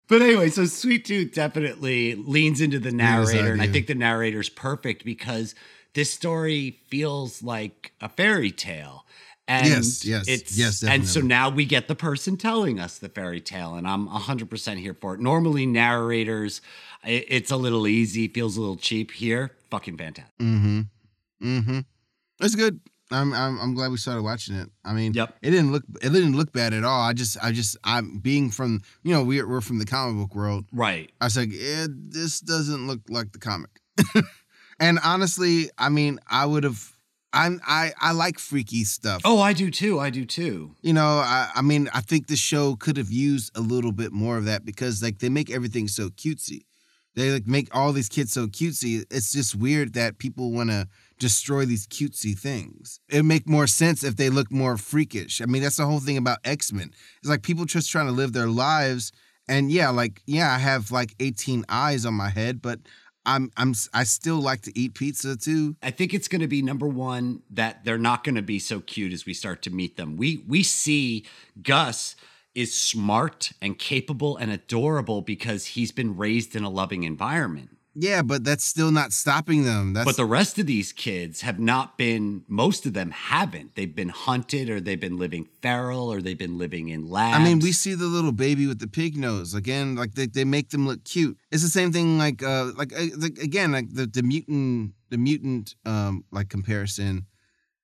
But 0.09 0.23
anyway, 0.23 0.49
so 0.49 0.65
Sweet 0.65 1.05
Tooth 1.05 1.35
definitely 1.35 2.15
leans 2.15 2.63
into 2.63 2.79
the 2.79 2.91
narrator, 2.91 3.53
and 3.53 3.61
I 3.61 3.69
think 3.69 3.89
the 3.89 3.95
narrator's 3.95 4.49
perfect 4.49 5.05
because 5.05 5.55
this 5.93 6.11
story 6.11 6.81
feels 6.89 7.43
like 7.43 7.93
a 8.01 8.09
fairy 8.09 8.51
tale. 8.51 9.05
And 9.47 9.67
Yes, 9.67 10.05
yes, 10.05 10.29
it's 10.29 10.59
yes, 10.59 10.83
and 10.83 11.07
so 11.07 11.21
now 11.21 11.51
we 11.51 11.65
get 11.65 11.89
the 11.89 11.95
person 11.95 12.37
telling 12.37 12.81
us 12.81 12.99
the 12.99 13.09
fairy 13.09 13.41
tale, 13.41 13.75
and 13.75 13.87
I'm 13.87 14.09
100% 14.09 14.79
here 14.79 14.95
for 14.95 15.15
it. 15.15 15.21
Normally, 15.21 15.67
narrators, 15.67 16.61
it's 17.05 17.51
a 17.51 17.57
little 17.57 17.87
easy, 17.87 18.29
feels 18.29 18.57
a 18.57 18.61
little 18.61 18.77
cheap 18.77 19.11
here. 19.11 19.53
Fucking 19.71 19.97
fantastic. 19.97 20.37
Mm-hmm. 20.39 20.81
Mm-hmm. 21.43 21.79
It's 22.41 22.55
good. 22.55 22.81
I'm, 23.11 23.33
I'm 23.33 23.59
I'm 23.61 23.75
glad 23.75 23.91
we 23.91 23.97
started 23.97 24.23
watching 24.23 24.55
it. 24.57 24.69
I 24.85 24.93
mean, 24.93 25.15
Yep. 25.15 25.37
it 25.43 25.51
didn't 25.51 25.73
look 25.73 25.85
it 26.03 26.11
didn't 26.13 26.37
look 26.37 26.53
bad 26.53 26.73
at 26.75 26.85
all. 26.85 27.01
I 27.01 27.13
just 27.15 27.37
I 27.43 27.53
just 27.53 27.77
I'm 27.85 28.19
being 28.19 28.51
from 28.51 28.83
you 29.03 29.13
know 29.15 29.25
we're 29.25 29.49
we're 29.49 29.61
from 29.63 29.79
the 29.79 29.87
comic 29.87 30.17
book 30.29 30.35
world. 30.37 30.67
Right. 30.73 31.11
I 31.21 31.25
was 31.27 31.37
like, 31.37 31.51
eh, 31.53 31.87
this 31.91 32.41
doesn't 32.41 32.87
look 32.87 33.01
like 33.09 33.33
the 33.33 33.39
comic. 33.39 33.71
and 34.81 34.99
honestly, 35.05 35.71
I 35.79 35.89
mean, 35.89 36.19
I 36.29 36.47
would 36.47 36.65
have. 36.65 36.93
I'm 37.33 37.61
I 37.67 37.93
I 38.01 38.13
like 38.13 38.39
freaky 38.39 38.85
stuff. 38.85 39.21
Oh, 39.25 39.39
I 39.41 39.53
do 39.53 39.71
too. 39.71 40.01
I 40.01 40.09
do 40.09 40.25
too. 40.25 40.75
You 40.81 40.95
know, 40.95 41.19
I 41.19 41.51
I 41.55 41.63
mean, 41.63 41.91
I 41.93 42.01
think 42.01 42.27
the 42.27 42.37
show 42.37 42.75
could 42.77 42.97
have 42.97 43.11
used 43.11 43.57
a 43.57 43.61
little 43.61 43.93
bit 43.93 44.13
more 44.13 44.39
of 44.39 44.47
that 44.47 44.65
because 44.65 45.03
like 45.03 45.19
they 45.19 45.29
make 45.29 45.51
everything 45.51 45.89
so 45.89 46.09
cutesy. 46.09 46.63
They 47.15 47.31
like 47.31 47.47
make 47.47 47.69
all 47.77 47.93
these 47.93 48.09
kids 48.09 48.33
so 48.33 48.47
cutesy. 48.47 49.05
It's 49.11 49.31
just 49.33 49.55
weird 49.55 49.93
that 49.95 50.19
people 50.19 50.53
want 50.53 50.71
to 50.71 50.89
destroy 51.19 51.65
these 51.65 51.87
cutesy 51.87 52.39
things. 52.39 53.01
It'd 53.09 53.25
make 53.25 53.49
more 53.49 53.67
sense 53.67 54.05
if 54.05 54.17
they 54.17 54.31
look 54.31 54.51
more 54.51 54.77
freakish. 54.77 55.41
I 55.41 55.47
mean, 55.47 55.63
that's 55.63 55.77
the 55.77 55.87
whole 55.87 56.01
thing 56.01 56.17
about 56.17 56.39
X-Men. 56.45 56.93
It's 57.19 57.29
like 57.29 57.43
people 57.43 57.65
just 57.65 57.91
trying 57.91 58.07
to 58.07 58.13
live 58.13 58.33
their 58.33 58.49
lives 58.49 59.13
and 59.49 59.73
yeah, 59.73 59.89
like 59.89 60.23
yeah, 60.27 60.53
I 60.53 60.59
have 60.59 60.91
like 60.91 61.15
18 61.19 61.65
eyes 61.69 62.05
on 62.05 62.15
my 62.15 62.29
head, 62.29 62.61
but 62.61 62.81
I'm 63.25 63.51
I'm 63.57 63.75
I 63.95 64.05
still 64.05 64.41
like 64.41 64.63
to 64.63 64.79
eat 64.79 64.95
pizza 64.95 65.37
too. 65.37 65.77
I 65.83 65.91
think 65.91 66.15
it's 66.15 66.29
going 66.29 66.41
to 66.43 66.47
be 66.47 66.63
number 66.63 66.87
one 66.87 67.43
that 67.51 67.85
they're 67.85 67.99
not 67.99 68.25
going 68.25 68.35
to 68.35 68.43
be 68.43 68.59
so 68.59 68.81
cute 68.81 69.13
as 69.13 69.27
we 69.27 69.35
start 69.35 69.63
to 69.63 69.71
meet 69.71 69.97
them. 69.97 70.17
We 70.17 70.45
we 70.47 70.63
see 70.63 71.25
Gus 71.63 72.15
is 72.55 72.77
smart 72.77 73.53
and 73.63 73.79
capable 73.79 74.37
and 74.37 74.51
adorable 74.51 75.23
because 75.23 75.67
he's 75.67 75.93
been 75.93 76.17
raised 76.17 76.57
in 76.57 76.65
a 76.65 76.71
loving 76.71 77.05
environment. 77.05 77.78
Yeah, 78.01 78.23
but 78.23 78.45
that's 78.45 78.65
still 78.65 78.93
not 78.93 79.13
stopping 79.13 79.65
them. 79.65 79.93
That's 79.93 80.05
But 80.05 80.17
the 80.17 80.25
rest 80.25 80.59
of 80.59 80.67
these 80.67 80.93
kids 80.93 81.41
have 81.41 81.59
not 81.59 81.99
been. 81.99 82.45
Most 82.47 82.87
of 82.87 82.93
them 82.93 83.11
haven't. 83.11 83.75
They've 83.75 83.95
been 83.95 84.11
hunted, 84.11 84.71
or 84.71 84.81
they've 84.81 85.01
been 85.01 85.19
living 85.19 85.49
feral, 85.63 86.13
or 86.13 86.23
they've 86.23 86.39
been 86.39 86.59
living 86.59 86.91
in 86.91 87.09
labs. 87.11 87.37
I 87.37 87.43
mean, 87.43 87.59
we 87.59 87.73
see 87.73 87.95
the 87.95 88.07
little 88.07 88.31
baby 88.31 88.69
with 88.69 88.79
the 88.79 88.87
pig 88.87 89.17
nose 89.17 89.53
again. 89.53 89.97
Like 89.97 90.15
they, 90.15 90.27
they 90.27 90.45
make 90.45 90.71
them 90.71 90.87
look 90.87 91.03
cute. 91.03 91.39
It's 91.51 91.63
the 91.63 91.69
same 91.69 91.93
thing. 91.93 92.19
Like 92.19 92.41
uh, 92.41 92.71
like, 92.77 92.93
uh, 92.93 93.07
like 93.17 93.39
again, 93.39 93.73
like 93.73 93.93
the 93.93 94.07
the 94.07 94.23
mutant 94.23 94.93
the 95.11 95.19
mutant 95.19 95.75
um 95.85 96.25
like 96.31 96.49
comparison 96.49 97.27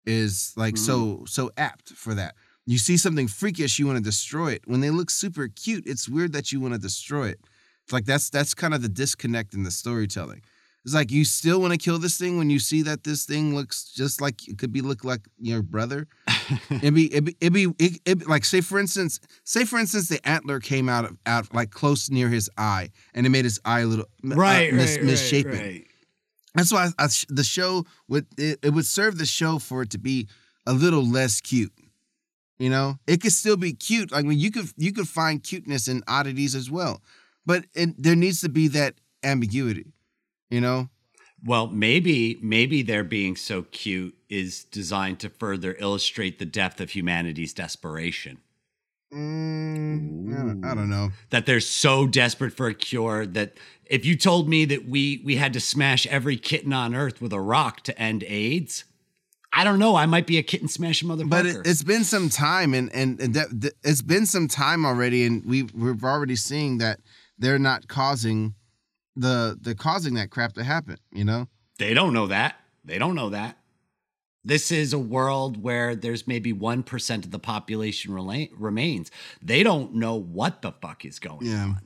is 0.07 0.53
like 0.57 0.77
so 0.77 1.25
so 1.27 1.51
apt 1.57 1.89
for 1.91 2.15
that. 2.15 2.35
You 2.67 2.79
see 2.79 2.97
something 2.97 3.29
freakish, 3.29 3.79
you 3.79 3.87
want 3.87 3.99
to 3.99 4.05
destroy 4.05 4.53
it. 4.53 4.63
When 4.67 4.81
they 4.81 4.91
look 4.91 5.11
super 5.11 5.49
cute, 5.49 5.85
it's 5.87 6.09
weird 6.09 6.33
that 6.33 6.53
you 6.53 6.61
want 6.61 6.75
to 6.75 6.81
destroy 6.81 7.29
it. 7.29 7.41
It's 7.85 7.93
like 7.93 8.05
that's 8.05 8.31
that's 8.31 8.55
kind 8.55 8.75
of 8.75 8.83
the 8.83 8.89
disconnect 8.89 9.55
in 9.55 9.63
the 9.63 9.71
storytelling. 9.71 10.43
It's 10.85 10.95
like 10.95 11.11
you 11.11 11.25
still 11.25 11.61
want 11.63 11.73
to 11.73 11.79
kill 11.79 11.99
this 11.99 12.19
thing 12.19 12.37
when 12.37 12.51
you 12.51 12.59
see 12.59 12.83
that 12.83 13.05
this 13.05 13.25
thing 13.25 13.55
looks 13.55 13.85
just 13.85 14.21
like 14.21 14.47
it 14.47 14.59
could 14.59 14.71
be 14.71 14.83
look 14.83 15.03
like 15.03 15.21
your 15.39 15.63
brother. 15.63 16.07
it'd 16.71 16.95
be 16.95 17.11
it'd 17.13 17.25
be, 17.25 17.37
it'd 17.41 17.53
be 17.55 17.67
it, 17.79 18.01
it, 18.05 18.29
like 18.29 18.45
say 18.45 18.61
for 18.61 18.79
instance 18.79 19.19
say 19.45 19.65
for 19.65 19.79
instance 19.79 20.09
the 20.09 20.27
antler 20.29 20.61
came 20.61 20.91
out 20.91 21.07
of 21.07 21.17
out 21.25 21.55
like 21.55 21.71
close 21.71 22.11
near 22.11 22.29
his 22.29 22.51
eye 22.59 22.91
and 23.15 23.25
it 23.25 23.31
made 23.31 23.47
his 23.47 23.59
eye 23.65 23.81
a 23.81 23.87
little 23.87 24.05
uh, 24.31 24.37
right, 24.37 24.75
mis- 24.75 24.97
right, 24.97 25.05
misshapen. 25.07 25.53
right, 25.53 25.61
right. 25.61 25.87
That's 26.55 26.73
why 26.73 26.91
I, 26.99 27.09
sh- 27.09 27.27
the 27.29 27.45
show 27.45 27.87
would 28.09 28.27
it, 28.37 28.59
it 28.63 28.71
would 28.71 28.87
serve 28.87 29.17
the 29.17 29.27
show 29.27 29.59
for 29.59 29.83
it 29.83 29.91
to 29.91 29.99
be 29.99 30.29
a 30.67 30.73
little 30.73 31.07
less 31.07 31.41
cute. 31.41 31.73
You 32.59 32.71
know, 32.71 32.99
it 33.07 33.21
could 33.21 33.33
still 33.33 33.57
be 33.57 33.73
cute. 33.73 34.13
Like 34.13 34.25
I 34.25 34.29
mean, 34.29 34.39
you 34.39 34.51
could 34.51 34.69
you 34.77 34.93
could 34.93 35.09
find 35.09 35.43
cuteness 35.43 35.89
in 35.89 36.03
oddities 36.07 36.55
as 36.55 36.71
well, 36.71 37.03
but 37.47 37.65
it, 37.75 38.03
there 38.03 38.17
needs 38.17 38.41
to 38.41 38.49
be 38.49 38.69
that 38.69 38.95
ambiguity. 39.23 39.93
You 40.51 40.61
know, 40.61 40.89
Well, 41.45 41.67
maybe 41.67 42.39
maybe 42.43 42.83
their 42.83 43.03
being 43.05 43.35
so 43.37 43.63
cute 43.63 44.15
is 44.29 44.65
designed 44.65 45.21
to 45.21 45.29
further 45.29 45.77
illustrate 45.79 46.39
the 46.39 46.45
depth 46.47 46.81
of 46.81 46.91
humanity's 46.91 47.53
desperation. 47.55 48.39
mm, 49.13 50.65
I, 50.65 50.75
don't, 50.75 50.91
know. 50.91 51.11
That 51.31 51.47
they're 51.47 51.61
so 51.61 52.07
desperate 52.07 52.53
for 52.53 52.67
a 52.67 52.75
cure 52.75 53.27
that 53.27 53.55
if 53.87 54.05
you 54.05 54.17
told 54.17 54.49
me 54.49 54.65
that 54.67 54.89
we 54.89 55.23
we 55.25 55.37
had 55.37 55.53
to 55.55 55.61
smash 55.61 56.07
every 56.07 56.37
kitten 56.37 56.73
on 56.73 56.95
earth 56.95 57.21
with 57.21 57.33
a 57.33 57.41
rock 57.41 57.83
to 57.83 57.99
end 58.01 58.25
AIDS, 58.27 58.85
I 59.53 59.65
don't 59.65 59.79
know. 59.79 59.97
I 59.97 60.07
might 60.07 60.27
be 60.27 60.39
a 60.39 60.43
kitten 60.43 60.69
smashing 60.69 61.09
motherfucker. 61.09 61.31
But 61.31 61.47
it, 61.47 61.57
it's 61.67 61.83
been 61.83 62.05
some 62.05 62.29
time, 62.29 62.75
and 62.75 62.93
and, 62.95 63.21
and 63.21 63.35
that, 63.35 63.61
that- 63.61 63.75
it's 63.83 64.03
been 64.03 64.27
some 64.27 64.49
time 64.49 64.85
already, 64.87 65.25
and 65.25 65.45
we 65.45 65.65
we're 65.75 65.97
already 66.03 66.37
seeing 66.37 66.79
that 66.79 67.01
they're 67.39 67.59
not 67.59 67.89
causing 67.89 68.55
the 69.17 69.57
they're 69.61 69.75
causing 69.75 70.15
that 70.15 70.31
crap 70.31 70.55
to 70.55 70.65
happen. 70.65 70.99
You 71.13 71.25
know. 71.25 71.49
They 71.79 71.95
don't 71.95 72.13
know 72.13 72.27
that. 72.29 72.57
They 72.85 72.99
don't 72.99 73.15
know 73.15 73.31
that. 73.31 73.59
This 74.45 74.71
is 74.71 74.93
a 74.93 74.99
world 74.99 75.63
where 75.63 75.97
there's 75.97 76.27
maybe 76.27 76.53
1% 76.53 77.25
of 77.25 77.31
the 77.31 77.39
population 77.39 78.13
rela- 78.13 78.51
remains. 78.57 79.11
They 79.41 79.63
don't 79.63 79.95
know 79.95 80.15
what 80.17 80.61
the 80.61 80.73
fuck 80.73 81.05
is 81.07 81.19
going 81.19 81.47
Yeah. 81.47 81.65
on. 81.65 81.81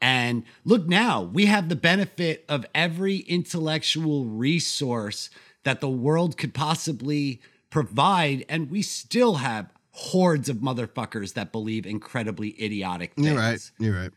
And 0.00 0.44
look 0.64 0.86
now, 0.88 1.20
we 1.22 1.44
have 1.46 1.68
the 1.68 1.76
benefit 1.76 2.46
of 2.48 2.64
every 2.74 3.18
intellectual 3.18 4.24
resource 4.24 5.28
that 5.64 5.82
the 5.82 5.90
world 5.90 6.38
could 6.38 6.54
possibly 6.54 7.42
provide. 7.68 8.46
And 8.48 8.70
we 8.70 8.80
still 8.80 9.34
have 9.36 9.70
hordes 9.92 10.48
of 10.48 10.56
motherfuckers 10.58 11.34
that 11.34 11.52
believe 11.52 11.84
incredibly 11.84 12.50
idiotic 12.62 13.14
things. 13.14 13.26
You're 13.26 13.36
right. 13.36 13.70
You're 13.78 13.94
right. 13.94 14.10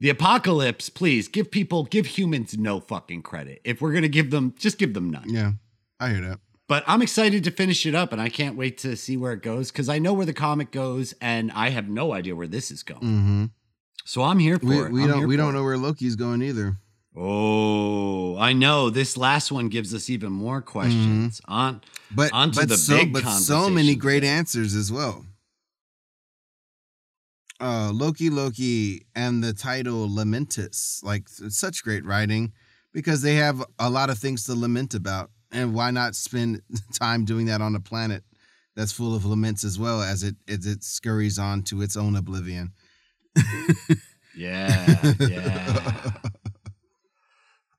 The 0.00 0.10
apocalypse, 0.10 0.88
please 0.90 1.26
give 1.28 1.50
people, 1.50 1.84
give 1.84 2.06
humans 2.06 2.56
no 2.56 2.78
fucking 2.80 3.22
credit. 3.22 3.60
If 3.64 3.80
we're 3.80 3.92
gonna 3.92 4.08
give 4.08 4.30
them, 4.30 4.54
just 4.58 4.78
give 4.78 4.94
them 4.94 5.10
none. 5.10 5.28
Yeah, 5.28 5.52
I 5.98 6.10
hear 6.10 6.20
that. 6.20 6.38
But 6.68 6.84
I'm 6.86 7.02
excited 7.02 7.44
to 7.44 7.50
finish 7.50 7.84
it 7.86 7.94
up, 7.94 8.12
and 8.12 8.20
I 8.20 8.28
can't 8.28 8.54
wait 8.56 8.78
to 8.78 8.94
see 8.94 9.16
where 9.16 9.32
it 9.32 9.42
goes 9.42 9.72
because 9.72 9.88
I 9.88 9.98
know 9.98 10.12
where 10.12 10.26
the 10.26 10.34
comic 10.34 10.70
goes, 10.70 11.14
and 11.20 11.50
I 11.52 11.70
have 11.70 11.88
no 11.88 12.12
idea 12.12 12.36
where 12.36 12.46
this 12.46 12.70
is 12.70 12.82
going. 12.82 13.00
Mm-hmm. 13.00 13.44
So 14.04 14.22
I'm 14.22 14.38
here 14.38 14.58
for 14.58 14.66
We, 14.66 14.78
it. 14.80 14.92
we 14.92 15.02
I'm 15.02 15.08
don't 15.08 15.26
we 15.28 15.36
don't 15.36 15.50
it. 15.50 15.52
know 15.58 15.64
where 15.64 15.76
Loki's 15.78 16.14
going 16.14 16.42
either. 16.42 16.76
Oh, 17.16 18.36
I 18.38 18.52
know. 18.52 18.90
This 18.90 19.16
last 19.16 19.50
one 19.50 19.68
gives 19.68 19.92
us 19.92 20.08
even 20.08 20.30
more 20.30 20.62
questions. 20.62 21.40
On 21.46 21.80
But 22.14 22.32
Onto 22.32 22.60
but 22.60 22.68
the 22.68 22.76
so 22.76 22.98
big 22.98 23.12
but 23.12 23.24
so 23.24 23.68
many 23.68 23.94
great 23.96 24.22
answers 24.22 24.74
as 24.74 24.92
well. 24.92 25.26
Uh, 27.60 27.90
Loki 27.92 28.30
Loki 28.30 29.06
and 29.16 29.42
the 29.42 29.52
title 29.52 30.08
Lamentis, 30.08 31.02
like 31.02 31.24
it's 31.42 31.58
such 31.58 31.82
great 31.82 32.04
writing 32.04 32.52
because 32.92 33.22
they 33.22 33.34
have 33.34 33.64
a 33.78 33.90
lot 33.90 34.10
of 34.10 34.18
things 34.18 34.44
to 34.44 34.54
lament 34.54 34.94
about, 34.94 35.30
and 35.50 35.74
why 35.74 35.90
not 35.90 36.14
spend 36.14 36.62
time 37.00 37.24
doing 37.24 37.46
that 37.46 37.60
on 37.60 37.74
a 37.74 37.80
planet 37.80 38.22
that's 38.76 38.92
full 38.92 39.14
of 39.14 39.24
laments 39.24 39.64
as 39.64 39.78
well 39.78 40.02
as 40.02 40.22
it 40.22 40.36
as 40.46 40.66
it 40.66 40.84
scurries 40.84 41.38
on 41.38 41.62
to 41.62 41.82
its 41.82 41.96
own 41.96 42.14
oblivion. 42.14 42.72
yeah, 44.36 45.14
yeah. 45.18 46.12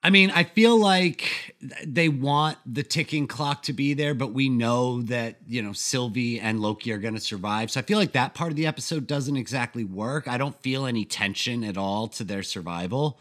I 0.02 0.12
mean, 0.12 0.32
I 0.32 0.45
feel 0.45 0.80
like 0.80 1.56
they 1.86 2.08
want 2.08 2.58
the 2.66 2.84
ticking 2.84 3.28
clock 3.28 3.64
to 3.64 3.74
be 3.74 3.93
there, 3.93 4.14
but 4.14 4.32
we 4.32 4.47
know 4.47 5.02
that, 5.04 5.39
you 5.45 5.62
know, 5.62 5.74
Sylvie 5.74 6.39
and 6.39 6.62
Loki 6.62 6.93
are 6.93 7.00
going 7.00 7.16
to 7.16 7.20
survive. 7.20 7.70
So 7.70 7.82
I 7.82 7.84
feel 7.84 7.97
like 7.97 8.14
that 8.14 8.34
part 8.34 8.52
of 8.52 8.56
the 8.56 8.66
episode 8.66 9.08
doesn't 9.08 9.36
exactly 9.36 9.84
work. 9.84 10.26
I 10.28 10.38
don't 10.38 10.58
feel 10.62 10.86
any 10.86 11.04
tension 11.04 11.66
at 11.66 11.78
all 11.78 12.08
to 12.10 12.24
their 12.24 12.43
survival. 12.43 13.20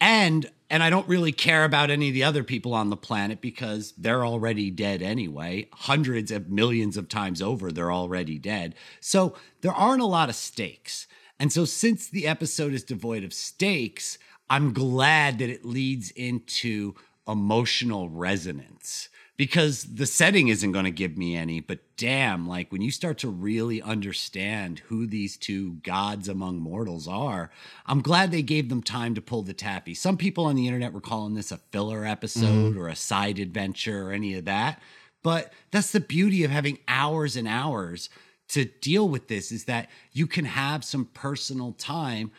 And 0.00 0.50
and 0.70 0.82
I 0.82 0.90
don't 0.90 1.06
really 1.06 1.30
care 1.30 1.64
about 1.64 1.90
any 1.90 2.08
of 2.08 2.14
the 2.14 2.24
other 2.24 2.42
people 2.42 2.74
on 2.74 2.90
the 2.90 2.96
planet 2.96 3.40
because 3.40 3.92
they're 3.92 4.24
already 4.24 4.70
dead 4.70 5.02
anyway. 5.02 5.68
Hundreds 5.72 6.30
of 6.30 6.50
millions 6.50 6.96
of 6.96 7.08
times 7.08 7.40
over, 7.40 7.70
they're 7.70 7.92
already 7.92 8.38
dead. 8.38 8.74
So 9.00 9.36
there 9.60 9.74
aren't 9.74 10.02
a 10.02 10.06
lot 10.06 10.28
of 10.28 10.34
stakes. 10.34 11.06
And 11.38 11.52
so 11.52 11.64
since 11.64 12.08
the 12.08 12.26
episode 12.26 12.72
is 12.72 12.82
devoid 12.82 13.24
of 13.24 13.32
stakes, 13.32 14.18
I'm 14.48 14.72
glad 14.72 15.38
that 15.38 15.50
it 15.50 15.64
leads 15.64 16.10
into 16.10 16.94
emotional 17.26 18.08
resonance 18.08 19.08
because 19.36 19.82
the 19.82 20.06
setting 20.06 20.48
isn't 20.48 20.72
going 20.72 20.84
to 20.84 20.90
give 20.90 21.16
me 21.16 21.34
any. 21.34 21.60
But 21.60 21.80
damn, 21.96 22.46
like 22.46 22.70
when 22.70 22.82
you 22.82 22.90
start 22.90 23.18
to 23.18 23.28
really 23.28 23.82
understand 23.82 24.80
who 24.86 25.06
these 25.06 25.36
two 25.36 25.74
gods 25.82 26.28
among 26.28 26.58
mortals 26.58 27.08
are, 27.08 27.50
I'm 27.86 28.00
glad 28.00 28.30
they 28.30 28.42
gave 28.42 28.68
them 28.68 28.82
time 28.82 29.14
to 29.14 29.20
pull 29.20 29.42
the 29.42 29.54
tappy. 29.54 29.94
Some 29.94 30.16
people 30.16 30.46
on 30.46 30.56
the 30.56 30.66
internet 30.66 30.92
were 30.92 31.00
calling 31.00 31.34
this 31.34 31.50
a 31.50 31.58
filler 31.72 32.04
episode 32.04 32.74
mm-hmm. 32.74 32.80
or 32.80 32.88
a 32.88 32.96
side 32.96 33.38
adventure 33.38 34.08
or 34.08 34.12
any 34.12 34.34
of 34.34 34.44
that. 34.44 34.80
But 35.22 35.52
that's 35.70 35.90
the 35.90 36.00
beauty 36.00 36.44
of 36.44 36.50
having 36.50 36.78
hours 36.86 37.34
and 37.34 37.48
hours 37.48 38.10
to 38.48 38.66
deal 38.66 39.08
with 39.08 39.28
this 39.28 39.50
is 39.50 39.64
that 39.64 39.88
you 40.12 40.26
can 40.26 40.44
have 40.44 40.84
some 40.84 41.06
personal 41.06 41.72
time 41.72 42.30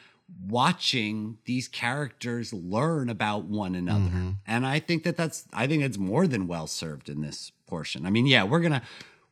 watching 0.48 1.38
these 1.46 1.68
characters 1.68 2.54
learn 2.54 3.10
about 3.10 3.46
one 3.46 3.76
another. 3.76 4.06
Mm-hmm. 4.06 4.30
and 4.46 4.66
i 4.66 4.80
think 4.80 5.04
that 5.04 5.18
that's 5.18 5.46
i 5.54 5.66
think 5.68 5.84
it's 5.84 5.98
more 5.98 6.28
than 6.28 6.48
well 6.48 6.68
served 6.68 7.10
in 7.10 7.22
this 7.22 7.52
portion. 7.68 8.06
I 8.06 8.10
mean 8.10 8.26
yeah 8.26 8.44
we're 8.44 8.60
gonna 8.60 8.82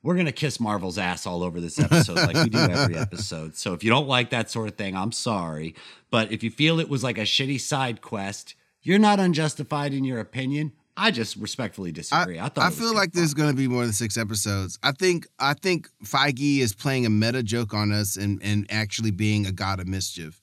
we're 0.02 0.16
gonna 0.16 0.32
kiss 0.32 0.60
marvel's 0.60 0.98
ass 0.98 1.26
all 1.26 1.44
over 1.44 1.62
this 1.62 1.80
episode 1.80 2.16
like 2.16 2.36
we 2.36 2.50
do 2.50 2.58
every 2.58 2.98
episode. 3.08 3.56
So 3.56 3.74
if 3.74 3.84
you 3.84 3.90
don't 3.90 4.08
like 4.08 4.30
that 4.32 4.50
sort 4.50 4.70
of 4.70 4.76
thing 4.76 4.96
i'm 4.96 5.12
sorry. 5.12 5.76
But 6.10 6.32
if 6.32 6.44
you 6.44 6.52
feel 6.52 6.80
it 6.80 6.90
was 6.90 7.04
like 7.04 7.18
a 7.18 7.22
shitty 7.22 7.60
side 7.60 8.02
quest 8.02 8.56
you're 8.84 9.00
not 9.00 9.20
unjustified 9.20 9.94
in 9.94 10.04
your 10.04 10.20
opinion. 10.20 10.74
I 10.96 11.10
just 11.10 11.38
respectfully 11.38 11.92
disagree. 11.92 12.40
I, 12.40 12.50
thought 12.50 12.66
I 12.66 12.70
feel 12.70 12.94
like 12.94 13.14
there's 13.14 13.34
going 13.34 13.50
to 13.50 13.56
be 13.56 13.68
more 13.68 13.84
than 13.84 13.94
six 13.94 14.16
episodes. 14.16 14.78
I 14.84 14.92
think 14.92 15.26
I 15.40 15.56
think 15.56 15.90
Feige 16.06 16.60
is 16.60 16.74
playing 16.76 17.08
a 17.08 17.10
meta 17.10 17.42
joke 17.42 17.74
on 17.74 17.92
us 17.92 18.16
and 18.16 18.40
and 18.44 18.68
actually 18.70 19.10
being 19.10 19.48
a 19.48 19.52
god 19.52 19.80
of 19.80 19.88
mischief, 19.88 20.40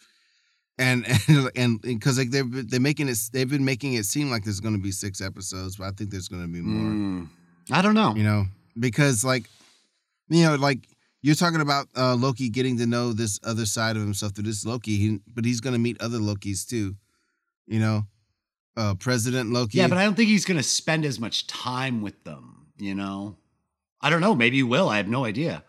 and 0.87 1.07
and 1.27 1.51
and 1.55 1.81
because 1.83 2.17
like 2.19 2.31
they're 2.31 2.45
they're 2.45 2.81
making 2.81 3.09
it 3.09 3.19
they've 3.33 3.51
been 3.51 3.65
making 3.65 3.95
it 3.95 4.05
seem 4.07 4.31
like 4.31 4.45
there's 4.45 4.61
going 4.61 4.75
to 4.75 4.81
be 4.81 4.91
six 4.93 5.21
episodes, 5.21 5.77
but 5.77 5.85
I 5.87 5.91
think 5.91 6.11
there's 6.11 6.29
going 6.29 6.43
to 6.43 6.49
be 6.49 6.61
more. 6.63 6.91
Mm, 6.91 7.29
i 7.71 7.83
don't 7.83 7.95
know 7.95 8.15
You 8.17 8.25
know, 8.25 8.47
because 8.79 9.25
like 9.25 9.45
you 10.29 10.45
know 10.45 10.57
like. 10.57 10.87
You're 11.23 11.35
talking 11.35 11.61
about 11.61 11.87
uh, 11.95 12.15
Loki 12.15 12.49
getting 12.49 12.79
to 12.79 12.87
know 12.87 13.13
this 13.13 13.39
other 13.45 13.67
side 13.67 13.95
of 13.95 14.01
himself 14.01 14.33
through 14.33 14.45
this 14.45 14.65
Loki, 14.65 14.97
he, 14.97 15.21
but 15.35 15.45
he's 15.45 15.61
going 15.61 15.75
to 15.75 15.79
meet 15.79 16.01
other 16.01 16.17
Lokis 16.19 16.67
too. 16.67 16.97
You 17.67 17.79
know, 17.79 18.07
uh, 18.75 18.95
President 18.95 19.53
Loki. 19.53 19.77
Yeah, 19.77 19.89
but 19.89 19.99
I 19.99 20.05
don't 20.05 20.15
think 20.15 20.31
he's 20.31 20.47
going 20.47 20.57
to 20.57 20.63
spend 20.63 21.05
as 21.05 21.21
much 21.21 21.47
time 21.47 22.01
with 22.01 22.25
them, 22.25 22.69
you 22.79 22.95
know? 22.95 23.37
I 24.01 24.09
don't 24.09 24.23
know. 24.23 24.35
Maybe 24.35 24.57
he 24.57 24.63
will. 24.63 24.89
I 24.89 24.97
have 24.97 25.09
no 25.09 25.27
idea. 25.27 25.63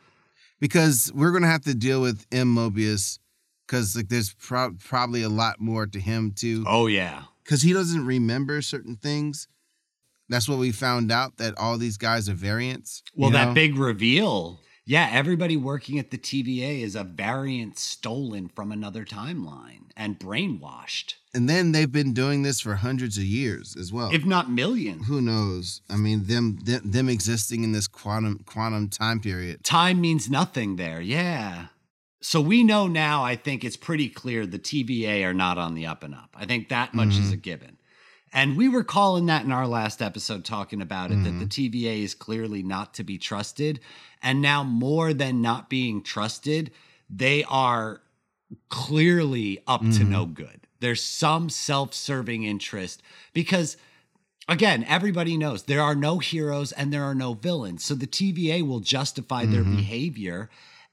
because 0.61 1.11
we're 1.13 1.33
gonna 1.33 1.47
have 1.47 1.63
to 1.63 1.75
deal 1.75 1.99
with 2.01 2.25
M 2.31 2.55
Mobius 2.55 3.19
because 3.71 3.95
like 3.95 4.09
there's 4.09 4.33
pro- 4.33 4.75
probably 4.83 5.23
a 5.23 5.29
lot 5.29 5.61
more 5.61 5.87
to 5.87 5.97
him 5.99 6.33
too 6.35 6.65
Oh, 6.67 6.87
yeah. 6.87 7.23
because 7.45 7.61
he 7.61 7.71
doesn't 7.71 8.05
remember 8.05 8.61
certain 8.61 8.97
things. 8.97 9.47
That's 10.27 10.49
what 10.49 10.59
we 10.59 10.71
found 10.73 11.09
out 11.11 11.37
that 11.37 11.57
all 11.57 11.77
these 11.77 11.97
guys 11.97 12.27
are 12.29 12.33
variants. 12.33 13.01
Well, 13.15 13.31
that 13.31 13.49
know? 13.49 13.53
big 13.53 13.77
reveal. 13.77 14.59
Yeah, 14.85 15.09
everybody 15.11 15.55
working 15.55 15.99
at 15.99 16.09
the 16.11 16.17
TVA 16.17 16.81
is 16.81 16.95
a 16.95 17.03
variant 17.05 17.77
stolen 17.79 18.49
from 18.49 18.71
another 18.71 19.05
timeline 19.05 19.91
and 19.95 20.19
brainwashed, 20.19 21.13
and 21.33 21.47
then 21.47 21.71
they've 21.71 21.91
been 21.91 22.13
doing 22.13 22.41
this 22.43 22.59
for 22.59 22.75
hundreds 22.75 23.17
of 23.17 23.23
years 23.23 23.75
as 23.79 23.93
well. 23.93 24.09
if 24.11 24.25
not 24.25 24.49
millions. 24.49 25.07
Who 25.07 25.21
knows? 25.21 25.81
I 25.89 25.95
mean, 25.97 26.25
them, 26.25 26.57
them 26.63 26.81
them 26.83 27.07
existing 27.09 27.63
in 27.63 27.71
this 27.71 27.87
quantum 27.87 28.39
quantum 28.45 28.89
time 28.89 29.19
period. 29.21 29.63
Time 29.63 30.01
means 30.01 30.29
nothing 30.29 30.75
there. 30.77 30.99
Yeah. 30.99 31.67
So 32.21 32.39
we 32.39 32.63
know 32.63 32.87
now, 32.87 33.23
I 33.23 33.35
think 33.35 33.63
it's 33.63 33.75
pretty 33.75 34.07
clear 34.07 34.45
the 34.45 34.59
TVA 34.59 35.25
are 35.25 35.33
not 35.33 35.57
on 35.57 35.73
the 35.73 35.87
up 35.87 36.03
and 36.03 36.13
up. 36.13 36.35
I 36.35 36.45
think 36.45 36.69
that 36.69 36.93
much 36.93 37.09
is 37.09 37.29
a 37.29 37.33
mm-hmm. 37.33 37.41
given. 37.41 37.77
And 38.31 38.55
we 38.55 38.69
were 38.69 38.83
calling 38.83 39.25
that 39.25 39.43
in 39.43 39.51
our 39.51 39.67
last 39.67 40.01
episode, 40.01 40.45
talking 40.45 40.81
about 40.81 41.11
it, 41.11 41.23
that 41.23 41.31
the 41.31 41.45
mm-hmm. 41.45 41.75
TVA 41.75 42.03
is 42.03 42.13
clearly 42.13 42.63
not 42.63 42.93
to 42.93 43.03
be 43.03 43.17
trusted. 43.17 43.79
And 44.21 44.41
now, 44.41 44.63
more 44.63 45.13
than 45.13 45.41
not 45.41 45.69
being 45.69 46.01
trusted, 46.01 46.71
they 47.09 47.43
are 47.45 48.01
clearly 48.69 49.59
up 49.67 49.81
to 49.81 50.03
no 50.03 50.23
mm-hmm. 50.23 50.33
good. 50.33 50.67
There's 50.79 51.01
some 51.01 51.49
self 51.49 51.93
serving 51.93 52.43
interest 52.43 53.01
because 53.33 53.77
again, 54.47 54.85
everybody 54.87 55.37
knows 55.37 55.63
there 55.63 55.81
are 55.81 55.95
no 55.95 56.19
heroes 56.19 56.71
and 56.71 56.93
there 56.93 57.03
are 57.03 57.15
no 57.15 57.33
villains. 57.33 57.83
So 57.83 57.95
the 57.95 58.07
TVA 58.07 58.65
will 58.65 58.79
justify 58.79 59.45
their 59.45 59.63
behavior 59.63 60.49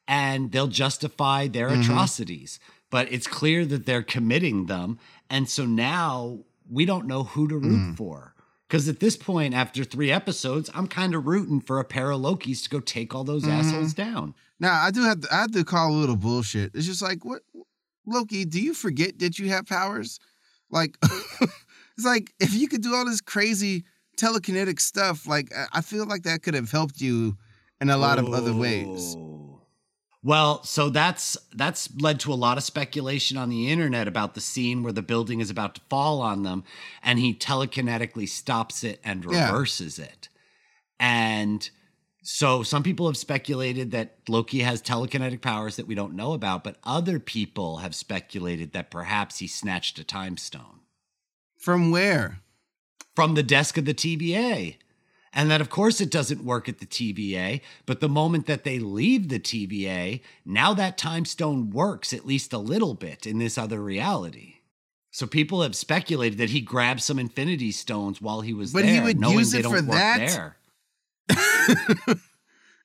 and 0.08 0.50
they'll 0.50 0.66
justify 0.66 1.46
their 1.46 1.68
mm-hmm. 1.68 1.82
atrocities. 1.82 2.58
But 2.90 3.12
it's 3.12 3.26
clear 3.26 3.66
that 3.66 3.84
they're 3.84 4.02
committing 4.02 4.66
them. 4.66 4.98
And 5.28 5.48
so 5.48 5.66
now 5.66 6.38
we 6.68 6.86
don't 6.86 7.06
know 7.06 7.24
who 7.24 7.46
to 7.48 7.58
root 7.58 7.92
mm. 7.92 7.96
for. 7.96 8.34
Because 8.66 8.88
at 8.88 9.00
this 9.00 9.16
point, 9.16 9.54
after 9.54 9.84
three 9.84 10.10
episodes, 10.10 10.70
I'm 10.74 10.88
kind 10.88 11.14
of 11.14 11.26
rooting 11.26 11.60
for 11.60 11.78
a 11.78 11.84
pair 11.84 12.10
of 12.10 12.20
Lokis 12.20 12.64
to 12.64 12.70
go 12.70 12.80
take 12.80 13.14
all 13.14 13.24
those 13.24 13.42
mm-hmm. 13.42 13.52
assholes 13.52 13.94
down. 13.94 14.34
Now 14.58 14.82
I 14.82 14.90
do 14.90 15.02
have 15.04 15.20
to, 15.20 15.28
I 15.34 15.40
have 15.42 15.52
to 15.52 15.64
call 15.64 15.90
a 15.90 15.96
little 15.96 16.16
bullshit. 16.16 16.74
It's 16.74 16.86
just 16.86 17.02
like 17.02 17.24
what 17.24 17.42
Loki, 18.06 18.44
do 18.44 18.60
you 18.60 18.74
forget 18.74 19.18
that 19.20 19.38
you 19.38 19.48
have 19.50 19.66
powers? 19.66 20.18
Like 20.70 20.98
it's 21.40 22.04
like 22.04 22.32
if 22.40 22.54
you 22.54 22.68
could 22.68 22.82
do 22.82 22.94
all 22.94 23.06
this 23.06 23.20
crazy 23.20 23.84
telekinetic 24.18 24.80
stuff, 24.80 25.26
like 25.26 25.54
I- 25.54 25.78
I 25.78 25.80
feel 25.80 26.06
like 26.06 26.24
that 26.24 26.42
could 26.42 26.54
have 26.54 26.70
helped 26.70 27.00
you 27.00 27.36
in 27.80 27.88
a 27.88 27.96
lot 27.96 28.18
of 28.18 28.28
other 28.32 28.52
ways. 28.52 29.14
Oh. 29.16 29.47
Well, 30.28 30.62
so 30.62 30.90
that's 30.90 31.38
that's 31.54 31.88
led 31.98 32.20
to 32.20 32.32
a 32.34 32.34
lot 32.34 32.58
of 32.58 32.62
speculation 32.62 33.38
on 33.38 33.48
the 33.48 33.70
internet 33.70 34.06
about 34.06 34.34
the 34.34 34.42
scene 34.42 34.82
where 34.82 34.92
the 34.92 35.00
building 35.00 35.40
is 35.40 35.48
about 35.48 35.74
to 35.76 35.80
fall 35.88 36.20
on 36.20 36.42
them 36.42 36.64
and 37.02 37.18
he 37.18 37.32
telekinetically 37.32 38.28
stops 38.28 38.84
it 38.84 39.00
and 39.02 39.24
Yeah. 39.24 39.46
reverses 39.46 39.98
it. 39.98 40.28
And 41.00 41.70
so 42.22 42.62
some 42.62 42.82
people 42.82 43.06
have 43.06 43.16
speculated 43.16 43.90
that 43.92 44.18
Loki 44.28 44.58
has 44.60 44.82
telekinetic 44.82 45.40
powers 45.40 45.76
that 45.76 45.86
we 45.86 45.94
don't 45.94 46.12
know 46.14 46.34
about, 46.34 46.62
but 46.62 46.76
other 46.84 47.18
people 47.18 47.78
have 47.78 47.94
speculated 47.94 48.74
that 48.74 48.90
perhaps 48.90 49.38
he 49.38 49.46
snatched 49.46 49.98
a 49.98 50.04
time 50.04 50.36
stone 50.36 50.80
From 51.56 51.90
where? 51.90 52.40
from 53.16 53.32
the 53.34 53.42
desk 53.42 53.78
of 53.78 53.86
the 53.86 53.94
TVA. 53.94 54.76
And 55.32 55.50
that, 55.50 55.60
of 55.60 55.70
course, 55.70 56.00
it 56.00 56.10
doesn't 56.10 56.44
work 56.44 56.68
at 56.68 56.78
the 56.78 56.86
TVA. 56.86 57.60
But 57.86 58.00
the 58.00 58.08
moment 58.08 58.46
that 58.46 58.64
they 58.64 58.78
leave 58.78 59.28
the 59.28 59.38
TVA, 59.38 60.20
now 60.44 60.74
that 60.74 60.98
time 60.98 61.24
stone 61.24 61.70
works 61.70 62.12
at 62.12 62.26
least 62.26 62.52
a 62.52 62.58
little 62.58 62.94
bit 62.94 63.26
in 63.26 63.38
this 63.38 63.58
other 63.58 63.82
reality. 63.82 64.54
So 65.10 65.26
people 65.26 65.62
have 65.62 65.74
speculated 65.74 66.38
that 66.38 66.50
he 66.50 66.60
grabbed 66.60 67.02
some 67.02 67.18
Infinity 67.18 67.72
Stones 67.72 68.20
while 68.20 68.40
he 68.42 68.54
was 68.54 68.72
But 68.72 68.82
there, 68.82 68.94
he 68.94 69.00
would 69.00 69.18
knowing 69.18 69.38
use 69.38 69.52
they 69.52 69.62
don't 69.62 69.72
for 69.76 69.82
work 69.82 69.96
that? 69.96 70.54
there. 71.28 72.16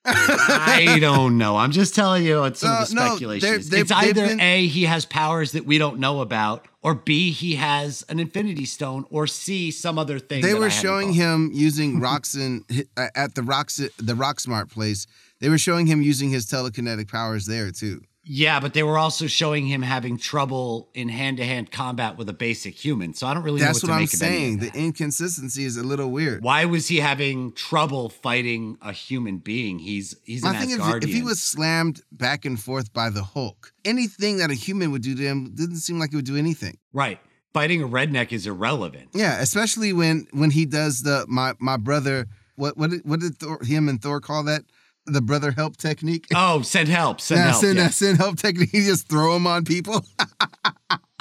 I 0.04 0.98
don't 1.00 1.38
know. 1.38 1.56
I'm 1.56 1.70
just 1.72 1.94
telling 1.94 2.24
you 2.24 2.44
it's 2.44 2.60
some 2.60 2.82
of 2.82 2.88
the 2.90 3.00
Uh, 3.00 3.04
no, 3.04 3.10
speculation. 3.12 3.48
they're- 3.48 3.58
is. 3.58 3.70
they've- 3.70 3.80
it's 3.82 3.90
either 3.92 4.12
they've 4.20 4.28
been- 4.30 4.40
A, 4.40 4.66
he 4.66 4.84
has 4.84 5.04
powers 5.04 5.52
that 5.52 5.64
we 5.66 5.78
don't 5.78 5.98
know 5.98 6.20
about, 6.20 6.66
or 6.82 6.94
B, 6.94 7.30
he 7.32 7.54
has 7.56 8.04
an 8.08 8.20
Infinity 8.20 8.66
Stone, 8.66 9.06
or 9.10 9.26
C, 9.26 9.70
some 9.70 9.98
other 9.98 10.18
thing. 10.18 10.42
They 10.42 10.54
were 10.54 10.70
showing 10.70 11.12
him 11.14 11.50
using 11.52 12.00
Roxxon 12.00 12.62
at 12.96 13.34
the 13.34 13.40
Rox 13.42 13.76
the 13.96 14.12
Rocksmart 14.14 14.70
place. 14.70 15.06
They 15.40 15.48
were 15.48 15.58
showing 15.58 15.86
him 15.86 16.02
using 16.02 16.30
his 16.30 16.46
telekinetic 16.46 17.10
powers 17.10 17.46
there 17.46 17.70
too. 17.70 18.02
Yeah, 18.26 18.60
but 18.60 18.74
they 18.74 18.82
were 18.82 18.98
also 18.98 19.26
showing 19.26 19.66
him 19.66 19.82
having 19.82 20.16
trouble 20.16 20.88
in 20.94 21.08
hand 21.08 21.36
to 21.36 21.44
hand 21.44 21.70
combat 21.70 22.16
with 22.16 22.28
a 22.28 22.32
basic 22.32 22.74
human. 22.74 23.14
So 23.14 23.26
I 23.26 23.34
don't 23.34 23.42
really 23.42 23.60
That's 23.60 23.82
know 23.82 23.88
what 23.88 23.96
what, 23.96 24.02
I'm 24.02 24.06
to 24.06 24.16
make 24.16 24.22
of 24.22 24.22
any 24.22 24.38
saying. 24.38 24.58
The 24.58 24.78
inconsistency 24.78 25.64
is 25.64 25.76
a 25.76 25.82
little 25.82 26.10
weird. 26.10 26.42
Why 26.42 26.64
was 26.64 26.88
he 26.88 26.98
having 26.98 27.52
trouble 27.52 28.08
fighting 28.08 28.78
a 28.80 28.92
human 28.92 29.38
being? 29.38 29.78
He's 29.78 30.16
he's 30.24 30.42
an 30.42 30.54
I 30.54 30.58
think 30.58 30.72
if, 30.72 31.04
if 31.04 31.10
he 31.10 31.22
was 31.22 31.42
slammed 31.42 32.00
back 32.10 32.44
and 32.44 32.58
forth 32.58 32.92
by 32.92 33.10
the 33.10 33.22
Hulk, 33.22 33.72
anything 33.84 34.38
that 34.38 34.50
a 34.50 34.54
human 34.54 34.90
would 34.92 35.02
do 35.02 35.14
to 35.14 35.22
him 35.22 35.52
didn't 35.54 35.76
seem 35.76 35.98
like 35.98 36.12
it 36.12 36.16
would 36.16 36.24
do 36.24 36.36
anything. 36.36 36.78
right, 36.92 37.20
fighting 37.52 37.82
a 37.82 37.88
redneck 37.88 38.32
is 38.32 38.46
irrelevant. 38.46 39.10
Yeah, 39.14 39.40
especially 39.40 39.92
when 39.92 40.26
when 40.32 40.50
he 40.50 40.64
does 40.64 41.02
the 41.02 41.26
my 41.28 41.54
my 41.58 41.76
brother. 41.76 42.26
What 42.56 42.76
what 42.76 42.90
did, 42.90 43.04
what 43.04 43.18
did 43.18 43.36
Thor, 43.36 43.58
him 43.64 43.88
and 43.88 44.00
Thor 44.00 44.20
call 44.20 44.44
that? 44.44 44.62
The 45.06 45.20
brother 45.20 45.50
help 45.50 45.76
technique. 45.76 46.26
Oh, 46.34 46.62
send 46.62 46.88
help! 46.88 47.20
Send 47.20 47.40
help! 47.40 47.60
send, 47.60 47.78
yeah. 47.78 47.88
send 47.90 48.18
help 48.18 48.36
technique. 48.36 48.70
Just 48.72 49.08
throw 49.08 49.34
them 49.34 49.46
on 49.46 49.64
people. 49.64 50.04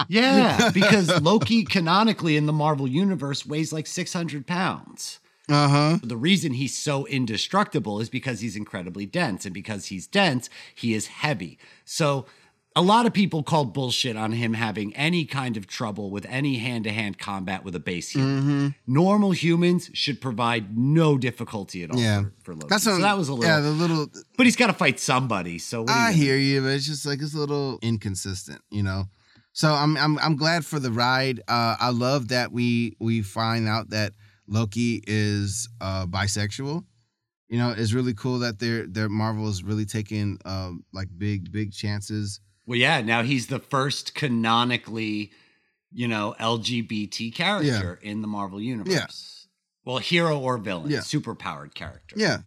Yeah, 0.09 0.69
because 0.73 1.21
Loki 1.21 1.63
canonically 1.63 2.35
in 2.35 2.45
the 2.45 2.51
Marvel 2.51 2.87
universe 2.87 3.45
weighs 3.45 3.71
like 3.71 3.87
600 3.87 4.45
pounds. 4.45 5.19
Uh 5.47 5.67
huh. 5.67 5.97
The 6.03 6.17
reason 6.17 6.53
he's 6.53 6.75
so 6.75 7.05
indestructible 7.07 7.99
is 8.01 8.09
because 8.09 8.39
he's 8.39 8.55
incredibly 8.55 9.05
dense. 9.05 9.45
And 9.45 9.53
because 9.53 9.85
he's 9.87 10.07
dense, 10.07 10.49
he 10.73 10.93
is 10.93 11.07
heavy. 11.07 11.57
So 11.85 12.25
a 12.75 12.81
lot 12.81 13.05
of 13.05 13.13
people 13.13 13.43
called 13.43 13.71
bullshit 13.73 14.17
on 14.17 14.31
him 14.31 14.53
having 14.53 14.95
any 14.95 15.25
kind 15.25 15.57
of 15.57 15.67
trouble 15.67 16.09
with 16.09 16.25
any 16.27 16.57
hand 16.57 16.85
to 16.85 16.91
hand 16.91 17.19
combat 17.19 17.63
with 17.63 17.75
a 17.75 17.79
base 17.79 18.09
human. 18.09 18.41
Mm-hmm. 18.41 18.67
Normal 18.93 19.31
humans 19.31 19.91
should 19.93 20.19
provide 20.19 20.75
no 20.75 21.17
difficulty 21.17 21.83
at 21.83 21.91
all 21.91 21.99
Yeah. 21.99 22.23
for, 22.23 22.31
for 22.45 22.53
Loki. 22.55 22.67
That's 22.69 22.83
so 22.83 22.97
that 22.97 23.15
was 23.17 23.29
a 23.29 23.33
little, 23.33 23.47
Yeah, 23.49 23.59
the 23.59 23.69
little. 23.69 24.07
but 24.37 24.45
he's 24.47 24.55
got 24.55 24.67
to 24.67 24.73
fight 24.73 24.99
somebody. 24.99 25.59
So 25.59 25.81
you 25.81 25.85
I 25.89 26.05
gonna 26.11 26.13
hear 26.13 26.35
you, 26.37 26.61
but 26.61 26.69
it's 26.69 26.87
just 26.87 27.05
like 27.05 27.21
it's 27.21 27.35
a 27.35 27.37
little 27.37 27.77
inconsistent, 27.83 28.61
you 28.71 28.81
know. 28.81 29.05
So 29.51 29.71
I'm 29.71 29.95
I'm 29.97 30.17
I'm 30.17 30.35
glad 30.35 30.65
for 30.65 30.79
the 30.79 30.91
ride. 30.91 31.41
Uh, 31.47 31.75
I 31.79 31.91
love 31.91 32.29
that 32.29 32.51
we 32.51 32.95
we 32.99 33.21
find 33.21 33.67
out 33.67 33.91
that 33.91 34.13
Loki 34.47 35.03
is 35.05 35.69
uh, 35.79 36.07
bisexual. 36.07 36.83
You 37.49 37.59
know, 37.59 37.69
it's 37.77 37.93
really 37.93 38.15
cool 38.15 38.39
that 38.39 38.57
they're 38.57 38.87
they're 38.87 39.09
Marvel 39.09 39.47
is 39.47 39.63
really 39.63 39.85
taking 39.85 40.39
um, 40.43 40.83
like 40.91 41.07
big 41.15 41.51
big 41.51 41.71
chances. 41.71 42.39
Well, 42.65 42.77
yeah. 42.79 43.01
Now 43.01 43.23
he's 43.23 43.47
the 43.47 43.59
first 43.59 44.15
canonically, 44.15 45.31
you 45.91 46.07
know, 46.07 46.35
LGBT 46.39 47.33
character 47.33 47.99
in 48.01 48.21
the 48.21 48.27
Marvel 48.27 48.61
universe. 48.61 49.47
Well, 49.85 49.97
hero 49.97 50.39
or 50.39 50.57
villain, 50.57 50.89
Yeah. 50.89 50.99
superpowered 50.99 51.73
character. 51.73 52.15
Yeah. 52.17 52.39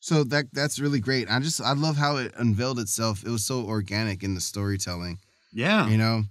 So 0.00 0.22
that 0.24 0.46
that's 0.52 0.78
really 0.78 1.00
great. 1.00 1.28
I 1.30 1.40
just 1.40 1.60
I 1.60 1.72
love 1.72 1.96
how 1.96 2.16
it 2.18 2.32
unveiled 2.36 2.78
itself. 2.78 3.24
It 3.24 3.30
was 3.30 3.44
so 3.44 3.64
organic 3.64 4.22
in 4.22 4.34
the 4.34 4.40
storytelling. 4.40 5.18
Yeah. 5.52 5.88
You 5.88 5.96
know. 5.96 6.24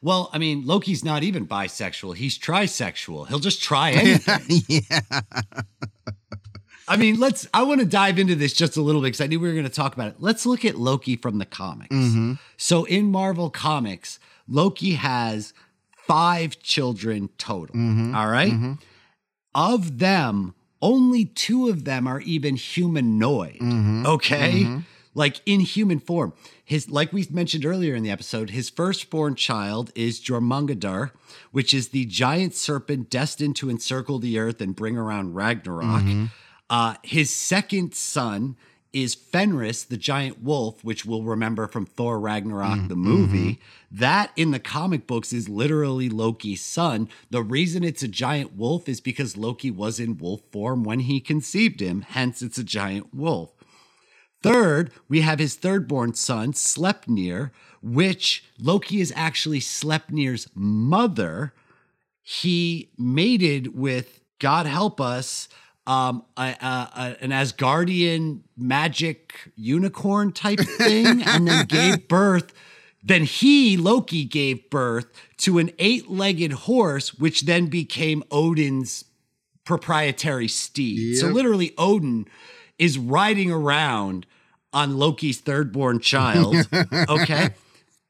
Well, 0.00 0.30
I 0.32 0.38
mean, 0.38 0.66
Loki's 0.66 1.04
not 1.04 1.22
even 1.22 1.46
bisexual. 1.46 2.16
He's 2.16 2.36
trisexual. 2.36 3.28
He'll 3.28 3.38
just 3.38 3.62
try 3.62 3.90
anything. 3.92 4.62
yeah. 4.90 5.20
I 6.88 6.96
mean, 6.96 7.18
let's. 7.20 7.46
I 7.54 7.62
want 7.62 7.80
to 7.80 7.86
dive 7.86 8.18
into 8.18 8.34
this 8.34 8.52
just 8.52 8.76
a 8.76 8.82
little 8.82 9.00
bit 9.00 9.06
because 9.08 9.20
I 9.20 9.26
knew 9.26 9.38
we 9.40 9.48
were 9.48 9.54
going 9.54 9.64
to 9.64 9.70
talk 9.70 9.94
about 9.94 10.08
it. 10.08 10.16
Let's 10.18 10.44
look 10.46 10.64
at 10.64 10.76
Loki 10.76 11.16
from 11.16 11.38
the 11.38 11.46
comics. 11.46 11.94
Mhm. 11.94 12.38
So 12.56 12.84
in 12.84 13.10
Marvel 13.10 13.50
Comics, 13.50 14.18
Loki 14.48 14.94
has 14.94 15.54
five 15.96 16.60
children 16.60 17.28
total. 17.38 17.76
Mhm. 17.76 18.14
all 18.16 18.28
right? 18.28 18.52
Mhm. 18.52 18.78
Of 19.54 19.98
them, 19.98 20.54
only 20.80 21.26
two 21.26 21.68
of 21.68 21.84
them 21.84 22.06
are 22.08 22.20
even 22.22 22.56
humanoid. 22.56 23.58
Mhm. 23.60 24.04
Okay. 24.06 24.64
Mhm. 24.64 24.84
Like 25.14 25.40
in 25.46 25.60
human 25.60 26.00
form. 26.00 26.32
His 26.64 26.88
like 26.90 27.12
we 27.12 27.26
mentioned 27.30 27.64
earlier 27.66 27.94
in 27.94 28.02
the 28.02 28.10
episode, 28.10 28.50
his 28.50 28.70
firstborn 28.70 29.34
child 29.34 29.92
is 29.94 30.18
Jormungandr, 30.20 31.10
which 31.52 31.74
is 31.74 31.88
the 31.88 32.06
giant 32.06 32.54
serpent 32.54 33.10
destined 33.10 33.54
to 33.56 33.68
encircle 33.70 34.18
the 34.18 34.38
earth 34.38 34.60
and 34.60 34.74
bring 34.74 34.96
around 34.96 35.34
Ragnarok. 35.34 36.02
Mm-hmm. 36.72 36.90
Uh, 36.90 36.94
his 37.02 37.30
second 37.34 37.94
son 37.94 38.56
is 38.92 39.14
Fenris, 39.14 39.84
the 39.84 39.96
giant 39.96 40.42
wolf, 40.42 40.84
which 40.84 41.06
we'll 41.06 41.22
remember 41.22 41.66
from 41.66 41.86
Thor 41.86 42.20
Ragnarok, 42.20 42.78
Mm, 42.80 42.88
the 42.88 42.96
movie. 42.96 43.52
mm-hmm. 43.54 43.98
That 43.98 44.32
in 44.36 44.50
the 44.50 44.58
comic 44.58 45.06
books 45.06 45.32
is 45.32 45.48
literally 45.48 46.08
Loki's 46.10 46.62
son. 46.62 47.08
The 47.30 47.42
reason 47.42 47.84
it's 47.84 48.02
a 48.02 48.08
giant 48.08 48.54
wolf 48.56 48.88
is 48.90 49.00
because 49.00 49.36
Loki 49.36 49.70
was 49.70 49.98
in 49.98 50.18
wolf 50.18 50.42
form 50.50 50.84
when 50.84 51.00
he 51.00 51.20
conceived 51.20 51.80
him, 51.80 52.02
hence, 52.02 52.42
it's 52.42 52.58
a 52.58 52.64
giant 52.64 53.14
wolf. 53.14 53.50
Third, 54.42 54.90
we 55.08 55.20
have 55.20 55.38
his 55.38 55.54
third-born 55.54 56.14
son, 56.14 56.52
Sleipnir, 56.52 57.50
which 57.80 58.44
Loki 58.58 59.00
is 59.00 59.12
actually 59.16 59.60
Sleipnir's 59.60 60.48
mother. 60.54 61.54
He 62.22 62.90
mated 62.98 63.74
with, 63.74 64.20
God 64.38 64.66
help 64.66 65.00
us, 65.00 65.48
um, 65.86 66.24
a, 66.36 66.42
a, 66.60 66.90
a- 66.94 67.16
an 67.20 67.30
Asgardian 67.30 68.40
magic 68.56 69.50
unicorn 69.56 70.32
type 70.32 70.60
thing, 70.60 71.22
and 71.26 71.46
then 71.48 71.66
gave 71.66 72.08
birth. 72.08 72.52
Then 73.02 73.24
he, 73.24 73.76
Loki, 73.76 74.24
gave 74.24 74.70
birth 74.70 75.06
to 75.38 75.58
an 75.58 75.70
eight-legged 75.80 76.52
horse, 76.52 77.14
which 77.14 77.42
then 77.42 77.66
became 77.66 78.22
Odin's 78.30 79.04
proprietary 79.64 80.48
steed. 80.48 81.16
So 81.18 81.26
literally, 81.28 81.74
Odin 81.76 82.26
is 82.78 82.98
riding 82.98 83.50
around 83.50 84.26
on 84.72 84.96
Loki's 84.96 85.40
third 85.40 85.72
born 85.72 85.98
child. 86.00 86.56
okay. 87.08 87.50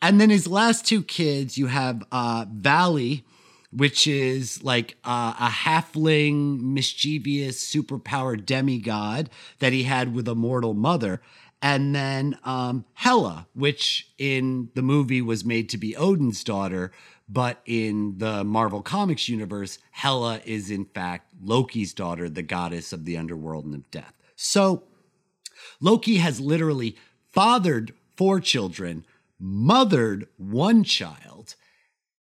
And 0.01 0.21
then 0.21 0.31
his 0.31 0.47
last 0.47 0.87
two 0.87 1.03
kids, 1.03 1.57
you 1.57 1.67
have 1.69 2.03
uh, 2.13 2.45
Vali, 2.53 3.25
which 3.73 4.07
is 4.07 4.63
like 4.63 4.97
a 5.05 5.49
halfling, 5.49 6.61
mischievous, 6.61 7.65
superpowered 7.65 8.45
demigod 8.45 9.31
that 9.61 9.73
he 9.73 9.85
had 9.85 10.15
with 10.15 10.29
a 10.29 10.35
mortal 10.35 10.75
mother. 10.75 11.21
And 11.63 11.95
then 11.95 12.39
um, 12.45 12.85
Hela, 12.95 13.47
which 13.55 14.11
in 14.19 14.71
the 14.75 14.83
movie 14.83 15.23
was 15.23 15.45
made 15.45 15.69
to 15.71 15.79
be 15.79 15.97
Odin's 15.97 16.45
daughter, 16.45 16.93
but 17.29 17.63
in 17.65 18.19
the 18.19 18.45
Marvel 18.45 18.83
Comics 18.83 19.29
universe, 19.29 19.79
Hela 19.93 20.41
is 20.45 20.71
in 20.71 20.85
fact 20.85 21.33
Loki's 21.43 21.95
daughter, 21.95 22.29
the 22.29 22.43
goddess 22.43 22.93
of 22.93 23.05
the 23.05 23.17
underworld 23.17 23.65
and 23.65 23.75
of 23.75 23.91
death. 23.91 24.13
So 24.37 24.83
Loki 25.81 26.17
has 26.17 26.41
literally 26.41 26.97
fathered 27.31 27.95
four 28.17 28.41
children, 28.41 29.07
mothered 29.39 30.29
one 30.37 30.85
child. 30.85 31.55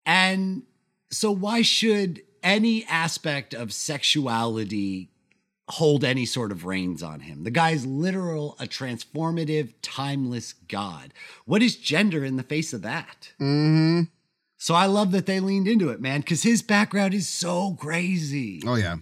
And 0.05 0.63
so, 1.11 1.31
why 1.31 1.61
should 1.61 2.21
any 2.43 2.85
aspect 2.85 3.53
of 3.53 3.73
sexuality 3.73 5.09
hold 5.69 6.03
any 6.03 6.25
sort 6.25 6.51
of 6.51 6.65
reins 6.65 7.01
on 7.03 7.21
him? 7.21 7.43
The 7.43 7.51
guy's 7.51 7.85
literal, 7.85 8.55
a 8.59 8.65
transformative, 8.65 9.73
timeless 9.81 10.53
God. 10.53 11.13
What 11.45 11.63
is 11.63 11.75
gender 11.75 12.23
in 12.23 12.35
the 12.35 12.43
face 12.43 12.73
of 12.73 12.81
that? 12.83 13.33
Mm-hmm. 13.39 14.03
So, 14.57 14.75
I 14.75 14.85
love 14.85 15.11
that 15.11 15.25
they 15.25 15.39
leaned 15.39 15.67
into 15.67 15.89
it, 15.89 16.01
man, 16.01 16.21
because 16.21 16.43
his 16.43 16.61
background 16.61 17.13
is 17.13 17.27
so 17.27 17.75
crazy. 17.79 18.61
Oh 18.65 18.75
yeah. 18.75 18.97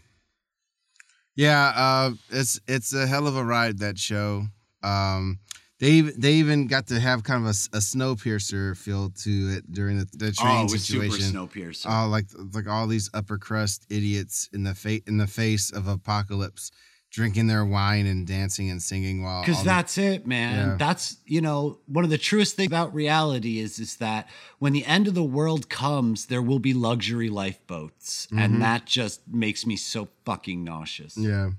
Yeah, 1.35 1.71
uh, 1.75 2.11
it's 2.29 2.59
it's 2.67 2.93
a 2.93 3.05
hell 3.05 3.27
of 3.27 3.35
a 3.35 3.43
ride 3.43 3.79
that 3.79 3.99
show. 3.99 4.47
Um, 4.81 5.39
they 5.79 5.91
even 5.91 6.13
they 6.19 6.33
even 6.33 6.67
got 6.67 6.87
to 6.87 6.99
have 6.99 7.23
kind 7.23 7.41
of 7.41 7.47
a, 7.47 7.77
a 7.77 7.79
Snowpiercer 7.79 8.75
feel 8.75 9.09
to 9.11 9.29
it 9.57 9.71
during 9.71 9.99
the, 9.99 10.05
the 10.13 10.31
train 10.31 10.57
oh, 10.57 10.65
it 10.65 10.71
was 10.71 10.85
situation. 10.85 11.19
super 11.21 11.47
Snowpiercer. 11.47 11.85
Oh, 12.05 12.07
like 12.09 12.25
like 12.53 12.67
all 12.67 12.87
these 12.87 13.09
upper 13.13 13.37
crust 13.37 13.85
idiots 13.89 14.49
in 14.53 14.63
the 14.63 14.73
fa- 14.73 15.01
in 15.07 15.17
the 15.17 15.27
face 15.27 15.71
of 15.71 15.87
apocalypse, 15.87 16.71
drinking 17.11 17.45
their 17.47 17.63
wine 17.63 18.05
and 18.07 18.25
dancing 18.25 18.69
and 18.71 18.81
singing 18.81 19.21
while 19.23 19.41
Because 19.43 19.57
all 19.59 19.63
the- 19.63 19.69
that's 19.69 19.97
it, 19.99 20.25
man. 20.25 20.69
Yeah. 20.69 20.75
That's 20.77 21.17
you 21.25 21.41
know 21.41 21.79
one 21.85 22.03
of 22.03 22.09
the 22.09 22.17
truest 22.17 22.55
things 22.55 22.67
about 22.67 22.93
reality 22.95 23.59
is 23.59 23.77
is 23.77 23.97
that 23.97 24.27
when 24.57 24.73
the 24.73 24.85
end 24.85 25.07
of 25.07 25.13
the 25.13 25.23
world 25.23 25.69
comes, 25.69 26.25
there 26.25 26.41
will 26.41 26.59
be 26.59 26.73
luxury 26.73 27.29
lifeboats, 27.29 28.27
Mhm. 28.31 28.39
and 28.43 28.61
that 28.63 28.85
just 28.85 29.27
makes 29.27 29.65
me 29.65 29.75
so 29.75 30.07
fucking 30.25 30.63
nauseous. 30.63 31.15
yeah 31.17 31.51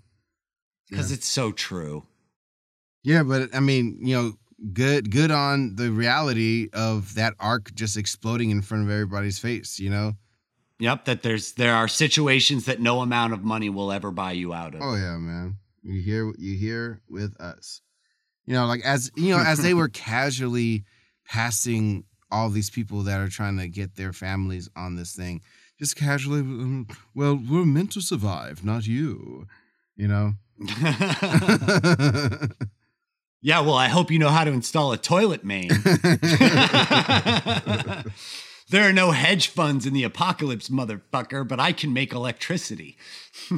because 0.90 1.12
it's 1.12 1.28
so 1.28 1.52
true. 1.52 2.04
Yeah, 3.02 3.22
but 3.22 3.54
I 3.54 3.60
mean 3.60 3.98
you 4.00 4.14
know 4.16 4.32
good 4.72 5.10
good 5.10 5.30
on 5.30 5.76
the 5.76 5.90
reality 5.90 6.68
of 6.72 7.14
that 7.14 7.34
arc 7.38 7.74
just 7.74 7.96
exploding 7.96 8.50
in 8.50 8.62
front 8.62 8.84
of 8.84 8.90
everybody's 8.90 9.38
face. 9.38 9.78
You 9.78 9.90
know. 9.90 10.12
Yep, 10.80 11.06
that 11.06 11.22
there's 11.22 11.52
there 11.52 11.74
are 11.74 11.88
situations 11.88 12.66
that 12.66 12.80
no 12.80 13.00
amount 13.00 13.32
of 13.32 13.42
money 13.42 13.68
will 13.68 13.90
ever 13.90 14.10
buy 14.12 14.32
you 14.32 14.54
out 14.54 14.74
of. 14.74 14.82
Oh 14.82 14.94
yeah, 14.94 15.16
man. 15.16 15.56
You 15.82 16.00
hear 16.00 16.32
you 16.38 16.56
hear 16.56 17.00
with 17.08 17.38
us. 17.40 17.80
You 18.46 18.54
know, 18.54 18.66
like 18.66 18.84
as 18.84 19.10
you 19.16 19.36
know, 19.36 19.42
as 19.42 19.60
they 19.62 19.74
were 19.74 19.88
casually 19.92 20.84
passing 21.26 22.04
all 22.30 22.48
these 22.50 22.70
people 22.70 23.02
that 23.02 23.20
are 23.20 23.28
trying 23.28 23.58
to 23.58 23.68
get 23.68 23.96
their 23.96 24.12
families 24.12 24.68
on 24.76 24.96
this 24.96 25.14
thing, 25.14 25.40
just 25.78 25.96
casually. 25.96 26.40
um, 26.40 26.86
Well, 27.14 27.36
we're 27.36 27.64
meant 27.64 27.92
to 27.92 28.00
survive, 28.00 28.64
not 28.64 28.86
you. 28.86 29.46
You 29.96 30.08
know. 30.08 30.34
yeah, 33.40 33.60
well, 33.60 33.74
I 33.74 33.88
hope 33.88 34.10
you 34.10 34.18
know 34.18 34.30
how 34.30 34.44
to 34.44 34.50
install 34.50 34.92
a 34.92 34.98
toilet 34.98 35.44
main. 35.44 35.68
there 38.70 38.88
are 38.88 38.92
no 38.92 39.12
hedge 39.12 39.48
funds 39.48 39.86
in 39.86 39.94
the 39.94 40.02
apocalypse, 40.04 40.68
motherfucker, 40.68 41.46
but 41.46 41.60
I 41.60 41.72
can 41.72 41.92
make 41.92 42.12
electricity. 42.12 42.96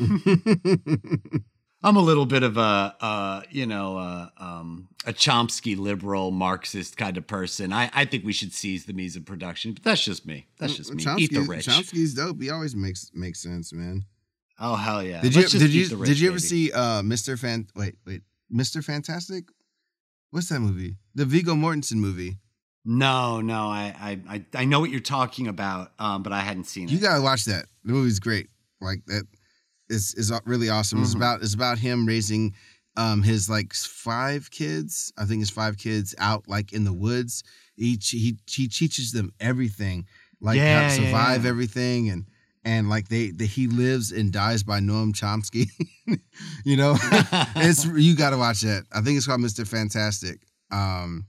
I'm 1.82 1.96
a 1.96 2.00
little 2.00 2.26
bit 2.26 2.42
of 2.42 2.58
a, 2.58 2.94
uh, 3.00 3.40
you 3.50 3.64
know, 3.64 3.96
uh, 3.96 4.28
um, 4.36 4.88
a 5.06 5.14
Chomsky 5.14 5.78
liberal 5.78 6.30
Marxist 6.30 6.98
kind 6.98 7.16
of 7.16 7.26
person. 7.26 7.72
I, 7.72 7.90
I 7.94 8.04
think 8.04 8.22
we 8.24 8.34
should 8.34 8.52
seize 8.52 8.84
the 8.84 8.92
means 8.92 9.16
of 9.16 9.24
production, 9.24 9.72
but 9.72 9.82
that's 9.82 10.04
just 10.04 10.26
me. 10.26 10.46
That's 10.58 10.74
just 10.76 10.92
me. 10.92 11.02
Eat 11.16 11.30
the 11.32 11.38
Chomsky's- 11.38 11.48
rich. 11.48 11.66
Chomsky's 11.66 12.12
dope. 12.14 12.40
He 12.42 12.50
always 12.50 12.76
makes 12.76 13.10
makes 13.14 13.40
sense, 13.40 13.72
man. 13.72 14.04
Oh 14.58 14.74
hell 14.76 15.02
yeah! 15.02 15.22
Did 15.22 15.34
you 15.34 15.40
Let's 15.40 15.52
just 15.52 15.62
did 15.64 15.72
you 15.72 15.88
the 15.88 16.04
did 16.04 16.20
you 16.20 16.28
ever 16.28 16.36
baby. 16.36 16.46
see 16.46 16.70
uh 16.70 17.00
Mr. 17.00 17.38
Fan 17.38 17.66
wait, 17.74 17.94
wait. 18.06 18.20
Mr. 18.54 18.84
Fantastic? 18.84 19.44
What's 20.30 20.48
that 20.50 20.60
movie? 20.60 20.96
The 21.14 21.24
Viggo 21.24 21.54
Mortensen 21.54 21.96
movie. 21.96 22.38
No, 22.84 23.40
no, 23.40 23.66
I, 23.68 23.94
I, 24.00 24.34
I, 24.36 24.44
I 24.54 24.64
know 24.64 24.80
what 24.80 24.90
you're 24.90 25.00
talking 25.00 25.48
about, 25.48 25.92
um, 25.98 26.22
but 26.22 26.32
I 26.32 26.40
hadn't 26.40 26.64
seen 26.64 26.88
it. 26.88 26.92
You 26.92 26.98
gotta 26.98 27.22
watch 27.22 27.44
that. 27.44 27.66
The 27.84 27.92
movie's 27.92 28.20
great. 28.20 28.48
Like 28.80 29.04
that 29.06 29.24
is 29.88 30.14
is 30.14 30.32
really 30.46 30.70
awesome. 30.70 31.02
It's 31.02 31.12
Mhm. 31.12 31.16
about 31.16 31.42
it's 31.42 31.54
about 31.54 31.78
him 31.78 32.06
raising 32.06 32.54
um 32.96 33.22
his 33.22 33.50
like 33.50 33.74
five 33.74 34.50
kids. 34.50 35.12
I 35.18 35.24
think 35.26 35.40
his 35.40 35.50
five 35.50 35.76
kids 35.76 36.14
out 36.18 36.48
like 36.48 36.72
in 36.72 36.84
the 36.84 36.92
woods. 36.92 37.42
He 37.76 37.98
he 38.00 38.38
he 38.46 38.66
teaches 38.68 39.12
them 39.12 39.32
everything, 39.40 40.06
like 40.40 40.58
how 40.58 40.64
Yeah, 40.64 40.88
to 40.88 41.02
yeah, 41.02 41.06
survive 41.06 41.44
yeah. 41.44 41.50
everything 41.50 42.08
and. 42.08 42.26
And 42.64 42.90
like 42.90 43.08
they, 43.08 43.30
they, 43.30 43.46
he 43.46 43.66
lives 43.68 44.12
and 44.12 44.32
dies 44.32 44.62
by 44.62 44.80
Noam 44.80 45.12
Chomsky, 45.12 45.70
you 46.64 46.76
know. 46.76 46.94
it's 47.56 47.86
you 47.86 48.14
got 48.14 48.30
to 48.30 48.36
watch 48.36 48.60
that. 48.60 48.84
I 48.92 49.00
think 49.00 49.16
it's 49.16 49.26
called 49.26 49.40
Mr. 49.40 49.66
Fantastic. 49.66 50.40
Um, 50.70 51.26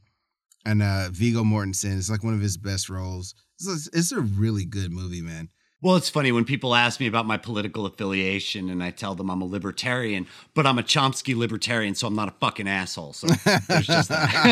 and 0.65 0.84
uh, 0.84 1.09
Viggo 1.11 1.43
Mortensen. 1.43 1.97
It's 1.97 2.09
like 2.09 2.23
one 2.23 2.34
of 2.34 2.41
his 2.41 2.57
best 2.57 2.89
roles. 2.89 3.34
It's 3.59 3.88
a, 3.88 3.97
it's 3.97 4.11
a 4.11 4.19
really 4.21 4.65
good 4.65 4.91
movie, 4.91 5.21
man. 5.21 5.49
Well, 5.84 5.95
it's 5.95 6.09
funny 6.09 6.32
when 6.32 6.45
people 6.45 6.75
ask 6.75 6.99
me 6.99 7.07
about 7.07 7.25
my 7.25 7.38
political 7.38 7.88
affiliation 7.88 8.69
and 8.69 8.84
I 8.84 8.91
tell 8.91 9.15
them 9.15 9.32
I'm 9.32 9.41
a 9.41 9.45
libertarian, 9.45 10.27
but 10.53 10.67
I'm 10.67 10.77
a 10.77 10.84
Chomsky 10.84 11.36
libertarian, 11.36 11.95
so 11.95 12.05
I'm 12.05 12.15
not 12.15 12.27
a 12.27 12.34
fucking 12.39 12.67
asshole. 12.67 13.13
So 13.13 13.25
there's 13.67 13.88
just 13.88 14.09
that. 14.09 14.43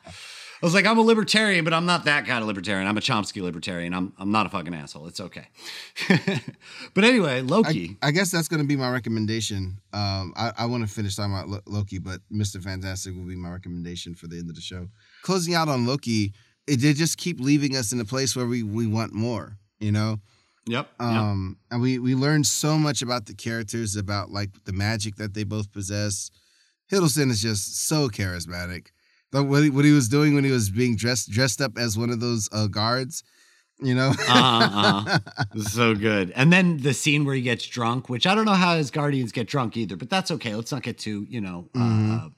I 0.64 0.66
was 0.66 0.72
like, 0.72 0.86
I'm 0.86 0.96
a 0.96 1.02
libertarian, 1.02 1.62
but 1.62 1.74
I'm 1.74 1.84
not 1.84 2.06
that 2.06 2.24
kind 2.24 2.40
of 2.40 2.46
libertarian. 2.46 2.88
I'm 2.88 2.96
a 2.96 3.00
Chomsky 3.02 3.42
libertarian. 3.42 3.92
I'm 3.92 4.14
I'm 4.16 4.32
not 4.32 4.46
a 4.46 4.48
fucking 4.48 4.74
asshole. 4.74 5.06
It's 5.08 5.20
okay. 5.20 5.48
but 6.94 7.04
anyway, 7.04 7.42
Loki. 7.42 7.98
I 8.00 8.12
guess 8.12 8.30
that's 8.30 8.48
going 8.48 8.62
to 8.62 8.66
be 8.66 8.74
my 8.74 8.90
recommendation. 8.90 9.76
Um, 9.92 10.32
I, 10.36 10.52
I 10.56 10.64
want 10.64 10.82
to 10.82 10.90
finish 10.90 11.16
talking 11.16 11.34
about 11.34 11.50
Lo- 11.50 11.60
Loki, 11.66 11.98
but 11.98 12.20
Mr. 12.32 12.62
Fantastic 12.62 13.14
will 13.14 13.26
be 13.26 13.36
my 13.36 13.50
recommendation 13.50 14.14
for 14.14 14.26
the 14.26 14.38
end 14.38 14.48
of 14.48 14.54
the 14.54 14.62
show. 14.62 14.88
Closing 15.20 15.54
out 15.54 15.68
on 15.68 15.86
Loki, 15.86 16.32
it 16.66 16.80
did 16.80 16.96
just 16.96 17.18
keep 17.18 17.40
leaving 17.40 17.76
us 17.76 17.92
in 17.92 18.00
a 18.00 18.06
place 18.06 18.34
where 18.34 18.46
we, 18.46 18.62
we 18.62 18.86
want 18.86 19.12
more, 19.12 19.58
you 19.80 19.92
know? 19.92 20.18
yep. 20.66 20.88
yep. 20.98 21.06
Um, 21.06 21.58
and 21.70 21.82
we 21.82 21.98
we 21.98 22.14
learned 22.14 22.46
so 22.46 22.78
much 22.78 23.02
about 23.02 23.26
the 23.26 23.34
characters, 23.34 23.96
about 23.96 24.30
like 24.30 24.64
the 24.64 24.72
magic 24.72 25.16
that 25.16 25.34
they 25.34 25.44
both 25.44 25.70
possess. 25.72 26.30
Hiddleston 26.90 27.28
is 27.28 27.42
just 27.42 27.86
so 27.86 28.08
charismatic. 28.08 28.86
What, 29.42 29.64
he, 29.64 29.70
what 29.70 29.84
he 29.84 29.90
was 29.90 30.08
doing 30.08 30.34
when 30.34 30.44
he 30.44 30.50
was 30.50 30.70
being 30.70 30.96
dressed 30.96 31.30
dressed 31.30 31.60
up 31.60 31.76
as 31.76 31.98
one 31.98 32.10
of 32.10 32.20
those 32.20 32.48
uh, 32.52 32.68
guards, 32.68 33.24
you 33.80 33.94
know. 33.94 34.10
Uh-huh, 34.10 35.02
uh-huh. 35.06 35.60
so 35.62 35.94
good. 35.94 36.32
And 36.36 36.52
then 36.52 36.78
the 36.78 36.94
scene 36.94 37.24
where 37.24 37.34
he 37.34 37.42
gets 37.42 37.66
drunk, 37.66 38.08
which 38.08 38.26
I 38.26 38.34
don't 38.34 38.44
know 38.44 38.52
how 38.52 38.76
Asgardians 38.76 39.32
get 39.32 39.48
drunk 39.48 39.76
either, 39.76 39.96
but 39.96 40.08
that's 40.10 40.30
okay. 40.30 40.54
Let's 40.54 40.72
not 40.72 40.82
get 40.82 40.98
too, 40.98 41.26
you 41.28 41.40
know, 41.40 41.68
uh, 41.74 42.28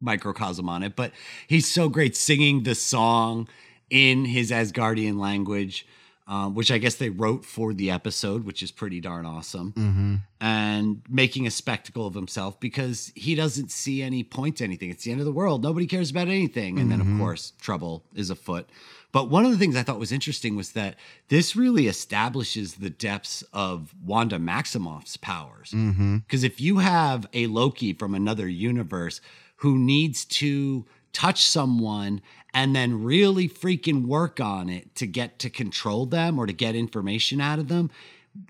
microcosm 0.00 0.68
on 0.68 0.82
it. 0.82 0.96
But 0.96 1.12
he's 1.46 1.70
so 1.70 1.88
great 1.88 2.16
singing 2.16 2.64
the 2.64 2.74
song 2.74 3.48
in 3.90 4.24
his 4.24 4.50
Asgardian 4.50 5.18
language, 5.18 5.86
um, 6.26 6.54
which 6.54 6.70
I 6.70 6.78
guess 6.78 6.94
they 6.94 7.10
wrote 7.10 7.44
for 7.44 7.74
the 7.74 7.90
episode, 7.90 8.44
which 8.44 8.62
is 8.62 8.70
pretty 8.70 9.00
darn 9.00 9.26
awesome. 9.26 9.72
mm-hmm. 9.72 10.14
And 10.40 11.02
making 11.08 11.46
a 11.46 11.50
spectacle 11.50 12.06
of 12.06 12.14
himself 12.14 12.58
because 12.58 13.12
he 13.14 13.34
doesn't 13.34 13.70
see 13.70 14.02
any 14.02 14.24
point 14.24 14.56
to 14.56 14.64
anything. 14.64 14.90
It's 14.90 15.04
the 15.04 15.12
end 15.12 15.20
of 15.20 15.26
the 15.26 15.32
world. 15.32 15.62
Nobody 15.62 15.86
cares 15.86 16.10
about 16.10 16.28
anything. 16.28 16.78
And 16.80 16.90
then, 16.90 17.00
of 17.00 17.06
Mhm. 17.06 17.18
course, 17.18 17.52
trouble 17.60 18.04
is 18.14 18.28
afoot. 18.30 18.68
But 19.12 19.28
one 19.30 19.44
of 19.44 19.50
the 19.52 19.58
things 19.58 19.76
I 19.76 19.82
thought 19.82 19.98
was 20.00 20.10
interesting 20.10 20.56
was 20.56 20.72
that 20.72 20.96
this 21.28 21.54
really 21.54 21.86
establishes 21.86 22.74
the 22.74 22.90
depths 22.90 23.42
of 23.52 23.94
Wanda 24.04 24.38
Maximoff's 24.38 25.16
powers. 25.16 25.70
Mm-hmm. 25.72 26.18
Because 26.18 26.42
if 26.44 26.60
you 26.60 26.78
have 26.78 27.26
a 27.32 27.46
Loki 27.46 27.92
from 27.92 28.14
another 28.14 28.48
universe 28.48 29.20
who 29.56 29.78
needs 29.78 30.24
to 30.24 30.86
touch 31.12 31.44
someone 31.44 32.20
and 32.54 32.76
then 32.76 33.02
really 33.02 33.48
freaking 33.48 34.06
work 34.06 34.40
on 34.40 34.68
it 34.68 34.94
to 34.96 35.06
get 35.06 35.38
to 35.38 35.50
control 35.50 36.06
them 36.06 36.38
or 36.38 36.46
to 36.46 36.52
get 36.52 36.74
information 36.74 37.40
out 37.40 37.58
of 37.58 37.68
them, 37.68 37.90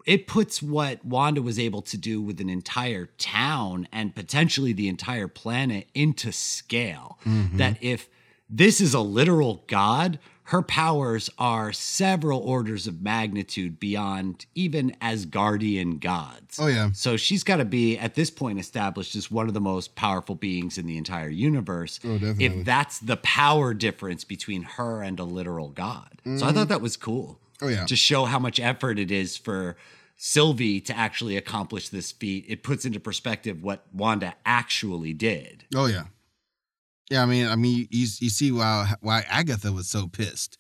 it 0.06 0.26
puts 0.26 0.62
what 0.62 1.04
Wanda 1.04 1.42
was 1.42 1.58
able 1.58 1.82
to 1.82 1.96
do 1.96 2.20
with 2.20 2.40
an 2.40 2.48
entire 2.48 3.06
town 3.18 3.88
and 3.92 4.14
potentially 4.14 4.72
the 4.72 4.88
entire 4.88 5.28
planet 5.28 5.88
into 5.94 6.32
scale. 6.32 7.18
Mm-hmm. 7.24 7.56
That 7.56 7.78
if 7.80 8.08
this 8.48 8.80
is 8.80 8.94
a 8.94 9.00
literal 9.00 9.64
god, 9.66 10.18
her 10.53 10.61
powers 10.61 11.30
are 11.38 11.72
several 11.72 12.38
orders 12.40 12.86
of 12.86 13.00
magnitude 13.00 13.80
beyond 13.80 14.44
even 14.55 14.90
Asgardian 15.00 15.98
gods. 15.98 16.59
Oh 16.61 16.66
yeah. 16.66 16.90
So 16.92 17.16
she's 17.16 17.42
got 17.42 17.57
to 17.57 17.64
be 17.64 17.96
at 17.96 18.16
this 18.16 18.30
point 18.30 18.59
established 18.59 19.16
as 19.16 19.30
one 19.30 19.48
of 19.48 19.55
the 19.55 19.62
most 19.62 19.94
powerful 19.94 20.34
beings 20.34 20.76
in 20.76 20.84
the 20.84 20.98
entire 20.98 21.30
universe. 21.30 22.00
Oh, 22.05 22.18
definitely. 22.18 22.44
If 22.44 22.66
that's 22.66 22.98
the 22.98 23.16
power 23.16 23.72
difference 23.72 24.24
between 24.24 24.64
her 24.64 25.03
and 25.03 25.18
a 25.18 25.24
literal 25.24 25.70
god. 25.70 26.20
So 26.36 26.46
I 26.46 26.53
thought 26.53 26.68
that 26.68 26.82
was 26.82 26.98
cool 26.98 27.40
Oh 27.62 27.68
yeah. 27.68 27.86
to 27.86 27.96
show 27.96 28.26
how 28.26 28.38
much 28.38 28.61
effort 28.61 28.98
it 28.98 29.11
is 29.11 29.38
for 29.38 29.78
Sylvie 30.18 30.82
to 30.82 30.94
actually 30.94 31.38
accomplish 31.38 31.88
this 31.88 32.12
feat. 32.12 32.44
It 32.46 32.62
puts 32.62 32.84
into 32.84 33.00
perspective 33.00 33.62
what 33.62 33.86
Wanda 33.90 34.34
actually 34.44 35.14
did. 35.14 35.64
Oh 35.74 35.86
yeah. 35.86 36.05
Yeah, 37.12 37.22
I 37.22 37.26
mean, 37.26 37.46
I 37.46 37.56
mean, 37.56 37.88
you, 37.90 38.06
you 38.20 38.30
see 38.30 38.50
why 38.52 38.94
why 39.00 39.22
Agatha 39.28 39.70
was 39.70 39.86
so 39.86 40.08
pissed. 40.08 40.56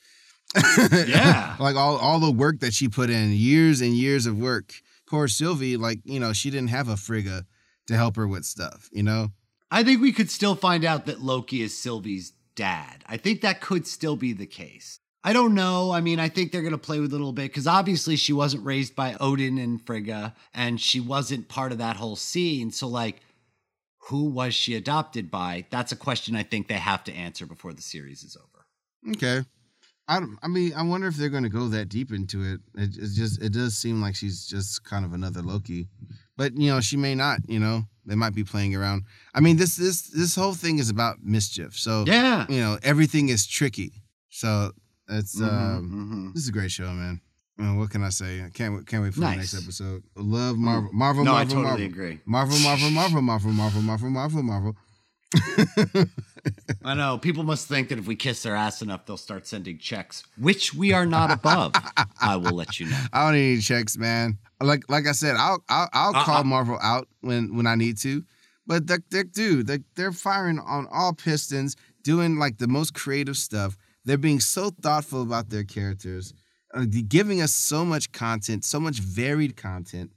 Yeah. 0.54 1.56
like 1.60 1.76
all 1.76 1.96
all 1.96 2.20
the 2.20 2.30
work 2.30 2.60
that 2.60 2.74
she 2.74 2.90
put 2.90 3.08
in, 3.08 3.30
years 3.30 3.80
and 3.80 3.94
years 3.94 4.26
of 4.26 4.38
work. 4.38 4.74
Poor 5.06 5.28
Sylvie, 5.28 5.78
like 5.78 6.00
you 6.04 6.20
know, 6.20 6.34
she 6.34 6.50
didn't 6.50 6.68
have 6.68 6.88
a 6.88 6.96
Frigga 6.98 7.46
to 7.86 7.96
help 7.96 8.16
her 8.16 8.28
with 8.28 8.44
stuff. 8.44 8.90
You 8.92 9.02
know. 9.02 9.28
I 9.70 9.82
think 9.82 10.02
we 10.02 10.12
could 10.12 10.30
still 10.30 10.54
find 10.54 10.84
out 10.84 11.06
that 11.06 11.22
Loki 11.22 11.62
is 11.62 11.74
Sylvie's 11.74 12.34
dad. 12.54 13.02
I 13.06 13.16
think 13.16 13.40
that 13.40 13.62
could 13.62 13.86
still 13.86 14.16
be 14.16 14.34
the 14.34 14.44
case. 14.44 15.00
I 15.24 15.32
don't 15.32 15.54
know. 15.54 15.90
I 15.90 16.02
mean, 16.02 16.20
I 16.20 16.28
think 16.28 16.52
they're 16.52 16.60
going 16.60 16.72
to 16.72 16.78
play 16.78 17.00
with 17.00 17.12
it 17.12 17.14
a 17.14 17.16
little 17.16 17.32
bit 17.32 17.44
because 17.44 17.66
obviously 17.66 18.16
she 18.16 18.34
wasn't 18.34 18.66
raised 18.66 18.94
by 18.94 19.16
Odin 19.18 19.56
and 19.56 19.80
Frigga 19.80 20.34
and 20.52 20.78
she 20.78 21.00
wasn't 21.00 21.48
part 21.48 21.72
of 21.72 21.78
that 21.78 21.96
whole 21.96 22.16
scene. 22.16 22.70
So, 22.70 22.88
like, 22.88 23.20
who 24.06 24.24
was 24.30 24.54
she 24.54 24.74
adopted 24.74 25.30
by? 25.30 25.66
That's 25.70 25.92
a 25.92 25.96
question 25.96 26.34
I 26.36 26.42
think 26.42 26.68
they 26.68 26.74
have 26.74 27.04
to 27.04 27.12
answer 27.12 27.46
before 27.46 27.72
the 27.72 27.82
series 27.82 28.22
is 28.24 28.36
over. 28.36 28.66
Okay. 29.16 29.46
I 30.08 30.20
I 30.42 30.48
mean, 30.48 30.72
I 30.74 30.82
wonder 30.82 31.06
if 31.06 31.16
they're 31.16 31.28
going 31.28 31.44
to 31.44 31.48
go 31.48 31.68
that 31.68 31.88
deep 31.88 32.12
into 32.12 32.42
it. 32.42 32.60
it. 32.74 32.96
It 32.96 33.10
just 33.14 33.40
it 33.40 33.52
does 33.52 33.76
seem 33.76 34.00
like 34.02 34.16
she's 34.16 34.44
just 34.46 34.84
kind 34.84 35.04
of 35.04 35.12
another 35.12 35.42
Loki, 35.42 35.88
but 36.36 36.56
you 36.56 36.68
know 36.70 36.80
she 36.80 36.96
may 36.96 37.14
not. 37.14 37.38
You 37.48 37.60
know 37.60 37.84
they 38.04 38.16
might 38.16 38.34
be 38.34 38.42
playing 38.44 38.74
around. 38.74 39.04
I 39.34 39.40
mean 39.40 39.56
this 39.56 39.76
this 39.76 40.02
this 40.02 40.34
whole 40.34 40.54
thing 40.54 40.78
is 40.80 40.90
about 40.90 41.22
mischief. 41.22 41.76
So 41.78 42.04
Yeah. 42.06 42.46
you 42.48 42.60
know 42.60 42.78
everything 42.82 43.28
is 43.28 43.46
tricky. 43.46 43.92
So 44.28 44.72
it's 45.08 45.38
Mhm, 45.40 45.46
um 45.46 46.30
mhm. 46.30 46.34
this 46.34 46.42
is 46.42 46.48
a 46.48 46.52
great 46.52 46.72
show, 46.72 46.92
man. 46.92 47.20
Uh, 47.62 47.74
what 47.74 47.90
can 47.90 48.02
I 48.02 48.08
say? 48.08 48.42
Can't 48.54 48.74
wait- 48.74 48.86
can't 48.86 49.02
wait 49.04 49.14
for 49.14 49.20
the 49.20 49.30
next 49.36 49.54
episode. 49.54 50.02
Love 50.16 50.56
Marvel, 50.56 50.90
Marvel, 50.92 51.24
No, 51.24 51.30
I 51.32 51.44
Marvel, 51.44 51.50
totally 51.62 51.68
Marvel. 51.70 51.86
agree. 51.86 52.20
Marvel, 52.26 52.58
Marvel, 52.58 52.90
Marvel, 52.90 53.22
Marvel, 53.22 53.52
Marvel, 53.52 53.82
Marvel, 53.82 54.10
Marvel, 54.10 54.42
Marvel. 54.42 54.76
I 56.84 56.94
know. 56.94 57.18
People 57.18 57.44
must 57.44 57.68
think 57.68 57.88
that 57.88 57.98
if 57.98 58.06
we 58.06 58.16
kiss 58.16 58.42
their 58.42 58.56
ass 58.56 58.82
enough, 58.82 59.06
they'll 59.06 59.16
start 59.16 59.46
sending 59.46 59.78
checks, 59.78 60.24
which 60.38 60.74
we 60.74 60.92
are 60.92 61.06
not 61.06 61.30
above. 61.30 61.72
I 62.20 62.36
will 62.36 62.52
let 62.54 62.80
you 62.80 62.86
know. 62.86 62.98
I 63.12 63.24
don't 63.24 63.34
need 63.34 63.52
any 63.52 63.60
checks, 63.60 63.96
man. 63.96 64.38
Like 64.60 64.82
like 64.88 65.06
I 65.06 65.12
said, 65.12 65.36
I'll 65.36 65.62
I'll, 65.68 65.88
I'll 65.92 66.16
Uh-uh. 66.16 66.24
call 66.24 66.44
Marvel 66.44 66.78
out 66.82 67.08
when 67.20 67.54
when 67.56 67.66
I 67.66 67.74
need 67.76 67.98
to. 67.98 68.24
But 68.66 68.86
they 68.86 68.98
they 69.10 69.22
dude, 69.24 69.66
they 69.66 69.78
they're 69.94 70.12
firing 70.12 70.58
on 70.58 70.86
all 70.92 71.12
pistons, 71.12 71.76
doing 72.02 72.36
like 72.38 72.58
the 72.58 72.68
most 72.68 72.94
creative 72.94 73.36
stuff. 73.36 73.76
They're 74.04 74.18
being 74.18 74.40
so 74.40 74.70
thoughtful 74.70 75.22
about 75.22 75.48
their 75.50 75.64
characters, 75.64 76.34
uh, 76.74 76.84
giving 77.08 77.40
us 77.40 77.52
so 77.52 77.84
much 77.84 78.12
content, 78.12 78.64
so 78.64 78.80
much 78.80 78.98
varied 78.98 79.56
content. 79.56 80.12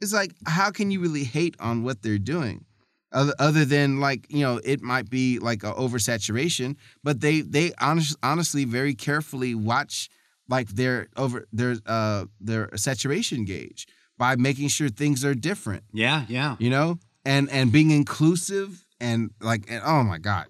It's 0.00 0.12
like, 0.12 0.32
how 0.46 0.70
can 0.70 0.90
you 0.90 1.00
really 1.00 1.24
hate 1.24 1.54
on 1.60 1.82
what 1.82 2.02
they're 2.02 2.18
doing? 2.18 2.64
Other, 3.12 3.34
other 3.40 3.64
than 3.64 3.98
like 3.98 4.26
you 4.28 4.40
know 4.42 4.60
it 4.62 4.82
might 4.82 5.10
be 5.10 5.40
like 5.40 5.64
a 5.64 5.72
oversaturation 5.72 6.76
but 7.02 7.20
they 7.20 7.40
they 7.40 7.72
honest, 7.80 8.16
honestly 8.22 8.64
very 8.64 8.94
carefully 8.94 9.52
watch 9.52 10.08
like 10.48 10.68
their 10.68 11.08
over 11.16 11.44
their 11.52 11.74
uh 11.86 12.26
their 12.40 12.68
saturation 12.76 13.44
gauge 13.44 13.88
by 14.16 14.36
making 14.36 14.68
sure 14.68 14.88
things 14.88 15.24
are 15.24 15.34
different 15.34 15.82
Yeah, 15.92 16.24
yeah. 16.28 16.54
you 16.60 16.70
know 16.70 17.00
and 17.24 17.50
and 17.50 17.72
being 17.72 17.90
inclusive 17.90 18.84
and 19.00 19.30
like 19.40 19.68
and, 19.68 19.82
oh 19.84 20.04
my 20.04 20.18
god 20.18 20.46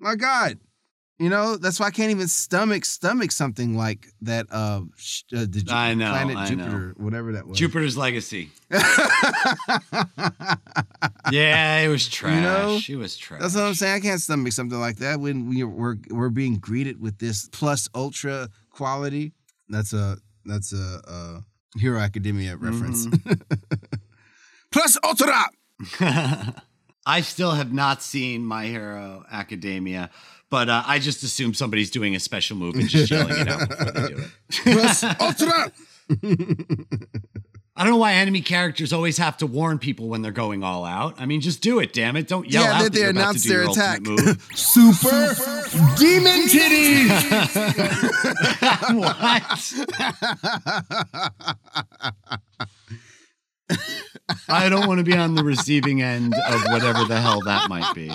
my 0.00 0.16
god 0.16 0.58
you 1.20 1.28
know 1.28 1.56
that's 1.56 1.78
why 1.78 1.86
i 1.86 1.90
can't 1.90 2.10
even 2.10 2.26
stomach 2.26 2.84
stomach 2.84 3.30
something 3.30 3.76
like 3.76 4.08
that 4.22 4.46
uh, 4.50 4.80
sh- 4.96 5.22
uh 5.36 5.40
the 5.40 5.62
Ju- 5.62 5.72
I 5.72 5.94
know, 5.94 6.10
planet 6.10 6.36
I 6.36 6.48
know. 6.54 6.64
jupiter 6.64 6.94
whatever 6.96 7.32
that 7.32 7.46
was 7.46 7.58
Jupiter's 7.58 7.96
Legacy. 7.96 8.50
Yeah, 11.30 11.78
it 11.80 11.88
was 11.88 12.08
trash. 12.08 12.42
know, 12.42 12.78
it 12.88 12.96
was 12.96 13.16
trash. 13.16 13.40
That's 13.40 13.54
what 13.54 13.64
I'm 13.64 13.74
saying. 13.74 13.94
I 13.94 14.00
can't 14.00 14.20
stomach 14.20 14.52
something 14.52 14.78
like 14.80 14.96
that 14.96 15.20
when 15.20 15.48
we 15.48 15.62
we're 15.62 15.96
we're 16.10 16.28
being 16.30 16.56
greeted 16.58 17.00
with 17.00 17.18
this 17.18 17.48
plus 17.52 17.88
ultra 17.94 18.48
quality. 18.70 19.32
That's 19.68 19.92
a 19.92 20.16
that's 20.44 20.72
a, 20.72 21.00
uh 21.06 21.40
Hero 21.78 22.00
Academia 22.00 22.56
reference. 22.56 23.06
plus 24.72 24.98
ultra. 25.04 25.44
I 27.06 27.20
still 27.22 27.52
have 27.52 27.72
not 27.72 28.02
seen 28.02 28.44
My 28.44 28.66
Hero 28.66 29.24
Academia, 29.30 30.10
But 30.50 30.68
uh, 30.68 30.82
I 30.84 30.98
just 30.98 31.22
assume 31.22 31.54
somebody's 31.54 31.90
doing 31.90 32.16
a 32.16 32.20
special 32.20 32.56
move 32.56 32.74
and 32.74 32.88
just 32.88 33.10
yelling 33.10 33.36
it 33.38 33.48
out 33.48 33.68
before 33.68 33.92
they 33.92 34.08
do 34.08 34.16
it. 34.18 34.30
I 37.76 37.84
don't 37.84 37.92
know 37.92 37.98
why 37.98 38.14
enemy 38.14 38.42
characters 38.42 38.92
always 38.92 39.16
have 39.18 39.36
to 39.38 39.46
warn 39.46 39.78
people 39.78 40.08
when 40.08 40.22
they're 40.22 40.32
going 40.32 40.64
all 40.64 40.84
out. 40.84 41.14
I 41.18 41.24
mean, 41.24 41.40
just 41.40 41.62
do 41.62 41.78
it, 41.78 41.92
damn 41.92 42.16
it! 42.16 42.26
Don't 42.28 42.50
yell 42.50 42.64
yeah, 42.64 42.72
out 42.72 42.78
they, 42.78 42.84
that 42.84 42.92
they 42.92 43.00
you're 43.00 43.10
about 43.10 43.20
to 43.20 43.22
announced 43.22 43.48
their 43.48 43.62
attack. 43.62 44.02
move. 44.02 44.48
Super, 44.54 45.34
demon 45.96 46.48
titty. 46.48 47.08
what? 48.98 49.72
I 54.48 54.68
don't 54.68 54.88
want 54.88 54.98
to 54.98 55.04
be 55.04 55.16
on 55.16 55.34
the 55.36 55.44
receiving 55.44 56.02
end 56.02 56.34
of 56.34 56.62
whatever 56.64 57.04
the 57.04 57.20
hell 57.20 57.40
that 57.44 57.70
might 57.70 57.94
be. 57.94 58.10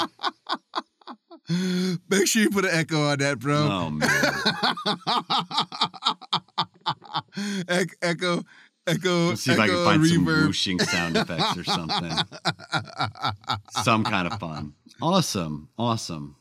Make 2.10 2.28
sure 2.28 2.41
you 2.41 2.50
put 2.50 2.66
an 2.66 2.72
echo 2.74 3.04
on 3.04 3.20
that, 3.20 3.39
bro. 3.39 3.56
Oh 3.56 3.89
man. 3.91 4.10
Ec- 7.68 7.98
echo, 8.02 8.43
echo, 8.88 9.28
Let's 9.30 9.41
see 9.41 9.52
if 9.52 9.60
I 9.60 9.68
can 9.68 9.84
find 9.86 10.06
some 10.06 10.26
reverb. 10.26 10.48
whooshing 10.48 10.80
sound 10.80 11.18
effects 11.18 11.58
or 11.58 11.64
something. 11.64 12.12
some 13.84 14.04
kind 14.04 14.32
of 14.32 14.39
fun. 14.39 14.74
Awesome. 15.02 15.70
Awesome. 15.78 16.36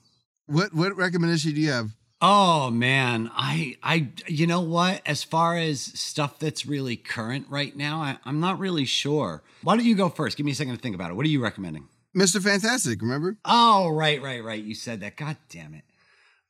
What 0.46 0.74
what 0.74 0.96
recommendation 0.96 1.54
do 1.54 1.60
you 1.60 1.70
have? 1.70 1.90
Oh 2.20 2.70
man, 2.70 3.30
I 3.34 3.76
I 3.82 4.08
you 4.26 4.46
know 4.46 4.60
what? 4.60 5.02
As 5.04 5.24
far 5.24 5.56
as 5.56 5.80
stuff 5.80 6.38
that's 6.38 6.64
really 6.64 6.96
current 6.96 7.46
right 7.50 7.76
now, 7.76 8.00
I, 8.00 8.18
I'm 8.24 8.40
not 8.40 8.58
really 8.58 8.84
sure. 8.84 9.42
Why 9.62 9.76
don't 9.76 9.84
you 9.84 9.96
go 9.96 10.08
first? 10.08 10.36
Give 10.36 10.46
me 10.46 10.52
a 10.52 10.54
second 10.54 10.74
to 10.76 10.80
think 10.80 10.94
about 10.94 11.10
it. 11.10 11.14
What 11.14 11.26
are 11.26 11.30
you 11.30 11.42
recommending? 11.42 11.88
Mr. 12.16 12.42
Fantastic, 12.42 13.02
remember? 13.02 13.36
Oh, 13.44 13.88
right, 13.90 14.22
right, 14.22 14.42
right. 14.42 14.62
You 14.62 14.74
said 14.74 15.00
that. 15.00 15.16
God 15.16 15.36
damn 15.48 15.74
it. 15.74 15.84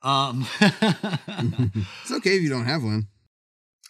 Um 0.03 0.47
It's 0.61 2.13
okay 2.13 2.37
if 2.37 2.43
you 2.43 2.51
don't 2.51 2.67
have 2.67 2.83
one. 2.83 3.09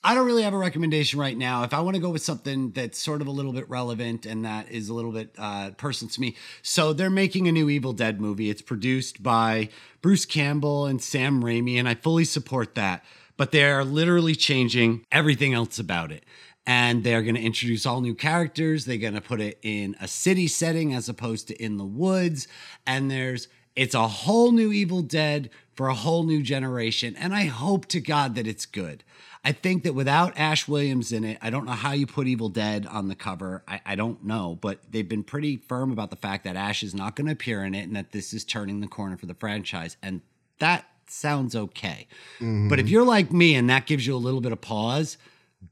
I 0.07 0.14
don't 0.14 0.27
really 0.27 0.43
have 0.43 0.53
a 0.53 0.59
recommendation 0.59 1.18
right 1.18 1.37
now. 1.37 1.62
If 1.64 1.72
I 1.72 1.81
want 1.81 1.95
to 1.95 2.01
go 2.01 2.11
with 2.11 2.20
something 2.20 2.72
that's 2.72 2.99
sort 2.99 3.22
of 3.22 3.27
a 3.27 3.31
little 3.31 3.55
bit 3.55 3.68
relevant 3.70 4.27
and 4.27 4.45
that 4.45 4.70
is 4.70 4.91
a 4.91 4.95
little 4.95 5.12
bit 5.12 5.35
uh, 5.39 5.70
personal 5.79 6.11
to 6.11 6.20
me, 6.20 6.37
so 6.61 6.93
they're 6.93 7.09
making 7.09 7.49
a 7.49 7.53
new 7.53 7.70
Evil 7.70 7.95
Dead 7.95 8.20
movie. 8.20 8.51
It's 8.51 8.61
produced 8.61 9.22
by 9.22 9.70
Bruce 10.03 10.27
Campbell 10.27 10.85
and 10.85 11.03
Sam 11.03 11.43
Raimi, 11.43 11.79
and 11.79 11.89
I 11.89 11.95
fully 11.95 12.27
support 12.27 12.75
that. 12.75 13.03
But 13.39 13.51
they're 13.51 13.83
literally 13.83 14.35
changing 14.35 15.07
everything 15.11 15.55
else 15.55 15.79
about 15.79 16.12
it. 16.12 16.25
And 16.67 17.05
they're 17.05 17.23
going 17.23 17.35
to 17.35 17.43
introduce 17.43 17.85
all 17.85 18.01
new 18.01 18.15
characters. 18.15 18.87
They're 18.87 18.97
going 18.97 19.15
to 19.15 19.21
put 19.21 19.41
it 19.41 19.59
in 19.62 19.97
a 20.01 20.09
city 20.09 20.49
setting 20.49 20.95
as 20.95 21.09
opposed 21.09 21.49
to 21.49 21.62
in 21.62 21.77
the 21.77 21.85
woods. 21.85 22.49
And 22.87 23.11
there's 23.11 23.49
it's 23.77 23.95
a 23.95 24.07
whole 24.07 24.53
new 24.53 24.73
Evil 24.73 25.03
Dead 25.03 25.51
for 25.75 25.89
a 25.89 25.95
whole 25.95 26.23
new 26.23 26.43
generation. 26.43 27.17
And 27.17 27.35
I 27.35 27.45
hope 27.45 27.87
to 27.87 28.01
God 28.01 28.37
that 28.37 28.47
it's 28.47 28.67
good. 28.67 29.03
I 29.45 29.53
think 29.53 29.83
that 29.83 29.95
without 29.95 30.39
Ash 30.39 30.67
Williams 30.67 31.12
in 31.12 31.23
it, 31.23 31.39
I 31.43 31.51
don't 31.51 31.67
know 31.67 31.73
how 31.73 31.93
you 31.93 32.07
put 32.07 32.27
Evil 32.27 32.49
Dead 32.49 32.87
on 32.87 33.09
the 33.09 33.15
cover. 33.15 33.62
I, 33.69 33.81
I 33.85 33.95
don't 33.95 34.25
know, 34.25 34.57
but 34.61 34.81
they've 34.91 35.09
been 35.09 35.25
pretty 35.25 35.59
firm 35.59 35.93
about 35.93 36.11
the 36.11 36.17
fact 36.17 36.45
that 36.45 36.57
Ash 36.57 36.83
is 36.83 36.95
not 36.95 37.15
going 37.15 37.27
to 37.27 37.33
appear 37.33 37.62
in 37.62 37.75
it 37.75 37.83
and 37.83 37.95
that 37.95 38.12
this 38.12 38.33
is 38.33 38.45
turning 38.45 38.81
the 38.81 38.87
corner 38.87 39.19
for 39.19 39.27
the 39.27 39.35
franchise. 39.35 39.99
And 40.03 40.23
that 40.61 40.87
sounds 41.09 41.55
okay. 41.55 42.07
Mm-hmm. 42.39 42.69
But 42.69 42.79
if 42.79 42.89
you're 42.89 43.05
like 43.05 43.33
me 43.33 43.55
and 43.55 43.69
that 43.69 43.87
gives 43.87 44.07
you 44.07 44.15
a 44.15 44.17
little 44.17 44.41
bit 44.41 44.53
of 44.53 44.61
pause, 44.62 45.19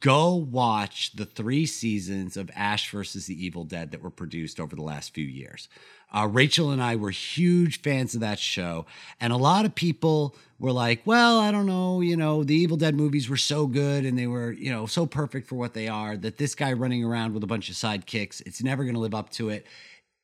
go 0.01 0.35
watch 0.35 1.13
the 1.13 1.25
three 1.25 1.67
seasons 1.67 2.37
of 2.37 2.51
Ash 2.55 2.91
versus 2.91 3.27
the 3.27 3.45
Evil 3.45 3.65
Dead 3.65 3.91
that 3.91 4.03
were 4.03 4.11
produced 4.11 4.61
over 4.61 4.77
the 4.77 4.83
last 4.83 5.15
few 5.15 5.25
years. 5.25 5.69
Uh, 6.15 6.29
Rachel 6.31 6.71
and 6.71 6.83
I 6.83 6.97
were 6.97 7.11
huge 7.11 7.81
fans 7.81 8.15
of 8.15 8.21
that 8.21 8.39
show, 8.39 8.85
and 9.21 9.33
a 9.33 9.39
lot 9.39 9.65
of 9.65 9.75
people 9.75 10.37
were 10.59 10.73
like, 10.73 11.01
"Well, 11.07 11.39
I 11.39 11.51
don't 11.51 11.67
know, 11.67 12.01
you 12.03 12.17
know, 12.17 12.45
the 12.45 12.55
Evil 12.55 12.77
Dead 12.77 12.95
movies 12.95 13.29
were 13.29 13.39
so 13.39 13.67
good 13.67 14.05
and 14.05 14.19
they 14.19 14.27
were, 14.27 14.53
you 14.53 14.71
know, 14.71 14.85
so 14.87 15.07
perfect 15.07 15.49
for 15.49 15.55
what 15.55 15.73
they 15.73 15.89
are 15.89 16.17
that 16.19 16.37
this 16.37 16.55
guy 16.55 16.73
running 16.75 17.03
around 17.03 17.33
with 17.33 17.43
a 17.43 17.47
bunch 17.47 17.71
of 17.71 17.77
sidekicks, 17.77 18.43
it's 18.47 18.63
never 18.63 18.85
going 18.85 18.95
to 18.95 19.01
live 19.01 19.15
up 19.15 19.31
to 19.31 19.49
it." 19.49 19.67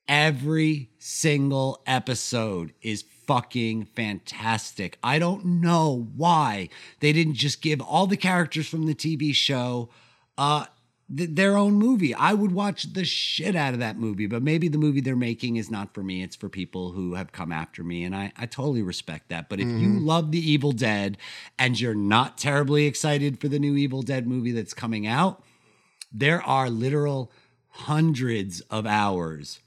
Every 0.08 0.90
single 0.98 1.82
episode 1.86 2.72
is 2.80 3.04
fucking 3.26 3.84
fantastic. 3.94 4.98
I 5.02 5.18
don't 5.18 5.44
know 5.44 6.08
why 6.16 6.70
they 7.00 7.12
didn't 7.12 7.34
just 7.34 7.60
give 7.60 7.82
all 7.82 8.06
the 8.06 8.16
characters 8.16 8.66
from 8.66 8.86
the 8.86 8.94
TV 8.94 9.34
show 9.34 9.90
uh 10.38 10.64
th- 11.14 11.30
their 11.32 11.58
own 11.58 11.74
movie. 11.74 12.14
I 12.14 12.32
would 12.32 12.52
watch 12.52 12.94
the 12.94 13.04
shit 13.04 13.54
out 13.54 13.74
of 13.74 13.80
that 13.80 13.98
movie, 13.98 14.26
but 14.26 14.42
maybe 14.42 14.68
the 14.68 14.78
movie 14.78 15.02
they're 15.02 15.14
making 15.16 15.56
is 15.56 15.70
not 15.70 15.92
for 15.92 16.02
me. 16.02 16.22
It's 16.22 16.36
for 16.36 16.48
people 16.48 16.92
who 16.92 17.14
have 17.14 17.32
come 17.32 17.52
after 17.52 17.84
me, 17.84 18.04
and 18.04 18.16
I, 18.16 18.32
I 18.36 18.46
totally 18.46 18.82
respect 18.82 19.28
that. 19.28 19.50
But 19.50 19.60
if 19.60 19.68
you 19.68 19.98
love 20.00 20.30
The 20.30 20.50
Evil 20.50 20.72
Dead 20.72 21.18
and 21.58 21.78
you're 21.78 21.94
not 21.94 22.38
terribly 22.38 22.86
excited 22.86 23.40
for 23.40 23.48
the 23.48 23.58
new 23.58 23.76
Evil 23.76 24.00
Dead 24.00 24.26
movie 24.26 24.52
that's 24.52 24.74
coming 24.74 25.06
out, 25.06 25.42
there 26.10 26.42
are 26.42 26.70
literal 26.70 27.30
hundreds 27.68 28.60
of 28.62 28.86
hours 28.86 29.60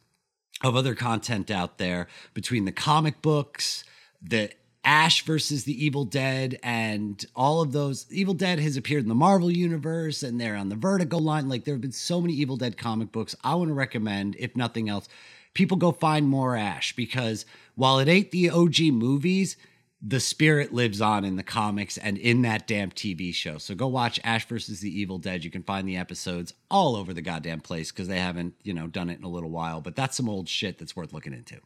of 0.63 0.75
other 0.75 0.95
content 0.95 1.49
out 1.49 1.77
there 1.77 2.07
between 2.33 2.65
the 2.65 2.71
comic 2.71 3.21
books, 3.21 3.83
the 4.21 4.51
Ash 4.83 5.23
versus 5.23 5.63
the 5.63 5.85
Evil 5.85 6.05
Dead, 6.05 6.59
and 6.63 7.23
all 7.35 7.61
of 7.61 7.71
those. 7.71 8.05
Evil 8.11 8.33
Dead 8.33 8.59
has 8.59 8.77
appeared 8.77 9.03
in 9.03 9.09
the 9.09 9.15
Marvel 9.15 9.51
universe 9.51 10.23
and 10.23 10.41
they're 10.41 10.55
on 10.55 10.69
the 10.69 10.75
Vertigo 10.75 11.17
line. 11.17 11.49
Like 11.49 11.65
there 11.65 11.75
have 11.75 11.81
been 11.81 11.91
so 11.91 12.19
many 12.19 12.33
Evil 12.33 12.57
Dead 12.57 12.77
comic 12.77 13.11
books. 13.11 13.35
I 13.43 13.55
want 13.55 13.69
to 13.69 13.73
recommend, 13.73 14.35
if 14.39 14.55
nothing 14.55 14.89
else, 14.89 15.07
people 15.53 15.77
go 15.77 15.91
find 15.91 16.27
more 16.27 16.55
Ash 16.55 16.95
because 16.95 17.45
while 17.75 17.99
it 17.99 18.07
ain't 18.07 18.31
the 18.31 18.49
OG 18.49 18.79
movies, 18.93 19.55
the 20.01 20.19
spirit 20.19 20.73
lives 20.73 20.99
on 20.99 21.23
in 21.23 21.35
the 21.35 21.43
comics 21.43 21.97
and 21.97 22.17
in 22.17 22.41
that 22.41 22.67
damn 22.67 22.89
TV 22.89 23.33
show. 23.33 23.57
So 23.59 23.75
go 23.75 23.87
watch 23.87 24.19
Ash 24.23 24.47
versus 24.47 24.79
the 24.79 24.99
Evil 24.99 25.19
Dead. 25.19 25.43
You 25.43 25.51
can 25.51 25.63
find 25.63 25.87
the 25.87 25.97
episodes 25.97 26.53
all 26.71 26.95
over 26.95 27.13
the 27.13 27.21
goddamn 27.21 27.61
place 27.61 27.91
because 27.91 28.07
they 28.07 28.19
haven't, 28.19 28.55
you 28.63 28.73
know, 28.73 28.87
done 28.87 29.09
it 29.09 29.19
in 29.19 29.23
a 29.23 29.29
little 29.29 29.51
while. 29.51 29.79
But 29.79 29.95
that's 29.95 30.17
some 30.17 30.27
old 30.27 30.49
shit 30.49 30.79
that's 30.79 30.95
worth 30.95 31.13
looking 31.13 31.33
into. 31.33 31.59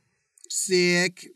Sick. 0.49 1.27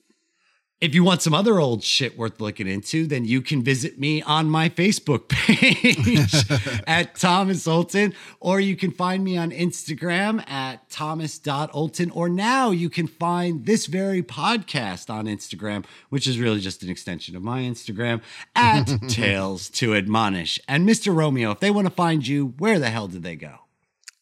If 0.81 0.95
you 0.95 1.03
want 1.03 1.21
some 1.21 1.33
other 1.33 1.59
old 1.59 1.83
shit 1.83 2.17
worth 2.17 2.39
looking 2.39 2.65
into, 2.65 3.05
then 3.05 3.25
you 3.25 3.41
can 3.41 3.61
visit 3.61 3.99
me 3.99 4.21
on 4.21 4.49
my 4.49 4.69
Facebook 4.69 5.27
page 5.27 6.81
at 6.87 7.15
Thomas 7.15 7.67
Olton, 7.67 8.13
or 8.39 8.61
you 8.61 8.77
can 8.77 8.91
find 8.91 9.21
me 9.21 9.35
on 9.35 9.51
Instagram 9.51 10.49
at 10.49 10.89
thomas.olton, 10.89 12.11
or 12.13 12.29
now 12.29 12.71
you 12.71 12.89
can 12.89 13.07
find 13.07 13.65
this 13.65 13.87
very 13.87 14.23
podcast 14.23 15.09
on 15.09 15.25
Instagram, 15.25 15.83
which 16.07 16.25
is 16.25 16.39
really 16.39 16.61
just 16.61 16.81
an 16.81 16.89
extension 16.89 17.35
of 17.35 17.43
my 17.43 17.59
Instagram 17.59 18.21
at 18.55 18.85
Tales 19.09 19.69
to 19.71 19.93
Admonish. 19.93 20.61
And 20.65 20.87
Mr. 20.87 21.13
Romeo, 21.13 21.51
if 21.51 21.59
they 21.59 21.71
want 21.71 21.87
to 21.87 21.93
find 21.93 22.25
you, 22.25 22.53
where 22.57 22.79
the 22.79 22.89
hell 22.89 23.09
did 23.09 23.23
they 23.23 23.35
go? 23.35 23.59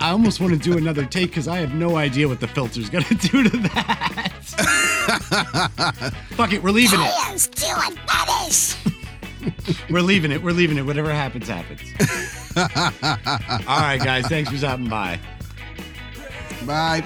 I 0.00 0.10
almost 0.10 0.40
want 0.40 0.52
to 0.52 0.58
do 0.58 0.76
another 0.76 1.04
take 1.06 1.30
because 1.30 1.48
I 1.48 1.58
have 1.58 1.74
no 1.74 1.96
idea 1.96 2.28
what 2.28 2.40
the 2.40 2.48
filter's 2.48 2.90
gonna 2.90 3.04
do 3.08 3.44
to 3.44 3.56
that. 3.68 4.32
Fuck 6.30 6.52
it, 6.52 6.62
we're 6.62 6.70
leaving 6.70 7.00
it. 7.00 7.10
Tales 7.26 7.46
to 7.48 7.64
We're 9.90 10.02
leaving 10.02 10.32
it. 10.32 10.42
We're 10.42 10.52
leaving 10.52 10.78
it. 10.78 10.82
Whatever 10.82 11.12
happens, 11.12 11.48
happens. 11.48 11.80
All 13.66 13.80
right, 13.80 14.00
guys. 14.02 14.26
Thanks 14.26 14.50
for 14.50 14.56
stopping 14.56 14.88
by. 14.88 15.18
Bye. 16.66 17.04